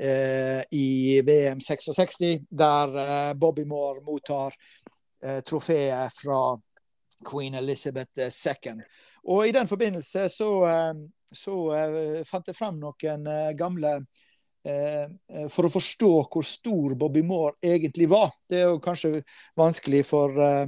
eh, 0.00 0.62
i 0.70 1.20
VM 1.20 1.60
66, 1.60 2.40
der 2.50 2.96
eh, 2.98 3.34
Bobby 3.34 3.64
Moore 3.64 4.00
mottar 4.00 4.54
eh, 5.22 5.40
trofeet 5.40 6.12
fra 6.22 6.58
queen 7.28 7.54
Elizabeth 7.54 8.18
II. 8.18 8.80
Og 9.24 9.46
I 9.48 9.52
den 9.52 9.68
forbindelse 9.68 10.28
så, 10.28 10.50
så 11.32 11.54
fant 12.24 12.48
jeg 12.48 12.56
frem 12.56 12.78
noen 12.80 13.26
gamle 13.58 13.98
Eh, 13.98 13.98
eh, 13.98 14.27
for 15.50 15.68
å 15.68 15.72
forstå 15.72 16.10
hvor 16.32 16.46
stor 16.46 16.94
Bobby 16.98 17.22
Moore 17.26 17.56
egentlig 17.64 18.08
var. 18.10 18.32
Det 18.48 18.60
er 18.60 18.72
jo 18.72 18.80
kanskje 18.82 19.22
vanskelig 19.58 20.04
for, 20.06 20.34
eh, 20.42 20.66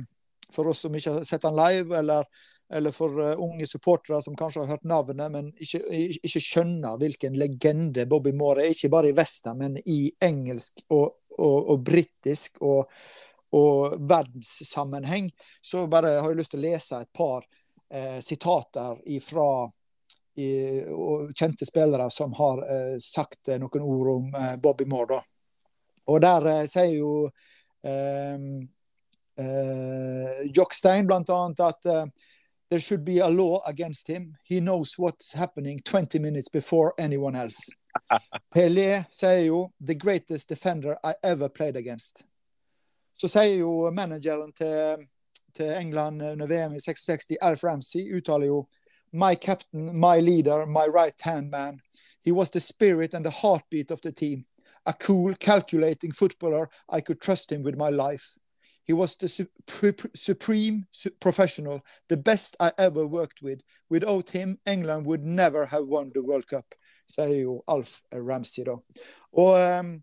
for 0.53 0.71
oss 0.71 0.85
som 0.87 0.95
ikke 0.95 1.19
har 1.19 1.27
sett 1.29 1.45
han 1.47 1.59
live, 1.59 1.97
eller, 1.99 2.27
eller 2.73 2.95
for 2.95 3.19
unge 3.35 3.67
supportere 3.67 4.23
som 4.23 4.37
kanskje 4.37 4.65
har 4.65 4.77
hørt 4.77 4.87
navnet, 4.89 5.33
men 5.33 5.51
ikke, 5.59 5.83
ikke, 6.23 6.43
skjønner 6.45 7.01
hvilken 7.01 7.39
legende 7.39 8.07
Bobby 8.07 8.33
Moore 8.33 8.67
er. 8.67 8.77
Ikke 8.77 8.93
bare 8.93 9.11
i 9.11 9.17
Vesta, 9.17 9.55
men 9.55 9.79
i 9.85 10.05
engelsk 10.23 10.85
og, 10.89 11.27
og, 11.39 11.59
og 11.75 11.83
britisk 11.87 12.63
og, 12.63 12.87
og 13.59 13.99
verdenssammenheng. 13.99 15.33
Så 15.63 15.87
bare 15.91 16.17
har 16.21 16.31
jeg 16.31 16.41
lyst 16.41 16.55
til 16.55 16.63
å 16.63 16.69
lese 16.69 17.03
et 17.03 17.13
par 17.13 17.45
eh, 17.91 18.19
sitater 18.23 19.03
ifra 19.11 19.51
i, 20.41 20.85
kjente 21.35 21.67
spillere 21.67 22.11
som 22.11 22.33
har 22.33 22.63
eh, 22.71 22.97
sagt 22.99 23.49
eh, 23.49 23.59
noen 23.61 23.83
ord 23.83 24.11
om 24.17 24.35
eh, 24.35 24.57
Bobby 24.57 24.85
Moore. 24.85 25.17
Da. 25.17 25.23
Og 26.11 26.21
der 26.25 26.47
eh, 26.51 26.67
sier 26.71 26.95
jo 26.97 27.13
eh, 27.87 28.37
eh, 29.45 30.43
Jockstein 30.55 31.07
bl.a. 31.07 31.41
at 31.69 31.83
there 32.71 32.81
should 32.81 33.05
be 33.05 33.19
a 33.19 33.29
law 33.29 33.63
against 33.67 34.09
him. 34.09 34.37
He 34.45 34.61
knows 34.61 34.99
what's 34.99 35.33
happening 35.35 35.81
20 35.85 36.19
minutes 36.19 36.49
before 36.49 36.93
anyone 36.99 37.37
else. 37.37 37.59
Pelé 38.55 39.05
sier 39.11 39.47
jo 39.47 39.73
'the 39.81 39.95
greatest 39.95 40.49
defender 40.49 40.97
I 41.05 41.15
ever 41.23 41.49
played 41.49 41.77
against'. 41.77 42.25
Så 43.15 43.29
sier 43.29 43.59
jo 43.59 43.91
manageren 43.91 44.53
til, 44.53 45.07
til 45.55 45.71
England 45.77 46.23
under 46.23 46.47
VM 46.47 46.75
i 46.75 46.81
66, 46.81 47.37
Alf 47.41 47.65
Ramsey, 47.65 48.17
uttaler 48.17 48.47
jo 48.47 48.67
my 49.13 49.35
captain, 49.35 49.99
my 49.99 50.19
leader, 50.21 50.67
my 50.67 50.87
right 50.87 51.19
hand 51.21 51.51
man. 51.51 51.81
He 52.23 52.33
was 52.33 52.51
the 52.51 52.61
spirit 52.61 53.15
and 53.15 53.25
the 53.25 53.31
heartbeat 53.31 53.91
of 53.91 54.03
the 54.03 54.13
team. 54.13 54.47
A 54.87 54.93
cool, 54.93 55.35
calculating 55.35 56.13
footballer, 56.13 56.69
I 56.89 57.01
could 57.01 57.21
trust 57.21 57.53
him 57.53 57.63
with 57.63 57.77
my 57.77 57.91
life. 57.91 58.39
He 58.85 58.93
was 58.93 59.17
the 59.17 59.29
su 59.29 59.47
supreme 60.15 60.87
su 60.91 61.11
professional, 61.21 61.85
the 62.09 62.17
best 62.17 62.57
I 62.59 62.73
ever 62.79 63.07
worked 63.07 63.43
with. 63.43 63.63
Without 63.89 64.31
him, 64.31 64.59
England 64.67 65.07
would 65.07 65.23
never 65.23 65.67
have 65.67 65.87
won 65.87 66.11
the 66.13 66.23
World 66.23 66.47
Cup, 66.47 66.75
sier 67.07 67.43
jo 67.43 67.63
Alf 67.69 68.03
Ramsey, 68.13 68.65
da. 68.65 68.77
Og 69.33 69.55
um, 69.55 70.03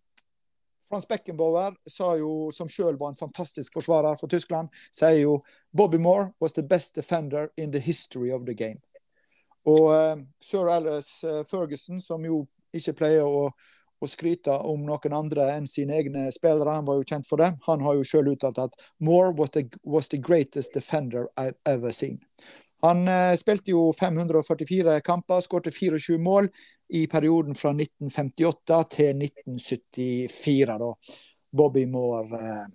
Frans 0.88 1.08
Beckenbauer 1.08 1.76
sa 1.88 2.14
jo, 2.16 2.50
som 2.52 2.70
sjøl 2.72 2.96
var 3.00 3.12
en 3.12 3.20
fantastisk 3.20 3.74
forsvarer 3.76 4.16
for 4.16 4.32
Tyskland, 4.32 4.70
sier 4.96 5.20
jo 5.20 5.42
Bobby 5.76 5.98
Moore 5.98 6.32
was 6.40 6.54
the 6.54 6.64
best 6.64 6.96
defender 6.96 7.52
in 7.58 7.72
the 7.72 7.80
history 7.80 8.32
of 8.32 8.46
the 8.46 8.54
game. 8.54 8.80
Og 9.68 9.90
uh, 9.92 10.20
sir 10.40 10.70
Alice 10.72 11.28
uh, 11.28 11.44
Ferguson, 11.48 12.02
som 12.02 12.24
jo 12.26 12.46
ikke 12.76 12.96
pleier 13.02 13.26
å, 13.28 13.50
å, 13.52 14.08
skryte 14.08 14.54
om 14.70 14.86
noen 14.88 15.16
andre 15.16 15.50
enn 15.58 15.68
sine 15.68 15.98
egne 16.00 16.28
spillere, 16.32 16.78
han 16.80 16.88
var 16.88 17.00
jo 17.00 17.08
kjent 17.08 17.28
for 17.28 17.44
det. 17.44 17.52
Han 17.68 17.84
har 17.84 17.98
jo 17.98 18.06
sjøl 18.08 18.32
uttalt 18.36 18.62
at 18.64 18.78
Moore 19.04 19.34
was 19.36 19.52
the, 19.58 19.66
was 19.84 20.08
the, 20.14 20.22
greatest 20.22 20.78
defender 20.78 21.28
I've 21.36 21.60
ever 21.66 21.92
seen. 21.92 22.22
Han 22.86 23.08
uh, 23.10 23.34
spilte 23.36 23.74
jo 23.74 23.90
544 23.98 25.00
kamper, 25.04 25.44
skårte 25.44 25.74
24 25.74 26.20
mål 26.22 26.52
i 26.96 27.04
perioden 27.12 27.58
fra 27.58 27.74
1958 27.76 28.84
til 28.96 29.24
1974. 29.28 30.78
da. 30.80 30.94
Bobby 31.58 31.88
Moore, 31.90 32.68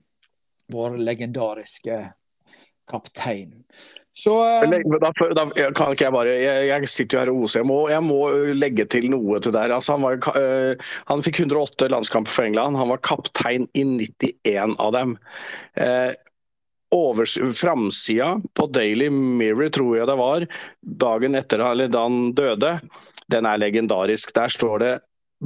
vår 0.72 0.96
legendariske 1.00 1.96
kaptein. 2.90 3.62
Så 4.12 4.34
uh, 4.36 4.68
da, 5.00 5.08
da, 5.32 5.44
kan 5.72 5.94
ikke 5.94 6.04
jeg 6.04 6.12
bare 6.12 6.32
Jeg, 6.36 6.66
jeg 6.68 6.88
sitter 6.92 7.16
jo 7.16 7.20
her 7.22 7.30
og 7.32 7.44
oser. 7.46 7.62
Jeg 7.62 7.68
må, 7.70 7.78
jeg 7.88 8.04
må 8.04 8.18
legge 8.58 8.84
til 8.92 9.08
noe 9.12 9.40
til 9.40 9.54
der. 9.56 9.72
Altså, 9.72 9.96
han, 9.96 10.04
var, 10.04 10.18
uh, 10.36 10.90
han, 11.08 11.24
fikk 11.24 11.40
108 11.46 11.88
landskamper 11.92 12.34
for 12.34 12.48
England. 12.48 12.76
Han 12.80 12.92
var 12.92 13.00
kaptein 13.06 13.70
i 13.72 13.86
91 13.88 14.76
av 14.82 14.92
dem. 14.98 15.16
Uh, 15.80 16.12
Framsida 16.92 18.34
på 18.52 18.66
Daily 18.66 19.08
Mirror, 19.08 19.68
tror 19.72 19.96
jeg 19.96 20.08
det 20.10 20.16
var, 20.18 20.44
dagen 20.82 21.38
etter 21.38 21.62
eller 21.64 21.88
da 21.88 22.02
han 22.04 22.34
døde, 22.36 22.74
den 23.32 23.48
er 23.48 23.62
legendarisk. 23.62 24.34
Der 24.36 24.52
står 24.52 24.78
det 24.82 24.92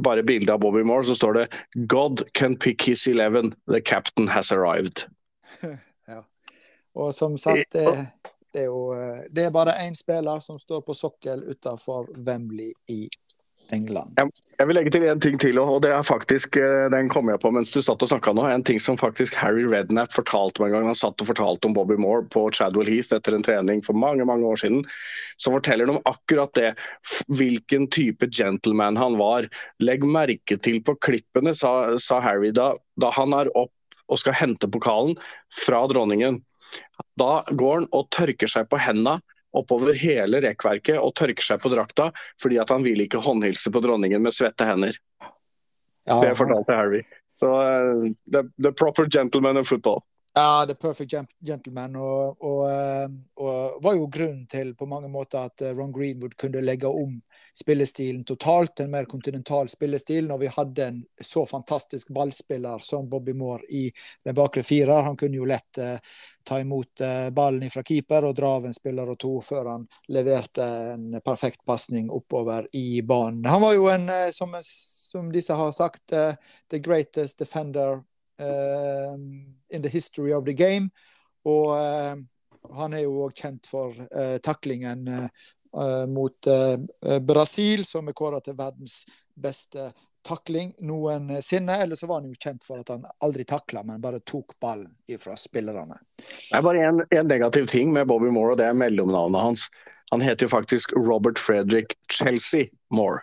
bare 0.03 0.26
bilde 0.26 0.53
av 0.53 0.61
Bobby 0.61 0.82
Moore, 0.82 1.07
så 1.07 1.14
står 1.14 1.32
det 1.39 1.47
'God 1.87 2.24
can 2.34 2.57
pick 2.57 2.82
his 2.82 3.07
eleven. 3.07 3.55
The 3.68 3.80
captain 3.80 4.28
has 4.28 4.51
arrived'. 4.51 5.07
Og 6.97 7.12
som 7.14 7.36
sagt, 7.38 7.72
det 7.76 7.90
det 8.57 8.62
er, 8.62 8.70
jo, 8.72 8.94
eh, 8.97 9.26
det 9.30 9.42
er 9.44 9.53
bare 9.53 9.76
én 9.84 9.94
spiller 9.94 10.40
som 10.40 10.57
står 10.59 10.80
på 10.86 10.94
sokkel 10.97 11.42
utenfor 11.44 12.07
Wembley 12.24 12.72
i 12.88 13.03
England. 13.72 14.16
Jeg 14.57 14.68
vil 14.68 14.76
legge 14.78 14.92
til 14.94 15.05
en 15.09 15.20
ting 15.20 15.36
til, 15.40 15.59
og 15.61 15.82
det 15.84 15.90
er 15.92 16.07
faktisk, 16.07 16.57
eh, 16.57 16.86
den 16.92 17.11
kom 17.12 17.28
jeg 17.28 17.40
på 17.42 17.51
mens 17.53 17.72
du 17.74 17.82
satt 17.84 18.01
og 18.01 18.09
snakka 18.09 18.32
nå. 18.32 18.47
En 18.49 18.64
ting 18.64 18.80
som 18.80 18.97
faktisk 19.01 19.36
Harry 19.36 19.66
Redknapp 19.68 20.12
fortalte 20.16 20.62
meg 20.62 20.72
en 20.72 20.78
gang 20.78 20.88
han 20.88 20.99
satt 20.99 21.20
og 21.20 21.28
fortalte 21.28 21.68
om 21.68 21.76
Bobby 21.76 21.99
Moore 22.01 22.24
på 22.32 22.47
Chadwell 22.57 22.88
Heath 22.88 23.12
etter 23.16 23.36
en 23.36 23.44
trening 23.44 23.84
for 23.84 23.97
mange 23.97 24.24
mange 24.24 24.49
år 24.49 24.61
siden. 24.64 24.84
Så 25.36 25.53
forteller 25.53 25.88
han 25.88 25.99
om 25.99 26.09
akkurat 26.09 26.57
det, 26.57 26.74
hvilken 27.28 27.90
type 27.92 28.28
gentleman 28.32 28.97
han 28.97 29.20
var. 29.20 29.49
Legg 29.84 30.05
merke 30.05 30.57
til 30.57 30.80
på 30.80 30.97
klippene, 31.05 31.53
sa, 31.53 31.97
sa 32.01 32.24
Harry 32.24 32.57
da, 32.57 32.72
da 33.01 33.12
han 33.16 33.36
er 33.36 33.53
opp 33.53 33.72
og 34.09 34.20
skal 34.22 34.36
hente 34.38 34.68
pokalen 34.70 35.16
fra 35.64 35.84
dronningen. 35.90 36.40
Da 37.19 37.45
går 37.51 37.75
han 37.81 37.89
og 37.97 38.11
tørker 38.14 38.51
seg 38.51 38.69
på 38.71 38.81
hendene 38.81 39.19
oppover 39.57 39.97
hele 39.97 40.41
rekkverket 40.45 40.99
og 41.01 41.14
tørker 41.17 41.45
seg 41.45 41.62
på 41.62 41.73
drakta 41.73 42.11
fordi 42.43 42.59
at 42.61 42.73
han 42.73 42.85
vil 42.85 43.01
ikke 43.07 43.23
håndhilse 43.25 43.73
på 43.73 43.83
dronningen 43.85 44.23
med 44.23 44.35
svette 44.37 44.67
hender. 44.69 44.99
Ja. 46.07 46.21
Det 46.23 46.35
fortalte 46.39 46.77
Harry. 46.77 47.03
Så 47.41 47.49
uh, 47.51 48.05
the, 48.33 48.45
the, 48.62 48.73
proper 48.73 49.09
gentleman 49.11 49.57
of 49.57 49.69
football. 49.69 50.03
Ja, 50.35 50.67
the 50.67 50.75
perfect 50.75 51.14
gentleman. 51.41 51.97
Og, 51.97 52.37
og, 52.45 52.62
uh, 52.69 53.09
og 53.41 53.83
var 53.83 53.97
jo 53.97 54.07
grunnen 54.12 54.47
til 54.47 54.75
på 54.77 54.87
mange 54.87 55.09
måter 55.09 55.49
at 55.49 55.64
uh, 55.64 55.73
Ron 55.77 55.93
Greenwood 55.93 56.37
kunne 56.41 56.62
legge 56.64 56.89
om 56.89 57.19
spillestilen 57.57 58.24
totalt, 58.24 58.80
en 58.80 58.90
mer 58.90 59.04
kontinental 59.04 59.68
spillestil, 59.68 60.26
når 60.28 60.38
vi 60.38 60.46
hadde 60.46 60.86
en 60.86 60.98
så 61.22 61.46
fantastisk 61.46 62.09
ballspiller 62.12 62.78
som 62.84 63.09
Bobby 63.09 63.32
Moore 63.32 63.64
i 63.68 63.92
den 64.24 64.34
bakre 64.36 64.62
firer. 64.62 65.07
Han 65.07 65.16
kunne 65.16 65.40
jo 65.40 65.48
lett 65.48 65.78
eh, 65.78 65.96
ta 66.44 66.61
imot 66.61 67.00
eh, 67.00 67.30
ballen 67.32 67.72
fra 67.72 67.80
keeper 67.86 68.28
og 68.28 68.36
dra 68.36 68.50
av 68.59 68.68
en 68.68 68.76
spiller 68.76 69.09
og 69.09 69.16
to 69.24 69.32
før 69.40 69.70
han 69.72 69.88
leverte 70.12 70.68
en 70.92 71.16
perfekt 71.24 71.64
pasning 71.64 72.11
oppover 72.12 72.68
i 72.76 73.00
banen. 73.00 73.48
Han 73.48 73.64
var 73.64 73.74
jo 73.78 73.88
en, 73.94 74.04
eh, 74.12 74.28
som, 74.36 74.52
som 74.61 75.32
disse 75.32 75.57
har 75.57 75.72
sagt, 75.72 76.12
uh, 76.12 76.36
the 76.68 76.78
greatest 76.78 77.38
defender 77.38 78.02
uh, 78.42 79.16
in 79.70 79.82
the 79.82 79.88
history 79.88 80.32
of 80.32 80.44
the 80.44 80.52
game. 80.52 80.90
Og 81.48 81.72
uh, 81.72 82.16
Han 82.74 82.94
er 82.98 83.04
jo 83.04 83.20
òg 83.22 83.36
kjent 83.38 83.68
for 83.70 83.94
uh, 83.94 84.36
taklingen 84.42 85.07
uh, 85.07 85.44
mot 86.09 86.49
uh, 86.49 87.18
Brasil, 87.20 87.85
som 87.85 88.09
er 88.09 88.16
kåra 88.16 88.41
til 88.41 88.57
verdens 88.57 89.03
beste 89.37 89.91
takling 90.27 90.72
noensinne. 90.79 91.77
Eller 91.83 91.95
så 91.95 92.07
var 92.07 92.20
han 92.20 92.31
jo 92.31 92.39
kjent 92.41 92.64
for 92.66 92.83
at 92.83 92.93
han 92.95 93.05
aldri 93.24 93.45
takla, 93.45 93.85
men 93.87 94.01
bare 94.03 94.22
tok 94.24 94.57
ballen 94.62 94.95
ifra 95.09 95.37
spillerne. 95.39 96.01
Det 96.18 96.57
er 96.59 96.64
bare 96.66 96.89
en 96.91 97.29
negativ 97.29 97.68
ting 97.70 97.93
med 97.93 98.09
Bobby 98.11 98.33
Moore, 98.33 98.55
og 98.57 98.62
det 98.62 98.70
er 98.70 98.79
mellomnavnet 98.79 99.49
hans. 99.51 99.68
Han 100.11 100.22
heter 100.22 100.47
jo 100.47 100.55
faktisk 100.55 100.95
Robert 100.97 101.39
Frederick 101.39 101.99
Chelsea 102.12 102.70
Moore. 102.91 103.22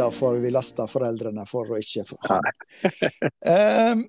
Da 0.00 0.08
får 0.10 0.40
vi 0.40 0.50
laste 0.54 0.86
foreldrene 0.88 1.44
for 1.48 1.68
å 1.68 1.78
ikke 1.80 2.06
få 2.08 2.16
ha. 2.24 2.40
um, 3.92 4.04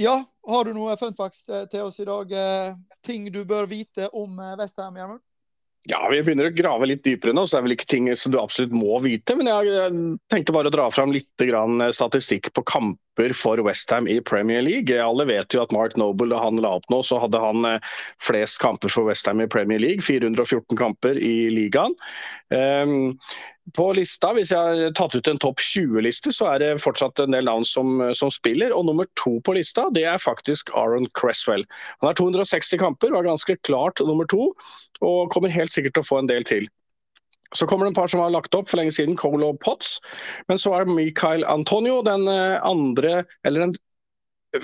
ja, 0.00 0.16
har 0.48 0.64
du 0.64 0.72
noe 0.74 0.96
fun 0.98 1.14
facts 1.14 1.44
eh, 1.52 1.66
til 1.70 1.86
oss 1.86 2.00
i 2.02 2.06
dag? 2.08 2.32
Uh, 2.32 2.78
ting 3.06 3.28
du 3.32 3.44
bør 3.46 3.68
vite 3.70 4.08
om 4.16 4.38
eh, 4.40 4.56
Vestheim, 4.58 4.96
Gjermund? 4.96 5.22
Ja, 5.88 6.00
Vi 6.12 6.18
begynner 6.24 6.50
å 6.50 6.52
grave 6.56 6.88
litt 6.90 7.04
dypere 7.06 7.32
nå, 7.32 7.46
så 7.46 7.56
det 7.56 7.60
er 7.60 7.66
vel 7.68 7.74
ikke 7.76 7.88
ting 7.88 8.08
som 8.18 8.34
du 8.34 8.40
absolutt 8.40 8.74
må 8.76 8.98
vite. 9.00 9.36
Men 9.38 9.48
jeg 9.48 9.92
tenkte 10.32 10.52
bare 10.52 10.68
å 10.68 10.74
dra 10.74 10.90
fram 10.92 11.14
litt 11.14 11.30
statistikk 11.96 12.50
på 12.52 12.64
kamper 13.20 13.34
for 13.34 13.56
Westham 13.62 14.08
i 14.08 14.20
Premier 14.20 14.62
League. 14.62 14.90
Alle 14.90 15.24
vet 15.26 15.52
jo 15.52 15.62
at 15.62 15.72
Mark 15.72 15.96
Noble, 15.96 16.30
da 16.30 16.40
han 16.40 16.56
la 16.60 16.76
opp 16.78 16.88
nå, 16.90 17.02
så 17.02 17.18
hadde 17.20 17.38
han 17.38 17.80
flest 18.20 18.60
kamper 18.60 18.88
for 18.88 19.04
Westham 19.04 19.40
i 19.40 19.46
Premier 19.46 19.78
League. 19.78 20.02
414 20.02 20.76
kamper 20.76 21.18
i 21.18 21.50
ligaen. 21.50 21.94
Um, 22.50 23.18
på 23.76 23.92
lista, 23.92 24.32
Hvis 24.32 24.50
jeg 24.50 24.58
har 24.58 24.92
tatt 24.96 25.14
ut 25.14 25.28
en 25.28 25.38
topp 25.38 25.60
20-liste, 25.60 26.32
så 26.32 26.48
er 26.54 26.58
det 26.58 26.82
fortsatt 26.82 27.20
en 27.20 27.30
del 27.30 27.44
navn 27.44 27.64
som, 27.64 28.00
som, 28.14 28.30
spiller. 28.30 28.72
Og 28.72 28.86
nummer 28.86 29.06
to 29.20 29.38
på 29.44 29.54
lista 29.54 29.88
det 29.94 30.06
er 30.08 30.18
faktisk 30.18 30.72
Aaron 30.74 31.06
Cresswell. 31.14 31.66
Han 32.00 32.08
har 32.08 32.18
260 32.18 32.80
kamper, 32.80 33.12
var 33.12 33.28
ganske 33.28 33.56
klart 33.62 34.00
nummer 34.00 34.26
to, 34.26 34.54
og 35.00 35.30
kommer 35.30 35.52
helt 35.52 35.72
sikkert 35.72 35.94
til 35.98 36.06
å 36.06 36.10
få 36.10 36.22
en 36.22 36.30
del 36.30 36.46
til. 36.48 36.66
Så 37.56 37.66
kommer 37.66 37.86
det 37.86 37.90
en 37.90 37.98
par 37.98 38.10
som 38.10 38.22
har 38.22 38.32
lagt 38.34 38.54
opp 38.54 38.68
for 38.70 38.80
lenge 38.80 38.94
siden, 38.94 39.18
Cole 39.18 39.46
og 39.46 39.60
Potts. 39.64 39.98
Men 40.48 40.60
så 40.60 40.74
er 40.78 40.90
Michael 40.90 41.44
Antonio 41.50 42.00
den 42.06 42.28
eh, 42.30 42.58
andre, 42.66 43.24
eller 43.44 43.66
den 43.66 43.76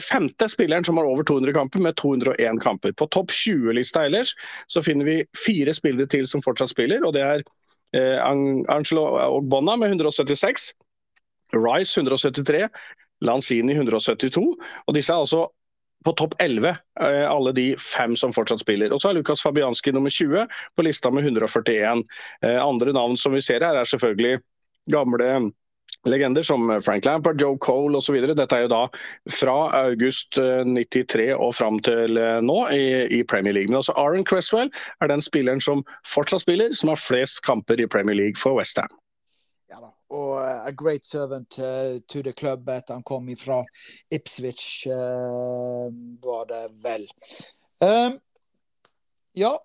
femte 0.03 0.49
spilleren 0.51 0.85
som 0.87 0.99
har 0.99 1.07
over 1.07 1.27
200 1.27 1.55
kamper, 1.55 1.83
med 1.83 1.97
201 1.99 2.63
kamper. 2.63 2.95
På 2.99 3.07
topp 3.15 3.35
20-lista 3.35 4.07
ellers 4.07 4.35
så 4.71 4.83
finner 4.83 5.07
vi 5.07 5.21
fire 5.39 5.75
spillere 5.75 6.11
til 6.11 6.27
som 6.27 6.43
fortsatt 6.43 6.75
spiller, 6.75 7.07
og 7.07 7.15
det 7.15 7.23
er 7.27 7.47
Eh, 7.95 8.27
Angelo 8.69 9.03
Ogbonna 9.37 9.77
med 9.77 9.89
176. 9.89 10.73
Rice 11.53 12.01
173. 12.01 12.69
Lanzini 13.21 13.73
172. 13.73 14.57
Og 14.87 14.95
disse 14.95 15.13
er 15.13 15.23
altså 15.23 15.47
på 16.05 16.13
topp 16.13 16.35
11, 16.39 16.77
eh, 17.01 17.31
alle 17.31 17.53
de 17.53 17.67
fem 17.81 18.17
som 18.17 18.33
fortsatt 18.35 18.63
spiller. 18.63 18.93
Og 18.93 19.03
så 19.03 19.11
er 19.11 19.19
Lukas 19.19 19.43
Fabianski 19.43 19.95
nummer 19.95 20.11
20 20.11 20.47
på 20.77 20.87
lista 20.87 21.11
med 21.11 21.25
141. 21.25 22.05
Eh, 22.43 22.59
andre 22.63 22.93
navn 22.93 23.17
som 23.17 23.35
vi 23.35 23.43
ser 23.43 23.65
her, 23.65 23.77
er 23.77 23.89
selvfølgelig 23.89 24.41
gamle 24.93 25.53
legender 26.07 26.43
som 26.47 26.69
Frank 26.83 27.05
Lampard, 27.05 27.41
Joe 27.41 27.59
Cole 27.59 27.99
osv. 27.99 28.19
Dette 28.27 28.55
er 28.55 28.67
jo 28.67 28.71
da 28.71 28.83
fra 29.35 29.57
august 29.81 30.39
93 30.39 31.31
eh, 31.31 31.35
og 31.35 31.55
fram 31.59 31.81
til 31.83 32.21
nå 32.43 32.59
i, 32.75 32.85
i, 33.19 33.23
Premier 33.27 33.57
League. 33.57 33.71
Men 33.73 33.81
også 33.81 33.97
Aaron 33.99 34.27
Cresswell 34.27 34.71
er 35.03 35.11
den 35.11 35.25
spilleren 35.25 35.63
som 35.63 35.83
fortsatt 36.07 36.47
spiller, 36.47 36.71
som 36.75 36.95
har 36.95 37.03
flest 37.03 37.43
kamper 37.47 37.83
i 37.83 37.91
Premier 37.91 38.19
League 38.19 38.39
for 38.39 38.59
Westham. 38.59 38.91
Og 40.11 40.37
uh, 40.39 40.67
a 40.67 40.73
great 40.73 41.05
servant 41.05 41.59
uh, 41.59 41.99
to 42.09 42.23
the 42.23 42.33
club 42.33 42.69
etter 42.71 42.95
han 42.95 43.03
kom 43.03 43.27
fra 43.37 43.65
Ipswich, 44.11 44.87
uh, 44.87 45.91
var 46.23 46.47
det 46.51 46.63
vel. 46.85 47.09
Um, 47.83 48.21
ja, 49.35 49.59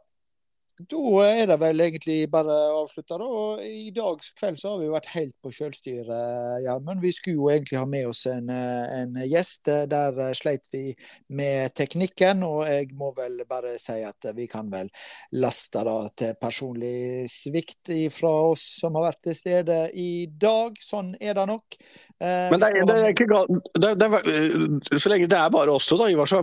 da 0.89 1.23
er 1.27 1.47
det 1.49 1.57
vel 1.61 1.83
egentlig 1.83 2.17
bare 2.31 2.53
å 2.53 2.81
avslutte. 2.83 3.17
da. 3.19 3.29
I 3.65 3.91
dag 3.95 4.21
kveld 4.39 4.59
så 4.59 4.73
har 4.73 4.81
vi 4.81 4.89
vært 4.91 5.09
helt 5.13 5.35
på 5.43 5.51
selvstyre, 5.53 6.19
Gjermund. 6.65 7.01
Vi 7.03 7.13
skulle 7.15 7.39
jo 7.39 7.49
egentlig 7.53 7.79
ha 7.79 7.85
med 7.89 8.07
oss 8.09 8.25
en, 8.31 8.49
en, 8.49 9.17
gjest. 9.27 9.69
Der 9.91 10.21
sleit 10.37 10.69
vi 10.73 10.91
med 11.35 11.75
teknikken, 11.77 12.43
og 12.47 12.63
jeg 12.69 12.91
må 12.97 13.11
vel 13.17 13.41
bare 13.49 13.77
si 13.81 13.99
at 14.07 14.31
vi 14.37 14.47
kan 14.51 14.71
vel 14.71 14.89
laste 15.37 15.83
da 15.87 15.97
til 16.17 16.37
personlig 16.41 17.27
svikt 17.31 17.91
fra 18.15 18.33
oss 18.51 18.63
som 18.81 18.97
har 18.97 19.11
vært 19.11 19.23
til 19.29 19.37
stede 19.37 19.81
i 19.93 20.27
dag. 20.31 20.79
Sånn 20.81 21.13
er 21.19 21.37
det 21.37 21.47
nok. 21.51 21.77
Eh, 22.21 22.49
Men 22.53 22.63
det 22.63 22.87
det 22.87 22.97
er 22.97 23.13
ikke 23.13 23.29
galt. 23.29 23.71
Det, 23.75 23.93
det 23.99 24.07
er, 24.07 24.97
så 24.99 25.11
lenge 25.11 25.29
det 25.31 25.37
er 25.37 25.53
bare 25.53 25.73
oss 25.73 25.87
to, 25.89 25.97
da, 25.99 26.09
Ivar, 26.11 26.29
så 26.29 26.41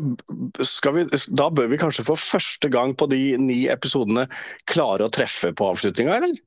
vi, 0.95 1.05
da 1.39 1.49
bør 1.51 1.71
vi 1.73 1.81
kanskje 1.81 2.07
for 2.07 2.21
første 2.21 2.71
gang 2.73 2.95
på 2.99 3.09
de 3.11 3.23
ni 3.41 3.61
episodene 3.71 4.28
klare 4.69 5.07
å 5.07 5.13
treffe 5.13 5.53
på 5.57 5.73
avslutninga, 5.73 6.19
eller? 6.21 6.39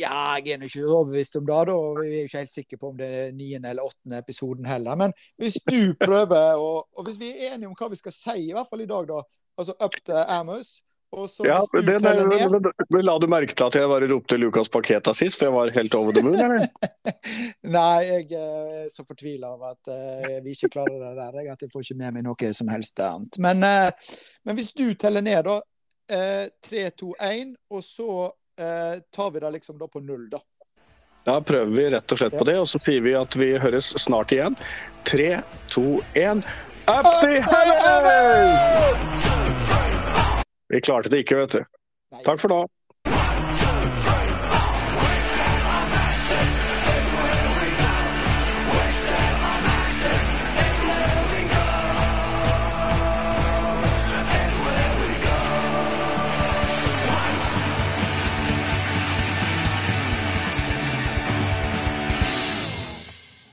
Ja, 0.00 0.38
jeg 0.40 0.56
er 0.56 0.64
ikke 0.64 0.86
overbevist 0.86 1.36
om 1.36 1.46
det. 1.48 1.58
da, 1.68 1.78
Vi 1.98 2.06
er 2.08 2.22
jo 2.22 2.28
ikke 2.28 2.44
helt 2.44 2.52
sikre 2.54 2.78
på 2.80 2.92
om 2.92 3.00
det 3.00 3.08
er 3.22 3.32
niende 3.36 3.72
eller 3.72 3.88
åttende 3.88 4.20
episoden 4.22 4.68
heller. 4.68 4.96
Men 4.96 5.12
hvis 5.40 5.58
du 5.66 5.92
prøver, 6.06 6.56
og, 6.56 6.86
og 6.96 7.08
hvis 7.08 7.20
vi 7.20 7.32
er 7.34 7.54
enige 7.54 7.68
om 7.68 7.76
hva 7.76 7.90
vi 7.92 8.00
skal 8.00 8.14
si, 8.16 8.38
i 8.46 8.54
hvert 8.56 8.70
fall 8.70 8.86
i 8.86 8.88
dag, 8.90 9.08
da, 9.10 9.20
altså 9.60 9.76
up 9.76 9.98
to 10.06 10.16
Amos 10.16 10.78
ja, 11.42 11.66
det, 11.72 11.82
det, 11.82 12.00
men, 12.00 12.62
det, 12.62 13.02
La 13.02 13.16
du 13.18 13.26
merke 13.26 13.54
til 13.56 13.66
at 13.66 13.74
jeg 13.74 13.88
bare 13.90 14.06
ropte 14.12 14.36
Lucas 14.38 14.68
Paketa 14.70 15.10
sist, 15.16 15.40
for 15.40 15.48
jeg 15.48 15.54
var 15.56 15.72
helt 15.74 15.94
over 15.98 16.14
the 16.14 16.22
moon, 16.22 16.38
eller? 16.38 16.68
Nei, 17.76 17.96
jeg 18.06 18.28
er 18.38 18.84
så 18.94 19.02
fortvila 19.08 19.50
over 19.56 19.72
at 19.74 19.90
uh, 19.90 20.36
vi 20.44 20.54
ikke 20.54 20.70
klarer 20.76 21.00
det 21.02 21.10
der. 21.18 21.40
At 21.50 21.64
jeg 21.66 21.72
får 21.72 21.82
ikke 21.82 21.98
med 21.98 22.14
meg 22.14 22.26
noe 22.28 22.52
som 22.54 22.70
helst 22.70 23.02
annet. 23.02 23.40
Men, 23.42 23.66
uh, 23.66 24.14
men 24.46 24.60
hvis 24.60 24.70
du 24.70 24.86
teller 24.94 25.26
ned, 25.26 25.42
da. 25.50 25.58
Uh, 26.10 26.46
3, 26.66 26.90
2, 26.90 27.14
1, 27.20 27.56
og 27.70 27.84
så 27.86 28.12
uh, 28.26 28.96
tar 29.14 29.30
vi 29.30 29.40
det 29.40 29.50
liksom 29.56 29.78
da 29.78 29.86
på 29.88 30.02
null, 30.02 30.26
da. 30.30 30.40
Da 31.28 31.36
prøver 31.44 31.70
vi 31.76 31.84
rett 31.94 32.12
og 32.12 32.18
slett 32.18 32.34
på 32.38 32.44
det, 32.48 32.56
og 32.58 32.66
så 32.68 32.80
sier 32.82 33.04
vi 33.04 33.12
at 33.14 33.36
vi 33.36 33.52
høres 33.60 33.92
snart 34.00 34.32
igjen. 34.34 34.56
3, 35.06 35.40
2, 35.74 35.84
1 36.18 36.42
Up 36.90 37.06
the 37.20 37.38
heavens! 37.44 39.26
Vi 40.70 40.80
klarte 40.80 41.10
det 41.12 41.22
ikke, 41.22 41.36
vet 41.42 41.52
du. 41.58 41.64
Takk 42.24 42.40
for 42.42 42.50
nå. 42.50 42.60